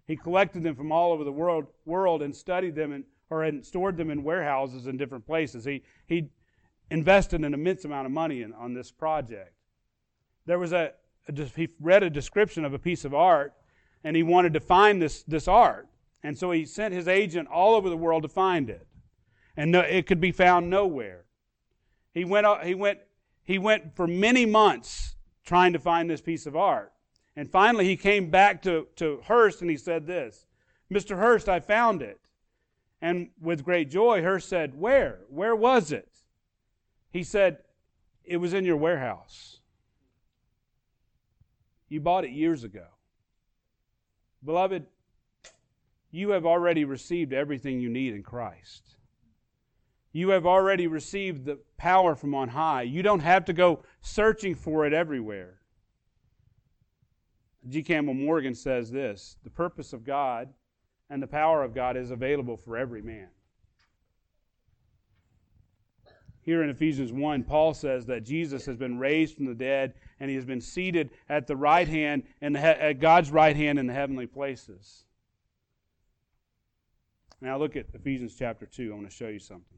He 0.05 0.15
collected 0.15 0.63
them 0.63 0.75
from 0.75 0.91
all 0.91 1.11
over 1.11 1.23
the 1.23 1.31
world, 1.31 1.65
world 1.85 2.21
and 2.21 2.35
studied 2.35 2.75
them 2.75 2.91
and, 2.91 3.03
or 3.29 3.43
and 3.43 3.65
stored 3.65 3.97
them 3.97 4.09
in 4.09 4.23
warehouses 4.23 4.87
in 4.87 4.97
different 4.97 5.25
places. 5.25 5.65
He, 5.65 5.83
he 6.07 6.29
invested 6.89 7.43
an 7.43 7.53
immense 7.53 7.83
amount 7.83 8.05
of 8.05 8.11
money 8.11 8.41
in, 8.41 8.53
on 8.53 8.73
this 8.73 8.91
project. 8.91 9.53
There 10.45 10.59
was 10.59 10.71
a, 10.71 10.91
a, 11.27 11.45
he 11.55 11.69
read 11.79 12.03
a 12.03 12.09
description 12.09 12.63
of 12.63 12.73
a 12.73 12.79
piece 12.79 13.05
of 13.05 13.13
art 13.13 13.53
and 14.03 14.15
he 14.15 14.23
wanted 14.23 14.53
to 14.53 14.59
find 14.59 15.01
this, 15.01 15.23
this 15.23 15.47
art. 15.47 15.87
And 16.21 16.37
so 16.37 16.51
he 16.51 16.65
sent 16.65 16.93
his 16.93 17.07
agent 17.07 17.47
all 17.49 17.75
over 17.75 17.89
the 17.89 17.97
world 17.97 18.23
to 18.23 18.29
find 18.29 18.69
it 18.69 18.87
and 19.55 19.71
no, 19.71 19.81
it 19.81 20.07
could 20.07 20.19
be 20.19 20.31
found 20.31 20.69
nowhere. 20.69 21.25
He 22.13 22.25
went, 22.25 22.45
uh, 22.45 22.59
he, 22.59 22.75
went, 22.75 22.99
he 23.43 23.57
went 23.57 23.95
for 23.95 24.07
many 24.07 24.45
months 24.45 25.15
trying 25.45 25.73
to 25.73 25.79
find 25.79 26.09
this 26.09 26.21
piece 26.21 26.45
of 26.45 26.55
art. 26.55 26.91
And 27.35 27.49
finally, 27.49 27.85
he 27.85 27.97
came 27.97 28.29
back 28.29 28.61
to, 28.63 28.87
to 28.97 29.21
Hearst 29.23 29.61
and 29.61 29.69
he 29.69 29.77
said 29.77 30.05
this 30.05 30.45
Mr. 30.91 31.17
Hearst, 31.17 31.49
I 31.49 31.59
found 31.59 32.01
it. 32.01 32.19
And 33.01 33.29
with 33.41 33.65
great 33.65 33.89
joy, 33.89 34.21
Hearst 34.21 34.47
said, 34.47 34.79
Where? 34.79 35.19
Where 35.29 35.55
was 35.55 35.91
it? 35.91 36.07
He 37.11 37.23
said, 37.23 37.57
It 38.23 38.37
was 38.37 38.53
in 38.53 38.65
your 38.65 38.77
warehouse. 38.77 39.59
You 41.89 41.99
bought 41.99 42.25
it 42.25 42.31
years 42.31 42.63
ago. 42.63 42.85
Beloved, 44.43 44.85
you 46.11 46.29
have 46.29 46.45
already 46.45 46.85
received 46.85 47.33
everything 47.33 47.79
you 47.79 47.89
need 47.89 48.13
in 48.13 48.23
Christ. 48.23 48.95
You 50.13 50.29
have 50.29 50.45
already 50.45 50.85
received 50.85 51.45
the 51.45 51.59
power 51.75 52.13
from 52.13 52.35
on 52.35 52.49
high. 52.49 52.83
You 52.83 53.01
don't 53.01 53.21
have 53.21 53.45
to 53.45 53.53
go 53.53 53.83
searching 54.01 54.53
for 54.53 54.85
it 54.85 54.93
everywhere. 54.93 55.59
G. 57.67 57.81
Campbell 57.81 58.13
Morgan 58.13 58.53
says 58.53 58.91
this 58.91 59.37
The 59.43 59.49
purpose 59.49 59.91
of 59.91 60.05
God 60.05 60.53
and 61.09 61.21
the 61.21 61.27
power 61.27 61.63
of 61.63 61.73
God 61.73 61.97
is 61.97 62.11
available 62.11 62.57
for 62.57 62.77
every 62.77 63.01
man. 63.01 63.29
Here 66.41 66.61
in 66.61 66.69
Ephesians 66.69 67.11
1, 67.11 67.43
Paul 67.45 67.73
says 67.73 68.05
that 68.07 68.25
Jesus 68.25 68.65
has 68.65 68.75
been 68.75 68.99
raised 68.99 69.35
from 69.35 69.45
the 69.45 69.55
dead 69.55 69.93
and 70.19 70.29
he 70.29 70.35
has 70.35 70.45
been 70.45 70.59
seated 70.61 71.09
at 71.29 71.47
the 71.47 71.55
right 71.55 71.87
hand 71.87 72.23
and 72.41 72.57
at 72.57 72.99
God's 72.99 73.31
right 73.31 73.55
hand 73.55 73.79
in 73.79 73.87
the 73.87 73.93
heavenly 73.93 74.27
places. 74.27 75.05
Now 77.39 77.57
look 77.57 77.75
at 77.75 77.87
Ephesians 77.93 78.35
chapter 78.37 78.65
2. 78.65 78.91
I 78.91 78.95
want 78.95 79.09
to 79.09 79.15
show 79.15 79.29
you 79.29 79.39
something. 79.39 79.77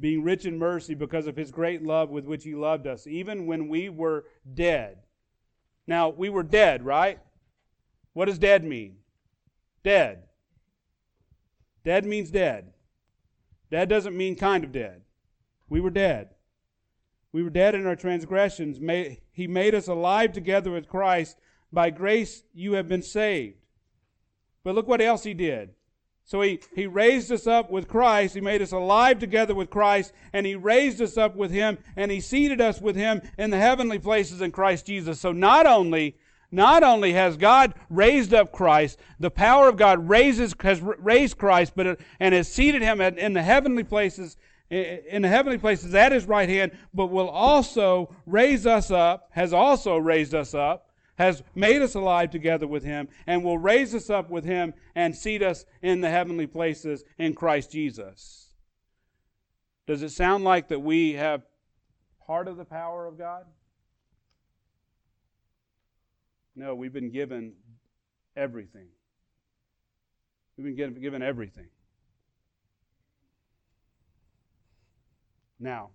being 0.00 0.22
rich 0.22 0.44
in 0.44 0.58
mercy 0.58 0.94
because 0.94 1.26
of 1.26 1.36
his 1.36 1.50
great 1.50 1.82
love 1.82 2.10
with 2.10 2.24
which 2.24 2.44
he 2.44 2.54
loved 2.54 2.86
us, 2.86 3.06
even 3.06 3.46
when 3.46 3.68
we 3.68 3.88
were 3.88 4.24
dead. 4.54 4.98
Now, 5.86 6.08
we 6.08 6.28
were 6.28 6.42
dead, 6.42 6.84
right? 6.84 7.18
What 8.12 8.26
does 8.26 8.38
dead 8.38 8.64
mean? 8.64 8.96
Dead. 9.82 10.24
Dead 11.84 12.04
means 12.04 12.30
dead. 12.30 12.72
Dead 13.70 13.88
doesn't 13.88 14.16
mean 14.16 14.36
kind 14.36 14.64
of 14.64 14.72
dead. 14.72 15.02
We 15.68 15.80
were 15.80 15.90
dead. 15.90 16.30
We 17.32 17.42
were 17.42 17.50
dead 17.50 17.74
in 17.74 17.86
our 17.86 17.96
transgressions. 17.96 18.78
He 19.32 19.46
made 19.46 19.74
us 19.74 19.88
alive 19.88 20.32
together 20.32 20.70
with 20.70 20.88
Christ, 20.88 21.36
By 21.72 21.90
grace 21.90 22.42
you 22.54 22.72
have 22.72 22.88
been 22.88 23.02
saved. 23.02 23.58
But 24.64 24.74
look 24.74 24.88
what 24.88 25.00
else 25.00 25.24
he 25.24 25.34
did. 25.34 25.70
So 26.28 26.42
he, 26.42 26.60
he 26.74 26.86
raised 26.86 27.32
us 27.32 27.46
up 27.46 27.70
with 27.70 27.88
Christ. 27.88 28.34
He 28.34 28.42
made 28.42 28.60
us 28.60 28.72
alive 28.72 29.18
together 29.18 29.54
with 29.54 29.70
Christ, 29.70 30.12
and 30.34 30.44
he 30.44 30.56
raised 30.56 31.00
us 31.00 31.16
up 31.16 31.34
with 31.34 31.50
him, 31.50 31.78
and 31.96 32.10
he 32.10 32.20
seated 32.20 32.60
us 32.60 32.82
with 32.82 32.96
him 32.96 33.22
in 33.38 33.48
the 33.48 33.56
heavenly 33.56 33.98
places 33.98 34.42
in 34.42 34.50
Christ 34.50 34.84
Jesus. 34.84 35.18
So 35.18 35.32
not 35.32 35.64
only 35.64 36.16
not 36.50 36.82
only 36.82 37.14
has 37.14 37.38
God 37.38 37.72
raised 37.88 38.34
up 38.34 38.52
Christ, 38.52 38.98
the 39.18 39.30
power 39.30 39.70
of 39.70 39.78
God 39.78 40.06
raises, 40.06 40.54
has 40.60 40.82
raised 40.82 41.38
Christ, 41.38 41.72
but 41.74 41.98
and 42.20 42.34
has 42.34 42.52
seated 42.52 42.82
him 42.82 43.00
in 43.00 43.32
the 43.32 43.42
heavenly 43.42 43.84
places, 43.84 44.36
in 44.68 45.22
the 45.22 45.28
heavenly 45.28 45.58
places 45.58 45.94
at 45.94 46.12
his 46.12 46.26
right 46.26 46.48
hand, 46.48 46.72
but 46.92 47.06
will 47.06 47.30
also 47.30 48.14
raise 48.26 48.66
us 48.66 48.90
up, 48.90 49.28
has 49.30 49.54
also 49.54 49.96
raised 49.96 50.34
us 50.34 50.52
up, 50.52 50.87
has 51.18 51.42
made 51.54 51.82
us 51.82 51.94
alive 51.94 52.30
together 52.30 52.66
with 52.66 52.84
him, 52.84 53.08
and 53.26 53.44
will 53.44 53.58
raise 53.58 53.94
us 53.94 54.08
up 54.08 54.30
with 54.30 54.44
him 54.44 54.72
and 54.94 55.14
seat 55.14 55.42
us 55.42 55.64
in 55.82 56.00
the 56.00 56.10
heavenly 56.10 56.46
places 56.46 57.04
in 57.18 57.34
Christ 57.34 57.72
Jesus. 57.72 58.54
Does 59.86 60.02
it 60.02 60.10
sound 60.10 60.44
like 60.44 60.68
that 60.68 60.80
we 60.80 61.14
have 61.14 61.42
part 62.26 62.46
of 62.46 62.56
the 62.56 62.64
power 62.64 63.06
of 63.06 63.18
God? 63.18 63.44
No, 66.54 66.74
we've 66.74 66.92
been 66.92 67.10
given 67.10 67.54
everything. 68.36 68.88
We've 70.56 70.76
been 70.76 71.00
given, 71.00 71.22
everything. 71.22 71.68
Now, 75.60 75.90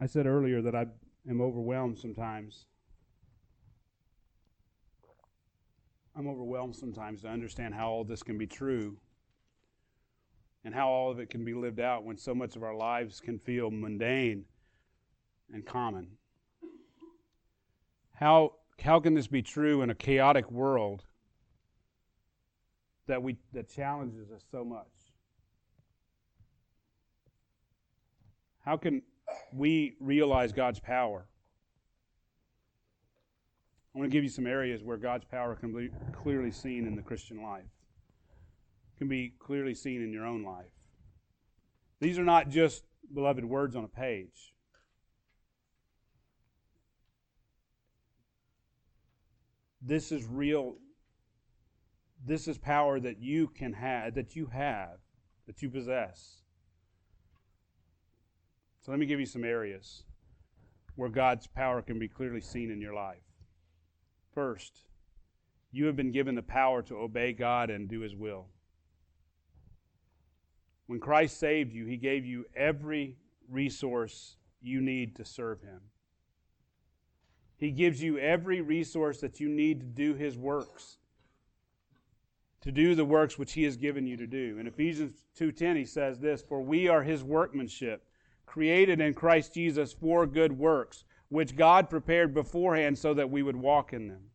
I 0.00 0.06
said 0.06 0.26
earlier 0.26 0.62
that 0.62 0.74
I 0.74 0.86
am 1.28 1.40
overwhelmed 1.40 1.98
sometimes. 1.98 2.66
I'm 6.16 6.28
overwhelmed 6.28 6.76
sometimes 6.76 7.22
to 7.22 7.28
understand 7.28 7.74
how 7.74 7.90
all 7.90 8.04
this 8.04 8.22
can 8.22 8.38
be 8.38 8.46
true 8.46 8.98
and 10.64 10.74
how 10.74 10.88
all 10.88 11.10
of 11.10 11.18
it 11.18 11.30
can 11.30 11.44
be 11.44 11.54
lived 11.54 11.80
out 11.80 12.04
when 12.04 12.16
so 12.16 12.34
much 12.34 12.56
of 12.56 12.62
our 12.62 12.74
lives 12.74 13.20
can 13.20 13.38
feel 13.38 13.70
mundane 13.70 14.44
and 15.52 15.64
common. 15.64 16.08
How, 18.14 18.54
how 18.80 19.00
can 19.00 19.14
this 19.14 19.28
be 19.28 19.42
true 19.42 19.82
in 19.82 19.90
a 19.90 19.94
chaotic 19.94 20.50
world 20.50 21.04
that, 23.06 23.22
we, 23.22 23.36
that 23.52 23.68
challenges 23.68 24.30
us 24.30 24.42
so 24.50 24.64
much? 24.64 24.86
How 28.64 28.76
can 28.76 29.02
we 29.52 29.96
realize 30.00 30.52
God's 30.52 30.80
power? 30.80 31.26
I 33.94 33.98
want 33.98 34.10
to 34.10 34.16
give 34.16 34.22
you 34.22 34.30
some 34.30 34.46
areas 34.46 34.82
where 34.82 34.96
God's 34.96 35.24
power 35.24 35.56
can 35.56 35.74
be 35.74 35.90
clearly 36.12 36.50
seen 36.50 36.86
in 36.86 36.94
the 36.94 37.02
Christian 37.02 37.42
life, 37.42 37.64
can 38.96 39.08
be 39.08 39.34
clearly 39.38 39.74
seen 39.74 40.02
in 40.02 40.12
your 40.12 40.24
own 40.24 40.44
life. 40.44 40.70
These 42.00 42.18
are 42.18 42.24
not 42.24 42.48
just, 42.48 42.84
beloved, 43.12 43.44
words 43.44 43.74
on 43.74 43.84
a 43.84 43.88
page. 43.88 44.54
This 49.80 50.12
is 50.12 50.24
real. 50.26 50.76
This 52.24 52.46
is 52.46 52.58
power 52.58 53.00
that 53.00 53.20
you 53.20 53.48
can 53.48 53.72
have, 53.72 54.14
that 54.14 54.36
you 54.36 54.46
have, 54.46 54.98
that 55.46 55.62
you 55.62 55.70
possess. 55.70 56.42
So 58.80 58.92
let 58.92 59.00
me 59.00 59.06
give 59.06 59.20
you 59.20 59.26
some 59.26 59.44
areas 59.44 60.04
where 60.96 61.08
God's 61.08 61.46
power 61.46 61.82
can 61.82 61.98
be 61.98 62.08
clearly 62.08 62.40
seen 62.40 62.70
in 62.70 62.80
your 62.80 62.94
life. 62.94 63.22
First, 64.34 64.84
you 65.70 65.86
have 65.86 65.96
been 65.96 66.12
given 66.12 66.34
the 66.34 66.42
power 66.42 66.82
to 66.82 66.96
obey 66.96 67.32
God 67.32 67.70
and 67.70 67.88
do 67.88 68.00
His 68.00 68.16
will. 68.16 68.46
When 70.86 71.00
Christ 71.00 71.38
saved 71.38 71.72
you, 71.72 71.84
He 71.86 71.96
gave 71.96 72.24
you 72.24 72.46
every 72.56 73.16
resource 73.48 74.36
you 74.60 74.80
need 74.80 75.16
to 75.16 75.24
serve 75.24 75.60
Him. 75.60 75.80
He 77.56 77.70
gives 77.70 78.02
you 78.02 78.18
every 78.18 78.60
resource 78.60 79.20
that 79.20 79.40
you 79.40 79.48
need 79.48 79.80
to 79.80 79.86
do 79.86 80.14
His 80.14 80.38
works, 80.38 80.98
to 82.62 82.72
do 82.72 82.94
the 82.94 83.04
works 83.04 83.36
which 83.36 83.52
He 83.52 83.64
has 83.64 83.76
given 83.76 84.06
you 84.06 84.16
to 84.16 84.26
do. 84.26 84.58
In 84.58 84.66
Ephesians 84.66 85.26
2:10, 85.36 85.76
He 85.76 85.84
says 85.84 86.20
this: 86.20 86.40
"For 86.42 86.62
we 86.62 86.88
are 86.88 87.02
His 87.02 87.22
workmanship, 87.22 88.07
created 88.48 89.00
in 89.00 89.14
Christ 89.14 89.54
Jesus 89.54 89.92
for 89.92 90.26
good 90.26 90.52
works, 90.52 91.04
which 91.28 91.54
God 91.54 91.88
prepared 91.88 92.34
beforehand 92.34 92.98
so 92.98 93.14
that 93.14 93.30
we 93.30 93.42
would 93.42 93.56
walk 93.56 93.92
in 93.92 94.08
them." 94.08 94.30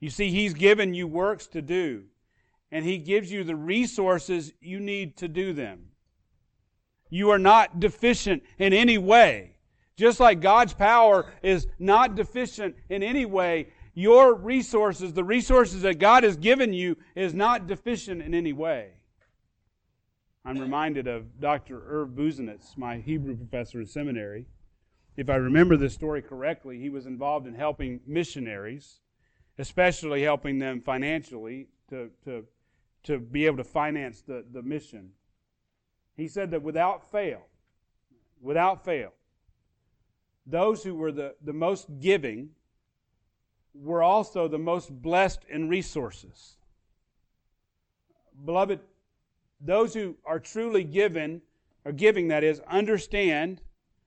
You 0.00 0.08
see, 0.10 0.30
He's 0.30 0.54
given 0.54 0.94
you 0.94 1.06
works 1.06 1.46
to 1.48 1.60
do, 1.60 2.04
and 2.70 2.84
He 2.84 2.98
gives 2.98 3.30
you 3.30 3.44
the 3.44 3.56
resources 3.56 4.52
you 4.60 4.80
need 4.80 5.16
to 5.18 5.28
do 5.28 5.52
them. 5.52 5.90
You 7.10 7.30
are 7.30 7.38
not 7.38 7.80
deficient 7.80 8.42
in 8.58 8.72
any 8.72 8.98
way. 8.98 9.56
Just 9.96 10.20
like 10.20 10.40
God's 10.40 10.74
power 10.74 11.32
is 11.42 11.66
not 11.78 12.14
deficient 12.14 12.76
in 12.88 13.02
any 13.02 13.24
way, 13.24 13.72
your 13.94 14.34
resources, 14.34 15.14
the 15.14 15.24
resources 15.24 15.82
that 15.82 15.98
God 15.98 16.22
has 16.22 16.36
given 16.36 16.74
you, 16.74 16.96
is 17.14 17.32
not 17.32 17.66
deficient 17.66 18.20
in 18.20 18.34
any 18.34 18.52
way. 18.52 18.92
I'm 20.46 20.58
reminded 20.58 21.08
of 21.08 21.40
Dr. 21.40 21.82
Irv 21.88 22.10
Busenitz, 22.10 22.78
my 22.78 22.98
Hebrew 22.98 23.36
professor 23.36 23.80
in 23.80 23.86
seminary. 23.86 24.46
If 25.16 25.28
I 25.28 25.34
remember 25.34 25.76
this 25.76 25.92
story 25.92 26.22
correctly, 26.22 26.78
he 26.78 26.88
was 26.88 27.04
involved 27.04 27.48
in 27.48 27.54
helping 27.54 27.98
missionaries, 28.06 29.00
especially 29.58 30.22
helping 30.22 30.60
them 30.60 30.80
financially 30.80 31.66
to, 31.90 32.10
to, 32.24 32.44
to 33.02 33.18
be 33.18 33.44
able 33.46 33.56
to 33.56 33.64
finance 33.64 34.20
the, 34.20 34.44
the 34.52 34.62
mission. 34.62 35.10
He 36.16 36.28
said 36.28 36.52
that 36.52 36.62
without 36.62 37.10
fail, 37.10 37.42
without 38.40 38.84
fail, 38.84 39.14
those 40.46 40.84
who 40.84 40.94
were 40.94 41.10
the, 41.10 41.34
the 41.42 41.52
most 41.52 41.88
giving 41.98 42.50
were 43.74 44.02
also 44.02 44.46
the 44.46 44.58
most 44.58 44.92
blessed 45.02 45.40
in 45.48 45.68
resources. 45.68 46.56
Beloved, 48.44 48.78
those 49.60 49.94
who 49.94 50.16
are 50.24 50.38
truly 50.38 50.84
given, 50.84 51.42
or 51.84 51.92
giving 51.92 52.28
that 52.28 52.44
is, 52.44 52.60
understand, 52.68 53.60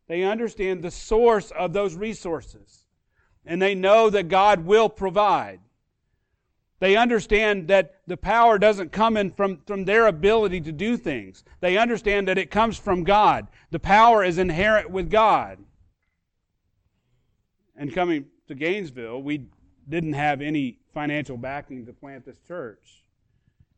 they 0.07 0.23
understand 0.23 0.81
the 0.81 0.91
source 0.91 1.51
of 1.51 1.73
those 1.73 1.95
resources. 1.95 2.85
And 3.45 3.61
they 3.61 3.75
know 3.75 4.09
that 4.09 4.27
God 4.27 4.65
will 4.65 4.89
provide. 4.89 5.59
They 6.79 6.95
understand 6.95 7.67
that 7.67 8.01
the 8.07 8.17
power 8.17 8.57
doesn't 8.57 8.91
come 8.91 9.17
in 9.17 9.31
from, 9.31 9.61
from 9.65 9.85
their 9.85 10.07
ability 10.07 10.61
to 10.61 10.71
do 10.71 10.97
things. 10.97 11.43
They 11.59 11.77
understand 11.77 12.27
that 12.27 12.37
it 12.37 12.51
comes 12.51 12.77
from 12.77 13.03
God. 13.03 13.47
The 13.71 13.79
power 13.79 14.23
is 14.23 14.37
inherent 14.37 14.89
with 14.89 15.09
God 15.09 15.57
and 17.79 17.93
coming 17.95 18.25
to 18.49 18.55
Gainesville, 18.55 19.23
we 19.23 19.45
didn't 19.87 20.13
have 20.13 20.41
any 20.41 20.79
financial 20.93 21.37
backing 21.37 21.85
to 21.85 21.93
plant 21.93 22.25
this 22.25 22.37
church. 22.45 23.03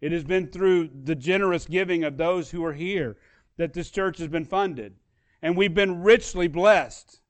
It 0.01 0.11
has 0.11 0.23
been 0.23 0.47
through 0.47 0.89
the 1.03 1.15
generous 1.15 1.65
giving 1.65 2.03
of 2.03 2.17
those 2.17 2.49
who 2.49 2.65
are 2.65 2.73
here 2.73 3.17
that 3.57 3.73
this 3.73 3.91
church 3.91 4.17
has 4.17 4.27
been 4.27 4.45
funded. 4.45 4.95
And 5.41 5.55
we've 5.55 5.73
been 5.73 6.01
richly 6.01 6.47
blessed. 6.47 7.21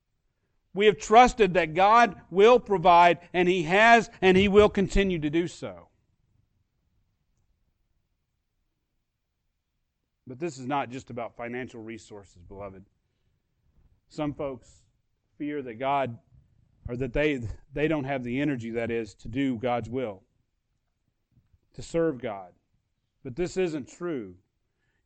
We 0.73 0.85
have 0.85 0.97
trusted 0.97 1.53
that 1.53 1.73
God 1.73 2.15
will 2.29 2.59
provide, 2.59 3.19
and 3.33 3.47
He 3.47 3.63
has, 3.63 4.09
and 4.21 4.37
He 4.37 4.47
will 4.47 4.69
continue 4.69 5.19
to 5.19 5.29
do 5.29 5.47
so. 5.47 5.89
But 10.25 10.39
this 10.39 10.57
is 10.57 10.65
not 10.65 10.89
just 10.89 11.09
about 11.09 11.35
financial 11.35 11.81
resources, 11.81 12.41
beloved. 12.47 12.85
Some 14.07 14.33
folks 14.33 14.83
fear 15.37 15.61
that 15.61 15.79
God 15.79 16.17
or 16.87 16.95
that 16.95 17.13
they, 17.13 17.41
they 17.73 17.87
don't 17.87 18.05
have 18.05 18.23
the 18.23 18.39
energy, 18.39 18.71
that 18.71 18.91
is, 18.91 19.13
to 19.15 19.27
do 19.27 19.57
God's 19.57 19.89
will, 19.89 20.23
to 21.73 21.81
serve 21.81 22.21
God. 22.21 22.51
But 23.23 23.35
this 23.35 23.57
isn't 23.57 23.87
true. 23.87 24.35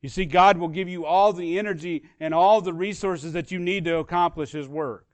You 0.02 0.08
see, 0.08 0.24
God 0.24 0.58
will 0.58 0.68
give 0.68 0.88
you 0.88 1.04
all 1.04 1.32
the 1.32 1.58
energy 1.58 2.04
and 2.20 2.32
all 2.32 2.60
the 2.60 2.72
resources 2.72 3.32
that 3.32 3.50
you 3.50 3.58
need 3.58 3.84
to 3.86 3.98
accomplish 3.98 4.52
His 4.52 4.68
work. 4.68 5.06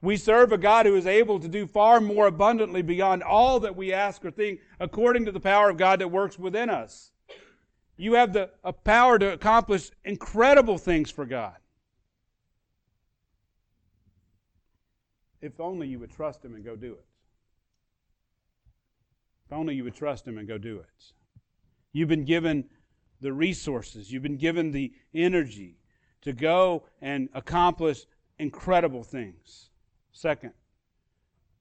We 0.00 0.16
serve 0.16 0.52
a 0.52 0.58
God 0.58 0.86
who 0.86 0.96
is 0.96 1.06
able 1.06 1.40
to 1.40 1.48
do 1.48 1.66
far 1.66 2.00
more 2.00 2.26
abundantly 2.26 2.82
beyond 2.82 3.22
all 3.22 3.60
that 3.60 3.74
we 3.74 3.92
ask 3.92 4.24
or 4.24 4.30
think, 4.30 4.60
according 4.78 5.24
to 5.24 5.32
the 5.32 5.40
power 5.40 5.70
of 5.70 5.76
God 5.76 6.00
that 6.00 6.08
works 6.08 6.38
within 6.38 6.68
us. 6.68 7.10
You 7.96 8.14
have 8.14 8.32
the 8.32 8.50
power 8.84 9.18
to 9.18 9.32
accomplish 9.32 9.90
incredible 10.04 10.78
things 10.78 11.10
for 11.10 11.24
God. 11.24 11.56
If 15.40 15.60
only 15.60 15.88
you 15.88 15.98
would 15.98 16.10
trust 16.10 16.44
Him 16.44 16.54
and 16.54 16.64
go 16.64 16.74
do 16.74 16.92
it. 16.92 17.04
If 19.46 19.52
only 19.52 19.74
you 19.74 19.84
would 19.84 19.94
trust 19.94 20.26
Him 20.26 20.38
and 20.38 20.48
go 20.48 20.58
do 20.58 20.78
it. 20.78 21.12
You've 21.94 22.08
been 22.08 22.24
given 22.24 22.64
the 23.20 23.32
resources, 23.32 24.12
you've 24.12 24.24
been 24.24 24.36
given 24.36 24.72
the 24.72 24.92
energy 25.14 25.78
to 26.22 26.32
go 26.32 26.84
and 27.00 27.28
accomplish 27.32 28.04
incredible 28.38 29.04
things. 29.04 29.70
Second, 30.12 30.52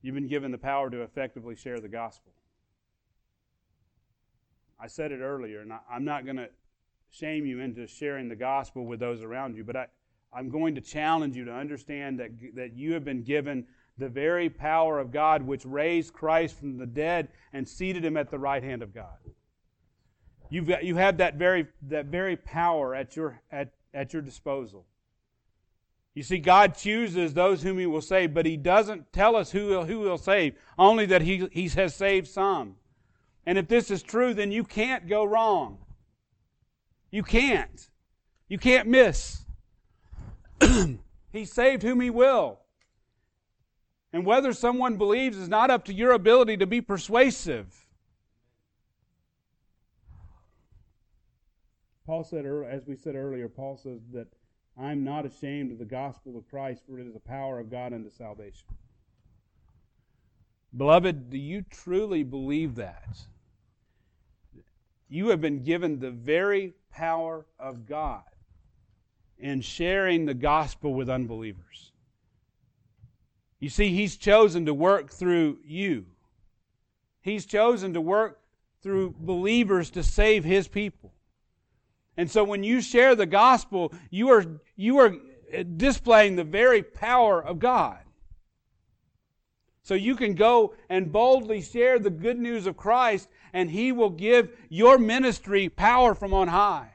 you've 0.01 0.15
been 0.15 0.27
given 0.27 0.51
the 0.51 0.57
power 0.57 0.89
to 0.89 1.03
effectively 1.03 1.55
share 1.55 1.79
the 1.79 1.88
gospel. 1.88 2.34
I 4.79 4.88
said 4.88 5.11
it 5.11 5.19
earlier, 5.21 5.61
and 5.61 5.71
I, 5.71 5.79
am 5.95 6.03
not 6.03 6.25
going 6.25 6.38
to 6.38 6.49
shame 7.11 7.45
you 7.45 7.59
into 7.59 7.86
sharing 7.86 8.27
the 8.27 8.36
gospel 8.36 8.88
with 8.88 8.99
those 8.99 9.21
around 9.21 9.55
you, 9.55 9.63
but 9.63 9.75
I, 9.75 9.86
I'm 10.34 10.49
going 10.49 10.73
to 10.75 10.81
challenge 10.81 11.38
you 11.38 11.45
to 11.45 11.53
understand 11.53 12.19
that, 12.19 12.31
that 12.55 12.73
you 12.73 12.93
have 12.93 13.05
been 13.05 13.23
given 13.23 13.67
the 13.99 14.09
very 14.09 14.49
power 14.49 14.97
of 14.97 15.11
God 15.11 15.43
which 15.43 15.63
raised 15.63 16.11
Christ 16.11 16.57
from 16.57 16.77
the 16.77 16.88
dead 16.88 17.29
and 17.53 17.67
seated 17.67 18.03
him 18.03 18.17
at 18.17 18.31
the 18.31 18.39
right 18.39 18.63
hand 18.63 18.81
of 18.81 18.95
God. 18.95 19.17
You've 20.54 20.68
got, 20.68 20.84
you 20.84 20.97
have 20.97 21.18
that 21.18 21.34
very, 21.34 21.66
that 21.88 22.06
very 22.06 22.36
power 22.36 22.93
at 22.93 23.16
your, 23.16 23.41
at, 23.51 23.74
at 23.91 24.14
your 24.14 24.22
disposal. 24.22 24.86
You 26.14 26.22
see, 26.22 26.38
God 26.38 26.76
chooses 26.76 27.34
those 27.34 27.64
whom 27.64 27.80
He 27.80 27.88
will 27.88 28.01
save, 28.01 28.36
but 28.36 28.45
He 28.45 28.56
doesn't 28.56 29.12
tell 29.12 29.36
us 29.36 29.49
who 29.49 29.70
He'll, 29.70 29.86
who 29.86 30.04
he'll 30.04 30.20
save, 30.20 30.54
only 30.78 31.08
that 31.08 31.24
he, 31.24 31.49
he 31.51 31.68
has 31.70 31.95
saved 31.95 32.28
some. 32.28 32.76
And 33.47 33.58
if 33.58 33.68
this 33.68 33.89
is 33.89 34.04
true, 34.04 34.36
then 34.36 34.51
you 34.51 34.64
can't 34.64 35.08
go 35.08 35.24
wrong. 35.26 35.80
You 37.10 37.24
can't. 37.24 37.89
You 38.47 38.60
can't 38.60 38.88
miss. 38.88 39.45
he 41.32 41.45
saved 41.45 41.82
whom 41.82 41.99
He 41.99 42.12
will. 42.12 42.60
And 44.14 44.24
whether 44.24 44.54
someone 44.54 44.97
believes 44.97 45.36
is 45.36 45.49
not 45.49 45.72
up 45.72 45.86
to 45.86 45.93
your 45.95 46.12
ability 46.12 46.58
to 46.58 46.68
be 46.68 46.80
persuasive. 46.80 47.82
Paul 52.06 52.24
said, 52.24 52.45
as 52.45 52.86
we 52.86 52.95
said 52.95 53.16
earlier, 53.16 53.47
Paul 53.47 53.78
says 53.78 54.01
that 54.12 54.28
I'm 54.78 55.04
not 55.04 55.26
ashamed 55.26 55.72
of 55.72 55.80
the 55.80 55.86
gospel 55.86 56.38
of 56.38 56.49
Christ, 56.49 56.84
for 56.86 56.99
it 56.99 57.08
is 57.08 57.14
the 57.14 57.20
power 57.20 57.60
of 57.60 57.70
God 57.70 57.93
unto 57.93 58.10
salvation. 58.10 58.68
Beloved, 60.76 61.30
do 61.30 61.38
you 61.38 61.64
truly 61.70 62.24
believe 62.24 62.76
that? 62.76 63.20
You 65.08 65.30
have 65.30 65.39
been 65.39 65.64
given 65.64 65.99
the 65.99 66.12
very 66.12 66.74
power 66.91 67.45
of 67.60 67.86
God 67.86 68.24
in 69.38 69.62
sharing 69.62 70.26
the 70.26 70.34
gospel 70.34 70.93
with 70.93 71.10
unbelievers. 71.10 71.91
You 73.60 73.70
see, 73.70 73.93
He's 73.93 74.18
chosen 74.18 74.66
to 74.66 74.74
work 74.74 75.12
through 75.12 75.60
you. 75.64 76.06
He's 77.22 77.45
chosen 77.45 77.93
to 77.93 78.01
work 78.01 78.39
through 78.82 79.16
believers 79.20 79.91
to 79.91 80.04
save 80.04 80.43
His 80.43 80.68
people. 80.68 81.12
And 82.18 82.30
so 82.30 82.43
when 82.43 82.64
you 82.64 82.82
share 82.82 83.16
the 83.16 83.26
gospel, 83.26 83.91
you 84.09 84.30
are, 84.30 84.45
you 84.76 84.99
are 84.99 85.16
displaying 85.78 86.36
the 86.36 86.43
very 86.43 86.84
power 86.84 87.43
of 87.43 87.59
God. 87.59 87.99
So 89.82 89.95
you 89.95 90.16
can 90.16 90.36
go 90.36 90.76
and 90.89 91.11
boldly 91.11 91.61
share 91.61 91.99
the 91.99 92.09
good 92.09 92.39
news 92.39 92.68
of 92.68 92.78
Christ, 92.78 93.28
and 93.51 93.70
He 93.70 93.91
will 93.91 94.09
give 94.09 94.55
your 94.70 94.97
ministry 94.97 95.68
power 95.70 96.16
from 96.16 96.34
on 96.34 96.47
high. 96.47 96.91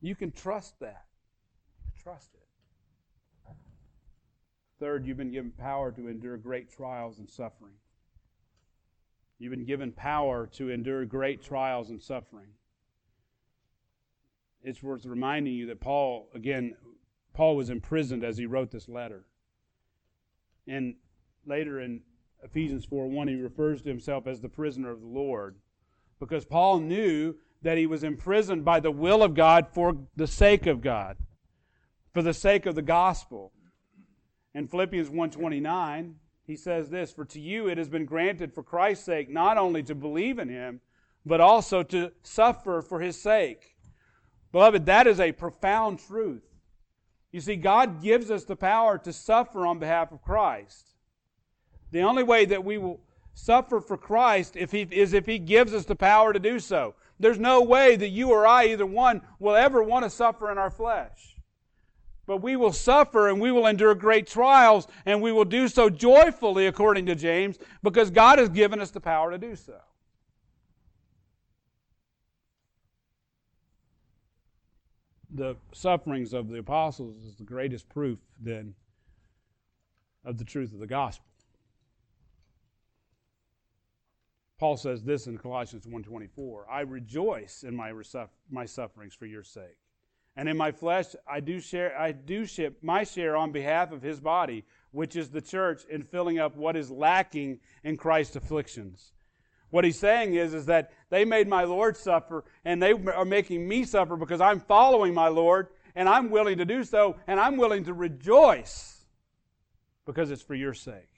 You 0.00 0.14
can 0.14 0.30
trust 0.30 0.78
that. 0.80 1.04
Trust 2.02 2.30
it. 2.34 3.54
Third, 4.78 5.04
you've 5.04 5.16
been 5.16 5.32
given 5.32 5.50
power 5.50 5.90
to 5.92 6.06
endure 6.06 6.36
great 6.36 6.70
trials 6.70 7.18
and 7.18 7.28
suffering. 7.28 7.74
You've 9.40 9.50
been 9.50 9.66
given 9.66 9.90
power 9.92 10.46
to 10.54 10.70
endure 10.70 11.04
great 11.04 11.42
trials 11.42 11.90
and 11.90 12.00
suffering 12.00 12.46
it's 14.62 14.82
worth 14.82 15.04
reminding 15.06 15.54
you 15.54 15.66
that 15.66 15.80
Paul, 15.80 16.28
again, 16.34 16.76
Paul 17.32 17.56
was 17.56 17.70
imprisoned 17.70 18.24
as 18.24 18.36
he 18.36 18.46
wrote 18.46 18.70
this 18.70 18.88
letter. 18.88 19.24
And 20.66 20.96
later 21.46 21.80
in 21.80 22.02
Ephesians 22.42 22.84
4 22.84 23.08
1, 23.08 23.28
he 23.28 23.34
refers 23.36 23.82
to 23.82 23.88
himself 23.88 24.26
as 24.26 24.40
the 24.40 24.48
prisoner 24.48 24.90
of 24.90 25.00
the 25.00 25.06
Lord 25.06 25.56
because 26.18 26.44
Paul 26.44 26.80
knew 26.80 27.34
that 27.62 27.78
he 27.78 27.86
was 27.86 28.04
imprisoned 28.04 28.64
by 28.64 28.80
the 28.80 28.90
will 28.90 29.22
of 29.22 29.34
God 29.34 29.68
for 29.68 29.96
the 30.16 30.26
sake 30.26 30.66
of 30.66 30.80
God, 30.80 31.16
for 32.12 32.22
the 32.22 32.34
sake 32.34 32.66
of 32.66 32.74
the 32.74 32.82
gospel. 32.82 33.52
In 34.54 34.66
Philippians 34.66 35.10
1:29, 35.10 36.18
he 36.44 36.56
says 36.56 36.90
this, 36.90 37.12
"For 37.12 37.24
to 37.26 37.40
you 37.40 37.68
it 37.68 37.78
has 37.78 37.88
been 37.88 38.04
granted 38.04 38.52
for 38.52 38.62
Christ's 38.62 39.04
sake 39.04 39.28
not 39.28 39.58
only 39.58 39.82
to 39.84 39.94
believe 39.94 40.38
in 40.38 40.48
him, 40.48 40.80
but 41.24 41.40
also 41.40 41.82
to 41.84 42.12
suffer 42.22 42.80
for 42.80 43.00
his 43.00 43.20
sake." 43.20 43.76
Beloved, 44.52 44.86
that 44.86 45.06
is 45.06 45.20
a 45.20 45.32
profound 45.32 45.98
truth. 45.98 46.42
You 47.32 47.40
see, 47.40 47.56
God 47.56 48.02
gives 48.02 48.30
us 48.30 48.44
the 48.44 48.56
power 48.56 48.96
to 48.98 49.12
suffer 49.12 49.66
on 49.66 49.78
behalf 49.78 50.12
of 50.12 50.22
Christ. 50.22 50.94
The 51.90 52.02
only 52.02 52.22
way 52.22 52.44
that 52.46 52.64
we 52.64 52.78
will 52.78 53.00
suffer 53.34 53.80
for 53.80 53.96
Christ 53.96 54.56
if 54.56 54.72
he, 54.72 54.86
is 54.90 55.12
if 55.12 55.26
He 55.26 55.38
gives 55.38 55.72
us 55.72 55.84
the 55.84 55.94
power 55.94 56.32
to 56.32 56.38
do 56.38 56.58
so. 56.58 56.94
There's 57.20 57.38
no 57.38 57.62
way 57.62 57.96
that 57.96 58.08
you 58.08 58.30
or 58.30 58.46
I, 58.46 58.66
either 58.66 58.86
one, 58.86 59.22
will 59.38 59.56
ever 59.56 59.82
want 59.82 60.04
to 60.04 60.10
suffer 60.10 60.50
in 60.50 60.58
our 60.58 60.70
flesh. 60.70 61.36
But 62.26 62.38
we 62.42 62.56
will 62.56 62.72
suffer 62.72 63.28
and 63.28 63.40
we 63.40 63.50
will 63.50 63.66
endure 63.66 63.94
great 63.94 64.26
trials, 64.26 64.86
and 65.06 65.22
we 65.22 65.32
will 65.32 65.44
do 65.44 65.66
so 65.66 65.88
joyfully, 65.88 66.66
according 66.66 67.06
to 67.06 67.14
James, 67.14 67.58
because 67.82 68.10
God 68.10 68.38
has 68.38 68.50
given 68.50 68.80
us 68.80 68.90
the 68.90 69.00
power 69.00 69.30
to 69.30 69.38
do 69.38 69.56
so. 69.56 69.78
The 75.30 75.56
sufferings 75.72 76.32
of 76.32 76.48
the 76.48 76.58
apostles 76.58 77.24
is 77.24 77.36
the 77.36 77.44
greatest 77.44 77.88
proof 77.88 78.18
then 78.40 78.74
of 80.24 80.38
the 80.38 80.44
truth 80.44 80.72
of 80.72 80.78
the 80.78 80.86
gospel. 80.86 81.24
Paul 84.58 84.76
says 84.76 85.04
this 85.04 85.26
in 85.26 85.38
Colossians 85.38 85.86
1:24, 85.86 86.64
I 86.68 86.80
rejoice 86.80 87.62
in 87.62 87.76
my, 87.76 87.92
my 88.50 88.64
sufferings 88.64 89.14
for 89.14 89.26
your 89.26 89.44
sake. 89.44 89.78
And 90.34 90.48
in 90.48 90.56
my 90.56 90.72
flesh 90.72 91.14
I 91.26 91.40
do 91.40 91.60
share 91.60 91.96
I 91.98 92.12
do 92.12 92.44
ship 92.44 92.78
my 92.82 93.04
share 93.04 93.36
on 93.36 93.52
behalf 93.52 93.92
of 93.92 94.02
his 94.02 94.20
body, 94.20 94.64
which 94.90 95.14
is 95.16 95.30
the 95.30 95.40
church 95.40 95.84
in 95.84 96.02
filling 96.02 96.38
up 96.38 96.56
what 96.56 96.76
is 96.76 96.90
lacking 96.90 97.60
in 97.84 97.96
Christ's 97.96 98.36
afflictions 98.36 99.12
what 99.70 99.84
he's 99.84 99.98
saying 99.98 100.34
is, 100.34 100.54
is 100.54 100.66
that 100.66 100.92
they 101.10 101.24
made 101.24 101.48
my 101.48 101.64
Lord 101.64 101.96
suffer, 101.96 102.44
and 102.64 102.82
they 102.82 102.92
are 102.92 103.24
making 103.24 103.66
me 103.66 103.84
suffer 103.84 104.16
because 104.16 104.40
I'm 104.40 104.60
following 104.60 105.14
my 105.14 105.28
Lord, 105.28 105.68
and 105.94 106.08
I'm 106.08 106.30
willing 106.30 106.58
to 106.58 106.64
do 106.64 106.84
so, 106.84 107.16
and 107.26 107.38
I'm 107.38 107.56
willing 107.56 107.84
to 107.84 107.92
rejoice 107.92 109.04
because 110.06 110.30
it's 110.30 110.42
for 110.42 110.54
your 110.54 110.74
sake. 110.74 111.08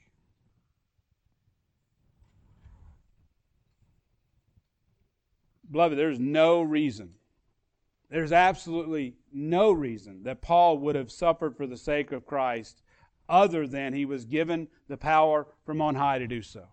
Beloved, 5.71 5.97
there's 5.97 6.19
no 6.19 6.61
reason, 6.61 7.13
there's 8.09 8.33
absolutely 8.33 9.15
no 9.31 9.71
reason 9.71 10.23
that 10.23 10.41
Paul 10.41 10.77
would 10.79 10.95
have 10.95 11.09
suffered 11.09 11.55
for 11.55 11.65
the 11.65 11.77
sake 11.77 12.11
of 12.11 12.25
Christ 12.25 12.81
other 13.29 13.65
than 13.65 13.93
he 13.93 14.03
was 14.03 14.25
given 14.25 14.67
the 14.89 14.97
power 14.97 15.47
from 15.65 15.81
on 15.81 15.95
high 15.95 16.19
to 16.19 16.27
do 16.27 16.41
so. 16.41 16.65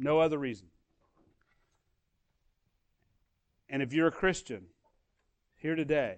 No 0.00 0.18
other 0.18 0.38
reason. 0.38 0.66
And 3.68 3.82
if 3.82 3.92
you're 3.92 4.06
a 4.06 4.12
Christian 4.12 4.64
here 5.56 5.76
today, 5.76 6.16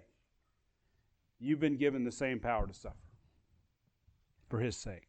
you've 1.41 1.59
been 1.59 1.77
given 1.77 2.05
the 2.05 2.13
same 2.13 2.39
power 2.39 2.69
to 2.69 2.73
suffer 2.73 2.95
for 4.49 4.61
His 4.61 4.77
sake. 4.77 5.09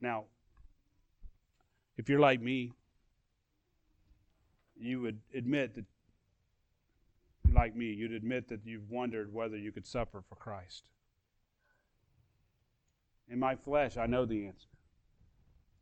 Now, 0.00 0.24
if 1.98 2.08
you're 2.08 2.18
like 2.18 2.40
me, 2.40 2.72
you 4.74 5.02
would 5.02 5.20
admit 5.34 5.74
that, 5.74 5.84
like 7.52 7.76
me, 7.76 7.92
you'd 7.92 8.12
admit 8.12 8.48
that 8.48 8.60
you've 8.64 8.90
wondered 8.90 9.32
whether 9.34 9.58
you 9.58 9.70
could 9.70 9.86
suffer 9.86 10.22
for 10.26 10.34
Christ. 10.36 10.88
In 13.28 13.38
my 13.38 13.54
flesh, 13.54 13.98
I 13.98 14.06
know 14.06 14.24
the 14.24 14.46
answer. 14.46 14.68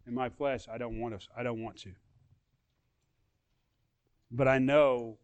In 0.06 0.14
my 0.14 0.28
flesh, 0.28 0.66
I 0.72 0.78
don't 0.78 0.98
want 0.98 1.20
to. 1.20 1.26
I 1.36 1.42
don't 1.42 1.62
want 1.62 1.76
to. 1.78 1.92
But 4.30 4.48
I 4.48 4.58
know 4.58 5.18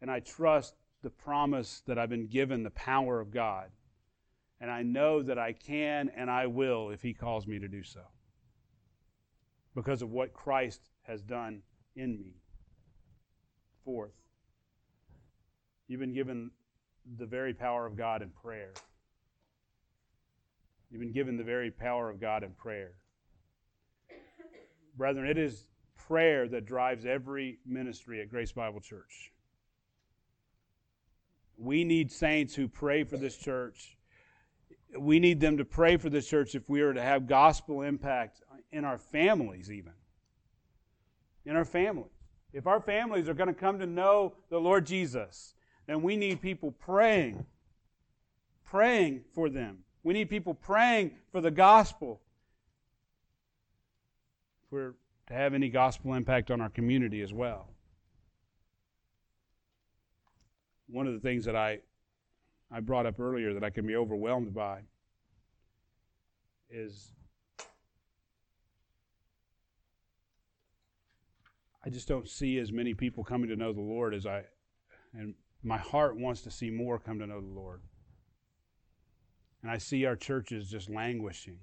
and 0.00 0.10
I 0.10 0.20
trust 0.20 0.74
the 1.02 1.10
promise 1.10 1.82
that 1.86 1.98
I've 1.98 2.10
been 2.10 2.26
given 2.26 2.62
the 2.62 2.70
power 2.70 3.20
of 3.20 3.30
God. 3.30 3.70
And 4.60 4.70
I 4.70 4.82
know 4.82 5.22
that 5.22 5.38
I 5.38 5.52
can 5.52 6.10
and 6.16 6.30
I 6.30 6.46
will 6.46 6.90
if 6.90 7.00
He 7.00 7.14
calls 7.14 7.46
me 7.46 7.58
to 7.58 7.68
do 7.68 7.82
so. 7.82 8.00
Because 9.74 10.02
of 10.02 10.10
what 10.10 10.32
Christ 10.32 10.90
has 11.02 11.22
done 11.22 11.62
in 11.96 12.18
me. 12.18 12.34
Fourth, 13.84 14.12
you've 15.88 16.00
been 16.00 16.14
given 16.14 16.50
the 17.18 17.26
very 17.26 17.52
power 17.52 17.84
of 17.86 17.96
God 17.96 18.22
in 18.22 18.30
prayer. 18.30 18.72
You've 20.90 21.00
been 21.00 21.12
given 21.12 21.36
the 21.36 21.44
very 21.44 21.70
power 21.70 22.08
of 22.08 22.20
God 22.20 22.42
in 22.42 22.52
prayer. 22.52 22.92
Brethren, 24.96 25.28
it 25.28 25.38
is 25.38 25.66
prayer 25.96 26.48
that 26.48 26.66
drives 26.66 27.06
every 27.06 27.58
ministry 27.66 28.20
at 28.20 28.28
Grace 28.28 28.52
Bible 28.52 28.80
Church. 28.80 29.32
We 31.56 31.84
need 31.84 32.10
saints 32.10 32.54
who 32.54 32.68
pray 32.68 33.04
for 33.04 33.16
this 33.16 33.36
church. 33.36 33.96
We 34.98 35.18
need 35.18 35.40
them 35.40 35.56
to 35.58 35.64
pray 35.64 35.96
for 35.96 36.10
this 36.10 36.28
church 36.28 36.54
if 36.54 36.68
we 36.68 36.80
are 36.80 36.92
to 36.92 37.02
have 37.02 37.26
gospel 37.26 37.82
impact 37.82 38.42
in 38.72 38.84
our 38.84 38.98
families, 38.98 39.70
even. 39.70 39.92
In 41.44 41.56
our 41.56 41.64
families. 41.64 42.10
If 42.52 42.66
our 42.66 42.80
families 42.80 43.28
are 43.28 43.34
going 43.34 43.48
to 43.48 43.54
come 43.54 43.78
to 43.80 43.86
know 43.86 44.34
the 44.50 44.60
Lord 44.60 44.86
Jesus, 44.86 45.54
then 45.86 46.02
we 46.02 46.16
need 46.16 46.40
people 46.40 46.70
praying, 46.70 47.44
praying 48.64 49.24
for 49.34 49.48
them. 49.48 49.78
We 50.02 50.14
need 50.14 50.30
people 50.30 50.54
praying 50.54 51.12
for 51.32 51.40
the 51.40 51.50
gospel. 51.50 52.20
We're 54.74 54.94
to 55.28 55.34
have 55.34 55.54
any 55.54 55.68
gospel 55.68 56.14
impact 56.14 56.50
on 56.50 56.60
our 56.60 56.68
community 56.68 57.22
as 57.22 57.32
well. 57.32 57.68
One 60.88 61.06
of 61.06 61.12
the 61.12 61.20
things 61.20 61.44
that 61.44 61.54
I 61.54 61.78
I 62.72 62.80
brought 62.80 63.06
up 63.06 63.20
earlier 63.20 63.54
that 63.54 63.62
I 63.62 63.70
can 63.70 63.86
be 63.86 63.94
overwhelmed 63.94 64.52
by 64.52 64.80
is 66.68 67.12
I 71.84 71.88
just 71.88 72.08
don't 72.08 72.28
see 72.28 72.58
as 72.58 72.72
many 72.72 72.94
people 72.94 73.22
coming 73.22 73.48
to 73.50 73.56
know 73.56 73.72
the 73.72 73.80
Lord 73.80 74.12
as 74.12 74.26
I 74.26 74.42
and 75.12 75.34
my 75.62 75.78
heart 75.78 76.16
wants 76.16 76.42
to 76.42 76.50
see 76.50 76.70
more 76.70 76.98
come 76.98 77.20
to 77.20 77.28
know 77.28 77.40
the 77.40 77.46
Lord. 77.46 77.80
And 79.62 79.70
I 79.70 79.78
see 79.78 80.04
our 80.04 80.16
churches 80.16 80.68
just 80.68 80.90
languishing. 80.90 81.60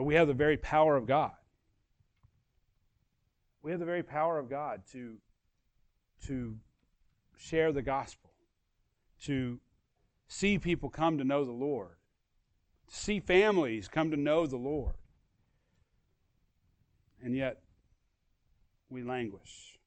But 0.00 0.06
we 0.06 0.14
have 0.14 0.28
the 0.28 0.32
very 0.32 0.56
power 0.56 0.96
of 0.96 1.04
God. 1.04 1.32
We 3.62 3.70
have 3.70 3.80
the 3.80 3.84
very 3.84 4.02
power 4.02 4.38
of 4.38 4.48
God 4.48 4.80
to, 4.92 5.18
to 6.26 6.56
share 7.36 7.70
the 7.70 7.82
gospel, 7.82 8.30
to 9.24 9.60
see 10.26 10.58
people 10.58 10.88
come 10.88 11.18
to 11.18 11.24
know 11.24 11.44
the 11.44 11.52
Lord, 11.52 11.96
to 12.88 12.96
see 12.96 13.20
families 13.20 13.88
come 13.88 14.10
to 14.10 14.16
know 14.16 14.46
the 14.46 14.56
Lord. 14.56 14.94
And 17.22 17.36
yet, 17.36 17.60
we 18.88 19.02
languish. 19.02 19.78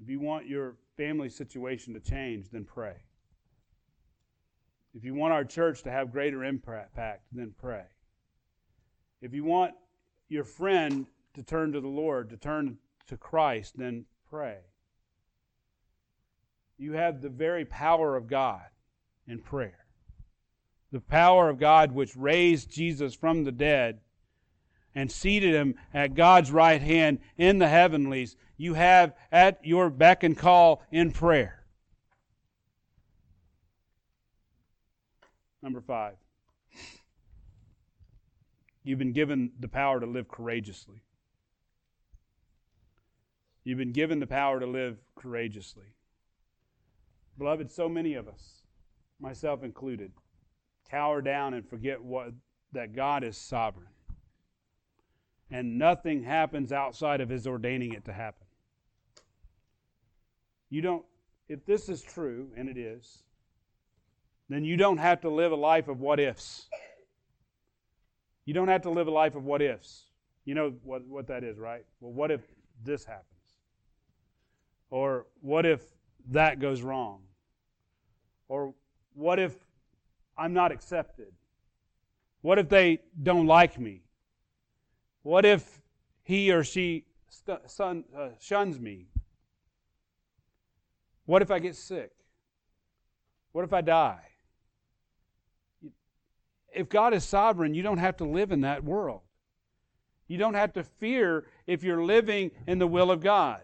If 0.00 0.08
you 0.08 0.20
want 0.20 0.46
your 0.46 0.76
family 0.96 1.28
situation 1.28 1.92
to 1.94 1.98
change, 1.98 2.50
then 2.50 2.64
pray. 2.64 2.98
If 4.94 5.04
you 5.04 5.14
want 5.14 5.32
our 5.32 5.44
church 5.44 5.82
to 5.84 5.90
have 5.90 6.12
greater 6.12 6.44
impact, 6.44 6.96
then 7.32 7.54
pray. 7.58 7.84
If 9.22 9.32
you 9.34 9.44
want 9.44 9.74
your 10.28 10.44
friend 10.44 11.06
to 11.34 11.42
turn 11.42 11.72
to 11.72 11.80
the 11.80 11.88
Lord, 11.88 12.30
to 12.30 12.36
turn 12.36 12.78
to 13.06 13.16
Christ, 13.16 13.74
then 13.76 14.06
pray. 14.28 14.58
You 16.78 16.92
have 16.92 17.20
the 17.20 17.28
very 17.28 17.64
power 17.64 18.16
of 18.16 18.26
God 18.26 18.62
in 19.26 19.40
prayer. 19.40 19.84
The 20.92 21.00
power 21.00 21.48
of 21.48 21.58
God 21.58 21.92
which 21.92 22.16
raised 22.16 22.72
Jesus 22.72 23.14
from 23.14 23.44
the 23.44 23.52
dead 23.52 24.00
and 24.94 25.10
seated 25.10 25.54
him 25.54 25.76
at 25.94 26.14
God's 26.14 26.50
right 26.50 26.82
hand 26.82 27.20
in 27.36 27.58
the 27.58 27.68
heavenlies, 27.68 28.34
you 28.56 28.74
have 28.74 29.14
at 29.30 29.64
your 29.64 29.88
beck 29.88 30.24
and 30.24 30.36
call 30.36 30.82
in 30.90 31.12
prayer. 31.12 31.59
Number 35.62 35.80
five, 35.80 36.14
you've 38.82 38.98
been 38.98 39.12
given 39.12 39.52
the 39.60 39.68
power 39.68 40.00
to 40.00 40.06
live 40.06 40.28
courageously. 40.28 41.02
You've 43.64 43.78
been 43.78 43.92
given 43.92 44.20
the 44.20 44.26
power 44.26 44.58
to 44.58 44.66
live 44.66 44.96
courageously. 45.16 45.94
Beloved, 47.36 47.70
so 47.70 47.88
many 47.88 48.14
of 48.14 48.26
us, 48.26 48.62
myself 49.20 49.62
included, 49.62 50.12
cower 50.90 51.20
down 51.20 51.54
and 51.54 51.68
forget 51.68 52.02
what, 52.02 52.32
that 52.72 52.94
God 52.94 53.22
is 53.22 53.36
sovereign. 53.36 53.88
And 55.50 55.78
nothing 55.78 56.22
happens 56.22 56.72
outside 56.72 57.20
of 57.20 57.28
His 57.28 57.46
ordaining 57.46 57.92
it 57.92 58.04
to 58.06 58.12
happen. 58.12 58.46
You 60.70 60.80
don't, 60.80 61.04
if 61.48 61.66
this 61.66 61.88
is 61.88 62.00
true, 62.00 62.50
and 62.56 62.68
it 62.68 62.78
is, 62.78 63.24
then 64.50 64.64
you 64.64 64.76
don't 64.76 64.98
have 64.98 65.20
to 65.20 65.30
live 65.30 65.52
a 65.52 65.56
life 65.56 65.86
of 65.86 66.00
what 66.00 66.18
ifs. 66.18 66.66
You 68.44 68.52
don't 68.52 68.66
have 68.66 68.82
to 68.82 68.90
live 68.90 69.06
a 69.06 69.10
life 69.10 69.36
of 69.36 69.44
what 69.44 69.62
ifs. 69.62 70.06
You 70.44 70.56
know 70.56 70.74
what, 70.82 71.06
what 71.06 71.28
that 71.28 71.44
is, 71.44 71.56
right? 71.56 71.84
Well, 72.00 72.12
what 72.12 72.32
if 72.32 72.40
this 72.84 73.04
happens? 73.04 73.26
Or 74.90 75.26
what 75.40 75.64
if 75.64 75.82
that 76.30 76.58
goes 76.58 76.82
wrong? 76.82 77.20
Or 78.48 78.74
what 79.14 79.38
if 79.38 79.54
I'm 80.36 80.52
not 80.52 80.72
accepted? 80.72 81.32
What 82.40 82.58
if 82.58 82.68
they 82.68 82.98
don't 83.22 83.46
like 83.46 83.78
me? 83.78 84.02
What 85.22 85.44
if 85.44 85.80
he 86.24 86.50
or 86.50 86.64
she 86.64 87.04
son, 87.66 88.02
uh, 88.18 88.30
shuns 88.40 88.80
me? 88.80 89.06
What 91.26 91.40
if 91.40 91.52
I 91.52 91.60
get 91.60 91.76
sick? 91.76 92.10
What 93.52 93.64
if 93.64 93.72
I 93.72 93.82
die? 93.82 94.29
If 96.74 96.88
God 96.88 97.14
is 97.14 97.24
sovereign, 97.24 97.74
you 97.74 97.82
don't 97.82 97.98
have 97.98 98.16
to 98.18 98.24
live 98.24 98.52
in 98.52 98.62
that 98.62 98.84
world. 98.84 99.20
You 100.28 100.38
don't 100.38 100.54
have 100.54 100.72
to 100.74 100.84
fear 100.84 101.46
if 101.66 101.82
you're 101.82 102.04
living 102.04 102.52
in 102.66 102.78
the 102.78 102.86
will 102.86 103.10
of 103.10 103.20
God. 103.20 103.62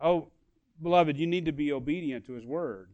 Oh, 0.00 0.28
beloved, 0.82 1.18
you 1.18 1.26
need 1.26 1.44
to 1.44 1.52
be 1.52 1.72
obedient 1.72 2.24
to 2.26 2.32
His 2.32 2.46
Word, 2.46 2.90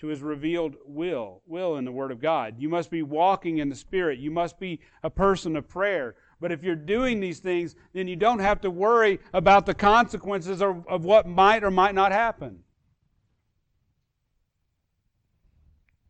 to 0.00 0.06
His 0.06 0.22
revealed 0.22 0.76
will, 0.86 1.42
will 1.46 1.76
in 1.76 1.84
the 1.84 1.92
Word 1.92 2.12
of 2.12 2.20
God. 2.20 2.54
You 2.58 2.68
must 2.68 2.90
be 2.90 3.02
walking 3.02 3.58
in 3.58 3.68
the 3.68 3.74
Spirit. 3.74 4.18
You 4.18 4.30
must 4.30 4.58
be 4.58 4.80
a 5.02 5.10
person 5.10 5.56
of 5.56 5.68
prayer. 5.68 6.14
But 6.40 6.52
if 6.52 6.62
you're 6.62 6.76
doing 6.76 7.20
these 7.20 7.40
things, 7.40 7.74
then 7.92 8.08
you 8.08 8.16
don't 8.16 8.38
have 8.38 8.60
to 8.62 8.70
worry 8.70 9.18
about 9.34 9.66
the 9.66 9.74
consequences 9.74 10.62
of, 10.62 10.86
of 10.86 11.04
what 11.04 11.26
might 11.26 11.64
or 11.64 11.70
might 11.70 11.94
not 11.94 12.12
happen. 12.12 12.60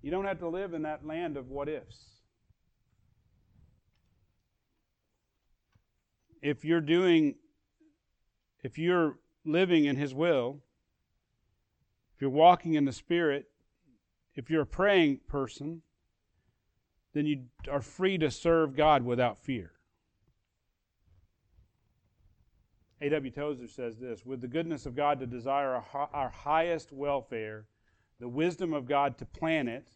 You 0.09 0.13
don't 0.13 0.25
have 0.25 0.39
to 0.39 0.49
live 0.49 0.73
in 0.73 0.81
that 0.85 1.07
land 1.07 1.37
of 1.37 1.51
what 1.51 1.69
ifs. 1.69 1.99
If 6.41 6.65
you're 6.65 6.81
doing, 6.81 7.35
if 8.63 8.79
you're 8.79 9.19
living 9.45 9.85
in 9.85 9.97
His 9.97 10.15
will, 10.15 10.63
if 12.15 12.23
you're 12.23 12.31
walking 12.31 12.73
in 12.73 12.87
the 12.87 12.93
Spirit, 12.93 13.51
if 14.35 14.49
you're 14.49 14.63
a 14.63 14.67
praying 14.67 15.21
person, 15.29 15.83
then 17.13 17.27
you 17.27 17.43
are 17.71 17.83
free 17.83 18.17
to 18.17 18.31
serve 18.31 18.75
God 18.75 19.05
without 19.05 19.37
fear. 19.37 19.73
A.W. 23.03 23.31
Tozer 23.31 23.69
says 23.69 23.99
this 23.99 24.25
With 24.25 24.41
the 24.41 24.49
goodness 24.49 24.87
of 24.87 24.97
God 24.97 25.21
to 25.21 25.27
desire 25.27 25.85
our, 25.93 26.31
highest 26.31 26.93
welfare 26.93 27.67
the 28.21 28.29
wisdom 28.29 28.73
of 28.73 28.89
God 28.89 29.19
to 29.19 29.27
plan 29.27 29.69
it, 29.69 29.87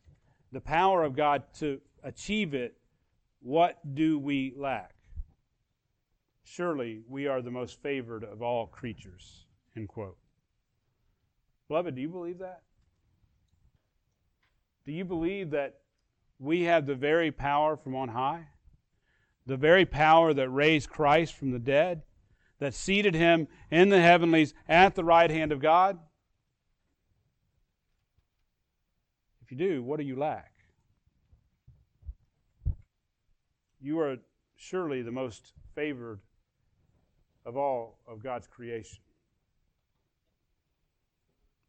the 0.53 0.61
power 0.61 1.03
of 1.03 1.17
God 1.17 1.43
to 1.59 1.81
achieve 2.05 2.55
it, 2.55 2.77
what 3.41 3.79
do 3.95 4.19
we 4.19 4.53
lack? 4.57 4.95
Surely 6.45 7.01
we 7.09 7.27
are 7.27 7.41
the 7.41 7.51
most 7.51 7.81
favored 7.83 8.23
of 8.23 8.43
all 8.43 8.67
creatures. 8.67 9.47
End 9.77 9.89
quote. 9.89 10.19
Beloved, 11.69 11.95
do 11.95 12.03
you 12.03 12.09
believe 12.09 12.39
that? 12.39 12.63
Do 14.85 14.93
you 14.93 15.05
believe 15.05 15.51
that 15.51 15.79
we 16.39 16.63
have 16.63 16.87
the 16.87 16.95
very 16.95 17.31
power 17.31 17.77
from 17.77 17.95
on 17.95 18.09
high? 18.09 18.49
The 19.47 19.57
very 19.57 19.87
power 19.87 20.35
that 20.35 20.51
raised 20.51 20.91
Christ 20.91 21.35
from 21.35 21.53
the 21.53 21.59
dead? 21.59 22.03
That 22.59 22.75
seated 22.75 23.15
him 23.15 23.49
in 23.71 23.89
the 23.89 24.01
heavenlies 24.01 24.55
at 24.69 24.95
the 24.95 25.05
right 25.05 25.31
hand 25.31 25.51
of 25.51 25.61
God? 25.61 25.99
You 29.53 29.59
do, 29.59 29.83
what 29.83 30.01
do 30.01 30.07
you 30.07 30.17
lack? 30.17 30.51
You 33.83 34.01
are 34.01 34.17
surely 34.57 35.03
the 35.03 35.13
most 35.13 35.53
favored 35.75 36.21
of 37.45 37.59
all 37.59 37.99
of 38.09 38.23
God's 38.23 38.47
creation. 38.47 39.01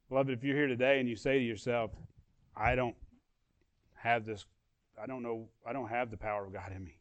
Beloved, 0.07 0.31
if 0.31 0.43
you're 0.45 0.55
here 0.55 0.67
today 0.67 1.01
and 1.01 1.09
you 1.09 1.17
say 1.17 1.39
to 1.39 1.43
yourself, 1.43 1.91
I 2.55 2.75
don't 2.75 2.95
have 3.95 4.25
this, 4.25 4.45
I 5.01 5.05
don't 5.05 5.23
know, 5.23 5.49
I 5.67 5.73
don't 5.73 5.89
have 5.89 6.09
the 6.09 6.17
power 6.17 6.45
of 6.45 6.53
God 6.53 6.71
in 6.73 6.85
me. 6.85 6.99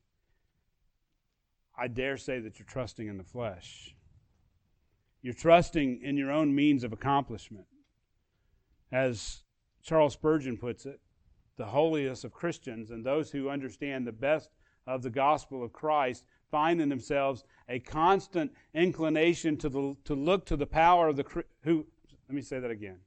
I 1.78 1.86
dare 1.86 2.16
say 2.16 2.40
that 2.40 2.58
you're 2.58 2.66
trusting 2.66 3.06
in 3.06 3.18
the 3.18 3.24
flesh. 3.24 3.94
You're 5.20 5.34
trusting 5.34 6.00
in 6.02 6.16
your 6.16 6.32
own 6.32 6.52
means 6.52 6.82
of 6.82 6.92
accomplishment. 6.92 7.66
As 8.90 9.42
Charles 9.82 10.14
Spurgeon 10.14 10.56
puts 10.56 10.86
it, 10.86 11.00
the 11.56 11.66
holiest 11.66 12.24
of 12.24 12.32
Christians 12.32 12.90
and 12.90 13.04
those 13.04 13.30
who 13.30 13.48
understand 13.48 14.06
the 14.06 14.12
best 14.12 14.50
of 14.86 15.02
the 15.02 15.10
gospel 15.10 15.62
of 15.62 15.72
Christ 15.72 16.24
find 16.50 16.80
in 16.80 16.88
themselves 16.88 17.44
a 17.68 17.78
constant 17.78 18.52
inclination 18.74 19.56
to, 19.58 19.68
the, 19.68 19.96
to 20.04 20.14
look 20.14 20.44
to 20.46 20.56
the 20.56 20.66
power 20.66 21.08
of 21.08 21.16
the 21.16 21.24
who 21.62 21.86
let 22.28 22.34
me 22.34 22.42
say 22.42 22.58
that 22.58 22.70
again 22.70 22.98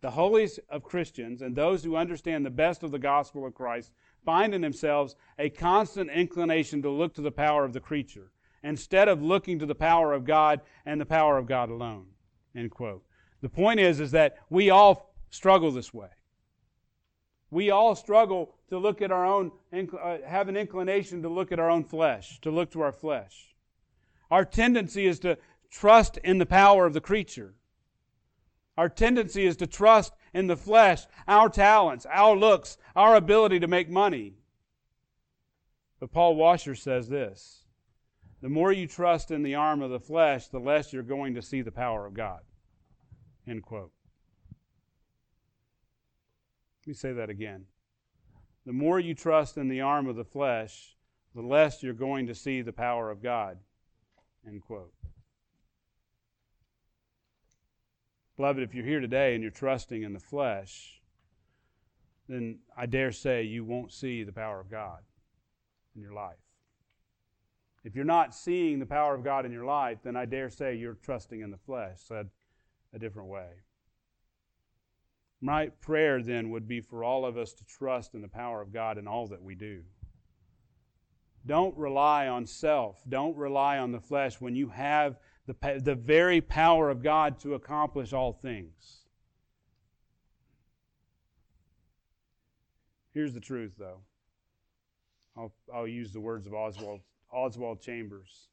the 0.00 0.10
holiest 0.10 0.60
of 0.68 0.82
Christians 0.82 1.40
and 1.40 1.56
those 1.56 1.82
who 1.82 1.96
understand 1.96 2.44
the 2.44 2.50
best 2.50 2.82
of 2.82 2.90
the 2.90 2.98
gospel 2.98 3.46
of 3.46 3.54
Christ 3.54 3.90
find 4.24 4.54
in 4.54 4.60
themselves 4.60 5.16
a 5.38 5.48
constant 5.48 6.10
inclination 6.10 6.82
to 6.82 6.90
look 6.90 7.14
to 7.14 7.22
the 7.22 7.32
power 7.32 7.64
of 7.64 7.72
the 7.72 7.80
creature 7.80 8.30
instead 8.62 9.08
of 9.08 9.22
looking 9.22 9.58
to 9.58 9.66
the 9.66 9.74
power 9.74 10.12
of 10.12 10.24
God 10.24 10.60
and 10.84 11.00
the 11.00 11.06
power 11.06 11.38
of 11.38 11.46
God 11.46 11.70
alone. 11.70 12.06
End 12.54 12.70
quote. 12.70 13.02
The 13.40 13.48
point 13.48 13.80
is, 13.80 13.98
is 14.00 14.10
that 14.10 14.36
we 14.50 14.70
all 14.70 15.13
struggle 15.34 15.70
this 15.70 15.92
way. 15.92 16.08
We 17.50 17.70
all 17.70 17.94
struggle 17.94 18.54
to 18.68 18.78
look 18.78 19.02
at 19.02 19.12
our 19.12 19.24
own, 19.24 19.52
uh, 19.72 20.18
have 20.26 20.48
an 20.48 20.56
inclination 20.56 21.22
to 21.22 21.28
look 21.28 21.52
at 21.52 21.60
our 21.60 21.70
own 21.70 21.84
flesh, 21.84 22.40
to 22.40 22.50
look 22.50 22.70
to 22.72 22.80
our 22.80 22.92
flesh. 22.92 23.54
Our 24.30 24.44
tendency 24.44 25.06
is 25.06 25.20
to 25.20 25.38
trust 25.70 26.16
in 26.18 26.38
the 26.38 26.46
power 26.46 26.86
of 26.86 26.94
the 26.94 27.00
creature 27.00 27.54
our 28.76 28.88
tendency 28.88 29.46
is 29.46 29.56
to 29.56 29.66
trust 29.66 30.12
in 30.32 30.46
the 30.48 30.56
flesh, 30.56 31.06
our 31.28 31.48
talents, 31.48 32.06
our 32.10 32.36
looks, 32.36 32.76
our 32.96 33.14
ability 33.14 33.60
to 33.60 33.68
make 33.68 33.88
money. 33.88 34.34
But 36.00 36.12
Paul 36.12 36.34
Washer 36.34 36.74
says 36.74 37.08
this 37.08 37.64
the 38.40 38.48
more 38.48 38.72
you 38.72 38.86
trust 38.86 39.30
in 39.30 39.42
the 39.42 39.54
arm 39.54 39.80
of 39.80 39.90
the 39.90 40.00
flesh, 40.00 40.48
the 40.48 40.58
less 40.58 40.92
you're 40.92 41.02
going 41.02 41.34
to 41.34 41.42
see 41.42 41.62
the 41.62 41.72
power 41.72 42.04
of 42.04 42.14
God. 42.14 42.40
End 43.46 43.62
quote. 43.62 43.92
Let 46.84 46.88
me 46.88 46.94
say 46.94 47.12
that 47.14 47.30
again. 47.30 47.64
The 48.66 48.72
more 48.74 49.00
you 49.00 49.14
trust 49.14 49.56
in 49.56 49.68
the 49.68 49.80
arm 49.80 50.06
of 50.06 50.16
the 50.16 50.24
flesh, 50.24 50.96
the 51.34 51.40
less 51.40 51.82
you're 51.82 51.94
going 51.94 52.26
to 52.26 52.34
see 52.34 52.60
the 52.60 52.74
power 52.74 53.10
of 53.10 53.22
God. 53.22 53.56
End 54.46 54.60
quote. 54.60 54.92
Beloved, 58.36 58.62
if 58.62 58.74
you're 58.74 58.84
here 58.84 59.00
today 59.00 59.32
and 59.32 59.42
you're 59.42 59.50
trusting 59.50 60.02
in 60.02 60.12
the 60.12 60.20
flesh, 60.20 61.00
then 62.28 62.58
I 62.76 62.84
dare 62.84 63.12
say 63.12 63.44
you 63.44 63.64
won't 63.64 63.90
see 63.90 64.22
the 64.22 64.32
power 64.32 64.60
of 64.60 64.70
God 64.70 65.00
in 65.96 66.02
your 66.02 66.12
life. 66.12 66.36
If 67.82 67.94
you're 67.94 68.04
not 68.04 68.34
seeing 68.34 68.78
the 68.78 68.86
power 68.86 69.14
of 69.14 69.24
God 69.24 69.46
in 69.46 69.52
your 69.52 69.64
life, 69.64 69.98
then 70.02 70.16
I 70.16 70.26
dare 70.26 70.50
say 70.50 70.74
you're 70.74 70.98
trusting 71.02 71.40
in 71.40 71.50
the 71.50 71.56
flesh, 71.56 72.00
said 72.00 72.28
a 72.92 72.98
different 72.98 73.30
way. 73.30 73.48
My 75.44 75.66
prayer 75.82 76.22
then 76.22 76.48
would 76.52 76.66
be 76.66 76.80
for 76.80 77.04
all 77.04 77.26
of 77.26 77.36
us 77.36 77.52
to 77.52 77.66
trust 77.66 78.14
in 78.14 78.22
the 78.22 78.28
power 78.28 78.62
of 78.62 78.72
God 78.72 78.96
in 78.96 79.06
all 79.06 79.26
that 79.26 79.42
we 79.42 79.54
do. 79.54 79.82
Don't 81.44 81.76
rely 81.76 82.28
on 82.28 82.46
self. 82.46 83.02
Don't 83.06 83.36
rely 83.36 83.76
on 83.76 83.92
the 83.92 84.00
flesh 84.00 84.40
when 84.40 84.56
you 84.56 84.70
have 84.70 85.18
the, 85.46 85.82
the 85.84 85.96
very 85.96 86.40
power 86.40 86.88
of 86.88 87.02
God 87.02 87.38
to 87.40 87.52
accomplish 87.52 88.14
all 88.14 88.32
things. 88.32 89.00
Here's 93.12 93.34
the 93.34 93.40
truth, 93.40 93.74
though. 93.78 94.00
I'll, 95.36 95.52
I'll 95.74 95.86
use 95.86 96.10
the 96.10 96.20
words 96.20 96.46
of 96.46 96.54
Oswald, 96.54 97.02
Oswald 97.30 97.82
Chambers. 97.82 98.48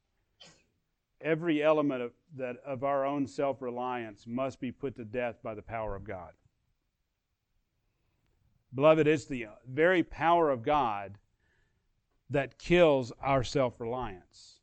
Every 1.22 1.64
element 1.64 2.02
of, 2.02 2.12
that, 2.36 2.58
of 2.66 2.84
our 2.84 3.06
own 3.06 3.28
self 3.28 3.62
reliance 3.62 4.26
must 4.28 4.60
be 4.60 4.74
put 4.74 4.98
to 4.98 5.06
death 5.06 5.38
by 5.42 5.56
the 5.56 5.62
power 5.62 5.96
of 5.96 6.04
God. 6.04 6.32
Beloved, 8.74 9.08
it's 9.08 9.26
the 9.26 9.46
uh, 9.46 9.50
very 9.68 10.04
power 10.04 10.50
of 10.50 10.64
God 10.64 11.18
that 12.30 12.58
kills 12.58 13.12
our 13.22 13.44
self 13.44 13.80
reliance. 13.80 14.60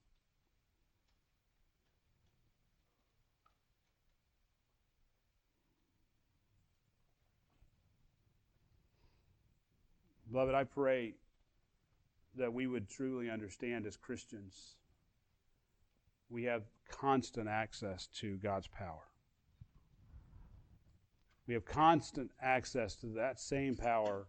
Beloved, 10.31 10.55
I 10.55 10.65
pray 10.65 11.15
that 12.37 12.53
we 12.53 12.67
would 12.67 12.89
truly 12.89 13.31
understand 13.31 13.87
as 13.87 13.97
Christians 13.97 14.77
we 16.31 16.45
have 16.45 16.63
constant 16.91 17.49
access 17.49 18.07
to 18.19 18.37
God's 18.37 18.67
power. 18.67 19.09
We 21.49 21.55
have 21.55 21.65
constant 21.65 22.31
access 22.41 22.95
to 22.97 23.07
that 23.17 23.41
same 23.41 23.75
power 23.75 24.29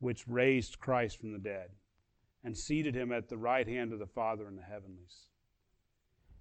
which 0.00 0.28
raised 0.28 0.78
Christ 0.78 1.18
from 1.18 1.32
the 1.32 1.38
dead 1.38 1.70
and 2.44 2.54
seated 2.54 2.94
him 2.94 3.10
at 3.10 3.30
the 3.30 3.38
right 3.38 3.66
hand 3.66 3.94
of 3.94 3.98
the 3.98 4.06
Father 4.06 4.46
in 4.46 4.56
the 4.56 4.62
heavenlies. 4.62 5.28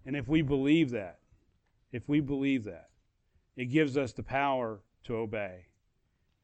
And 0.05 0.15
if 0.17 0.27
we 0.27 0.41
believe 0.41 0.91
that, 0.91 1.19
if 1.93 2.09
we 2.09 2.19
believe 2.19 2.65
that, 2.65 2.89
it 3.55 3.65
gives 3.67 3.95
us 3.95 4.11
the 4.11 4.23
power 4.23 4.81
to 5.05 5.15
obey 5.15 5.67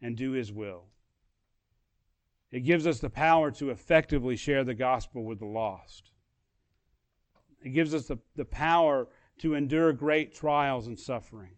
and 0.01 0.15
do 0.15 0.31
his 0.31 0.53
will 0.53 0.85
it 2.53 2.65
gives 2.65 2.85
us 2.85 2.99
the 2.99 3.09
power 3.09 3.49
to 3.49 3.71
effectively 3.71 4.35
share 4.35 4.63
the 4.63 4.75
gospel 4.75 5.23
with 5.23 5.39
the 5.39 5.47
lost. 5.47 6.11
It 7.63 7.71
gives 7.71 7.95
us 7.95 8.05
the, 8.05 8.19
the 8.35 8.45
power 8.45 9.07
to 9.39 9.55
endure 9.55 9.91
great 9.91 10.35
trials 10.35 10.85
and 10.85 10.97
suffering. 10.97 11.55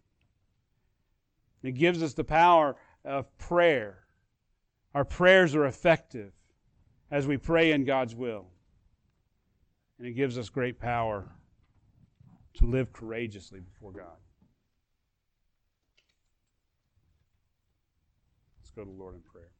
It 1.66 1.72
gives 1.72 2.02
us 2.02 2.14
the 2.14 2.24
power 2.24 2.76
of 3.04 3.36
prayer. 3.38 3.98
Our 4.94 5.04
prayers 5.04 5.54
are 5.54 5.66
effective 5.66 6.32
as 7.10 7.26
we 7.26 7.36
pray 7.36 7.72
in 7.72 7.84
God's 7.84 8.14
will. 8.14 8.46
And 9.98 10.06
it 10.06 10.12
gives 10.12 10.38
us 10.38 10.48
great 10.48 10.78
power 10.78 11.28
to 12.54 12.66
live 12.66 12.92
courageously 12.92 13.60
before 13.60 13.92
God. 13.92 14.16
Let's 18.60 18.70
go 18.70 18.84
to 18.84 18.90
the 18.90 18.96
Lord 18.96 19.14
in 19.14 19.20
prayer. 19.20 19.55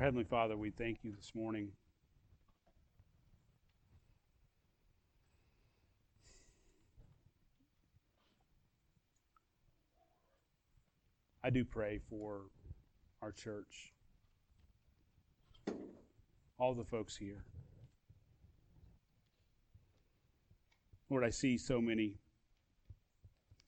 Our 0.00 0.04
Heavenly 0.04 0.24
Father, 0.24 0.56
we 0.56 0.70
thank 0.70 1.00
you 1.02 1.12
this 1.14 1.32
morning. 1.34 1.72
I 11.44 11.50
do 11.50 11.66
pray 11.66 12.00
for 12.08 12.44
our 13.20 13.30
church, 13.30 13.92
all 16.58 16.72
the 16.72 16.86
folks 16.86 17.14
here. 17.14 17.44
Lord, 21.10 21.24
I 21.24 21.30
see 21.30 21.58
so 21.58 21.78
many 21.78 22.14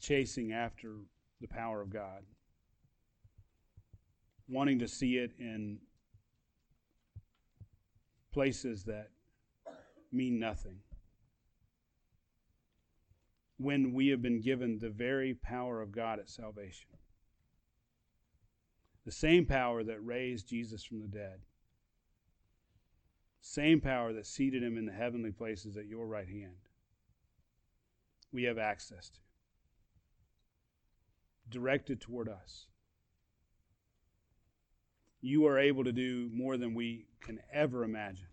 chasing 0.00 0.50
after 0.50 0.94
the 1.42 1.48
power 1.48 1.82
of 1.82 1.92
God, 1.92 2.22
wanting 4.48 4.78
to 4.78 4.88
see 4.88 5.16
it 5.16 5.32
in 5.38 5.76
places 8.32 8.84
that 8.84 9.10
mean 10.10 10.38
nothing. 10.38 10.78
When 13.58 13.92
we 13.92 14.08
have 14.08 14.22
been 14.22 14.40
given 14.40 14.78
the 14.78 14.90
very 14.90 15.34
power 15.34 15.80
of 15.80 15.92
God 15.92 16.18
at 16.18 16.28
salvation, 16.28 16.88
the 19.04 19.12
same 19.12 19.46
power 19.46 19.84
that 19.84 20.04
raised 20.04 20.48
Jesus 20.48 20.84
from 20.84 21.00
the 21.00 21.08
dead, 21.08 21.40
same 23.40 23.80
power 23.80 24.12
that 24.12 24.26
seated 24.26 24.62
him 24.62 24.78
in 24.78 24.86
the 24.86 24.92
heavenly 24.92 25.32
places 25.32 25.76
at 25.76 25.86
your 25.86 26.06
right 26.06 26.28
hand, 26.28 26.68
we 28.32 28.44
have 28.44 28.58
access 28.58 29.10
to, 29.10 29.18
directed 31.50 32.00
toward 32.00 32.28
us 32.28 32.66
you 35.22 35.46
are 35.46 35.58
able 35.58 35.84
to 35.84 35.92
do 35.92 36.28
more 36.34 36.56
than 36.56 36.74
we 36.74 37.06
can 37.20 37.38
ever 37.52 37.84
imagine. 37.84 38.26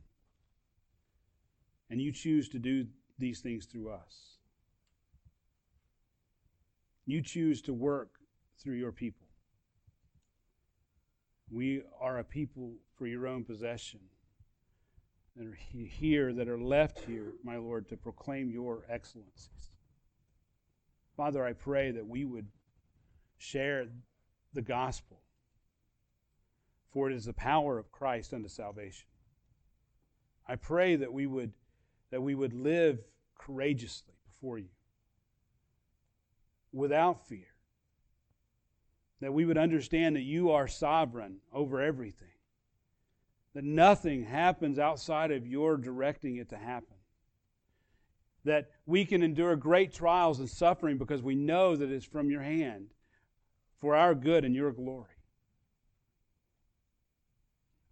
And 1.91 2.01
you 2.01 2.11
choose 2.11 2.49
to 2.49 2.59
do 2.59 2.87
these 3.19 3.39
things 3.39 3.65
through 3.65 3.91
us. 3.91 4.37
You 7.05 7.21
choose 7.21 7.61
to 7.63 7.73
work 7.73 8.15
through 8.61 8.75
your 8.75 8.91
people. 8.91 9.27
We 11.51 11.83
are 11.99 12.19
a 12.19 12.23
people 12.23 12.73
for 12.97 13.07
your 13.07 13.27
own 13.27 13.43
possession 13.43 13.99
that 15.35 15.47
are 15.47 15.57
here, 15.71 16.33
that 16.33 16.47
are 16.47 16.59
left 16.59 16.99
here, 16.99 17.33
my 17.43 17.57
Lord, 17.57 17.87
to 17.89 17.97
proclaim 17.97 18.49
your 18.49 18.83
excellencies. 18.89 19.71
Father, 21.15 21.45
I 21.45 21.53
pray 21.53 21.91
that 21.91 22.07
we 22.07 22.25
would 22.25 22.47
share 23.37 23.87
the 24.53 24.61
gospel 24.61 25.18
for 26.91 27.09
it 27.09 27.15
is 27.15 27.25
the 27.25 27.33
power 27.33 27.77
of 27.77 27.91
Christ 27.91 28.33
unto 28.33 28.49
salvation. 28.49 29.07
I 30.47 30.55
pray 30.55 30.95
that 30.95 31.13
we 31.13 31.27
would 31.27 31.53
that 32.11 32.21
we 32.21 32.35
would 32.35 32.53
live 32.53 32.99
courageously 33.37 34.15
before 34.25 34.57
you. 34.57 34.69
without 36.71 37.27
fear. 37.27 37.47
That 39.21 39.33
we 39.33 39.45
would 39.45 39.57
understand 39.57 40.15
that 40.15 40.21
you 40.23 40.51
are 40.51 40.67
sovereign 40.67 41.37
over 41.53 41.81
everything. 41.81 42.29
That 43.53 43.63
nothing 43.63 44.25
happens 44.25 44.79
outside 44.79 45.31
of 45.31 45.47
your 45.47 45.77
directing 45.77 46.37
it 46.37 46.49
to 46.49 46.57
happen. 46.57 46.95
That 48.45 48.69
we 48.85 49.05
can 49.05 49.21
endure 49.23 49.55
great 49.55 49.93
trials 49.93 50.39
and 50.39 50.49
suffering 50.49 50.97
because 50.97 51.21
we 51.21 51.35
know 51.35 51.75
that 51.75 51.91
it's 51.91 52.05
from 52.05 52.29
your 52.29 52.41
hand 52.41 52.87
for 53.77 53.95
our 53.95 54.15
good 54.15 54.45
and 54.45 54.55
your 54.55 54.71
glory. 54.71 55.18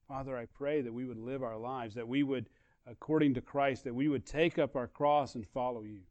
Father, 0.08 0.38
I 0.38 0.45
pray 0.45 0.82
that 0.82 0.93
we 0.93 1.05
would 1.05 1.18
live 1.18 1.43
our 1.43 1.58
lives, 1.58 1.95
that 1.95 2.08
we 2.08 2.24
would, 2.24 2.49
according 2.86 3.34
to 3.34 3.41
Christ, 3.41 3.84
that 3.84 3.93
we 3.93 4.08
would 4.08 4.26
take 4.26 4.58
up 4.58 4.76
our 4.76 4.88
cross 4.88 5.36
and 5.36 5.45
follow 5.45 5.82
you. 5.82 6.01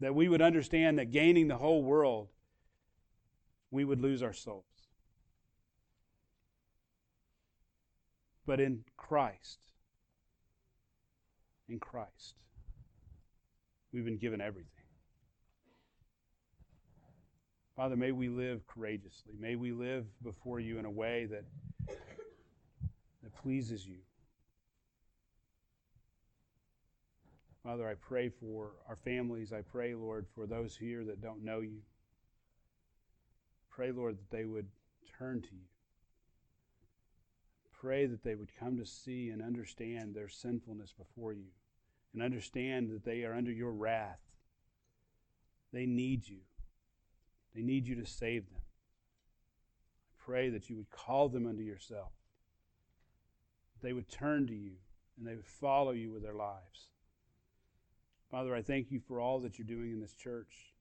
That 0.00 0.14
we 0.14 0.28
would 0.28 0.42
understand 0.42 0.98
that 0.98 1.10
gaining 1.10 1.48
the 1.48 1.56
whole 1.56 1.82
world, 1.82 2.28
we 3.70 3.84
would 3.84 4.00
lose 4.00 4.22
our 4.22 4.34
souls. 4.34 4.64
But 8.46 8.60
in 8.60 8.84
Christ, 8.98 9.60
in 11.66 11.78
Christ, 11.78 12.34
we've 13.90 14.04
been 14.04 14.18
given 14.18 14.42
everything. 14.42 14.83
Father, 17.76 17.96
may 17.96 18.12
we 18.12 18.28
live 18.28 18.66
courageously. 18.68 19.34
May 19.38 19.56
we 19.56 19.72
live 19.72 20.06
before 20.22 20.60
you 20.60 20.78
in 20.78 20.84
a 20.84 20.90
way 20.90 21.26
that, 21.26 21.44
that 21.88 23.34
pleases 23.42 23.84
you. 23.86 23.98
Father, 27.64 27.88
I 27.88 27.94
pray 27.94 28.28
for 28.28 28.72
our 28.88 28.94
families. 28.94 29.52
I 29.52 29.62
pray, 29.62 29.94
Lord, 29.94 30.26
for 30.34 30.46
those 30.46 30.76
here 30.76 31.02
that 31.04 31.20
don't 31.20 31.44
know 31.44 31.60
you. 31.60 31.80
Pray, 33.70 33.90
Lord, 33.90 34.18
that 34.18 34.30
they 34.30 34.44
would 34.44 34.68
turn 35.18 35.40
to 35.40 35.48
you. 35.52 35.66
Pray 37.72 38.06
that 38.06 38.22
they 38.22 38.36
would 38.36 38.54
come 38.60 38.76
to 38.76 38.86
see 38.86 39.30
and 39.30 39.42
understand 39.42 40.14
their 40.14 40.28
sinfulness 40.28 40.92
before 40.92 41.32
you 41.32 41.48
and 42.12 42.22
understand 42.22 42.90
that 42.90 43.04
they 43.04 43.24
are 43.24 43.34
under 43.34 43.50
your 43.50 43.72
wrath. 43.72 44.20
They 45.72 45.86
need 45.86 46.28
you. 46.28 46.38
They 47.54 47.62
need 47.62 47.86
you 47.86 47.94
to 47.96 48.06
save 48.06 48.46
them. 48.50 48.60
I 48.60 50.24
pray 50.24 50.50
that 50.50 50.68
you 50.68 50.76
would 50.76 50.90
call 50.90 51.28
them 51.28 51.46
unto 51.46 51.62
yourself. 51.62 52.12
They 53.82 53.92
would 53.92 54.08
turn 54.08 54.46
to 54.46 54.54
you 54.54 54.72
and 55.18 55.26
they 55.26 55.34
would 55.34 55.46
follow 55.46 55.92
you 55.92 56.10
with 56.10 56.22
their 56.22 56.34
lives. 56.34 56.90
Father, 58.30 58.54
I 58.54 58.62
thank 58.62 58.90
you 58.90 58.98
for 58.98 59.20
all 59.20 59.38
that 59.40 59.58
you're 59.58 59.66
doing 59.66 59.92
in 59.92 60.00
this 60.00 60.14
church. 60.14 60.74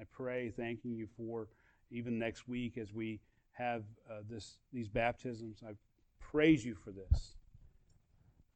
I 0.00 0.04
pray, 0.04 0.50
thanking 0.50 0.94
you 0.94 1.06
for 1.16 1.48
even 1.90 2.18
next 2.18 2.48
week 2.48 2.78
as 2.78 2.92
we 2.92 3.20
have 3.52 3.82
uh, 4.10 4.20
this 4.28 4.58
these 4.72 4.88
baptisms. 4.88 5.62
I 5.66 5.72
praise 6.20 6.64
you 6.64 6.74
for 6.74 6.90
this. 6.90 7.34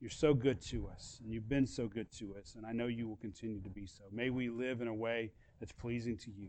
You're 0.01 0.11
so 0.11 0.33
good 0.33 0.61
to 0.63 0.89
us, 0.89 1.21
and 1.23 1.33
you've 1.33 1.49
been 1.49 1.67
so 1.67 1.87
good 1.87 2.11
to 2.19 2.35
us, 2.37 2.55
and 2.57 2.65
I 2.65 2.73
know 2.73 2.87
you 2.87 3.07
will 3.07 3.17
continue 3.17 3.61
to 3.61 3.69
be 3.69 3.87
so. 3.87 4.05
May 4.11 4.31
we 4.31 4.49
live 4.49 4.81
in 4.81 4.89
a 4.89 4.95
way 4.95 5.33
that's 5.59 5.73
pleasing 5.73 6.17
to 6.19 6.31
you. 6.31 6.49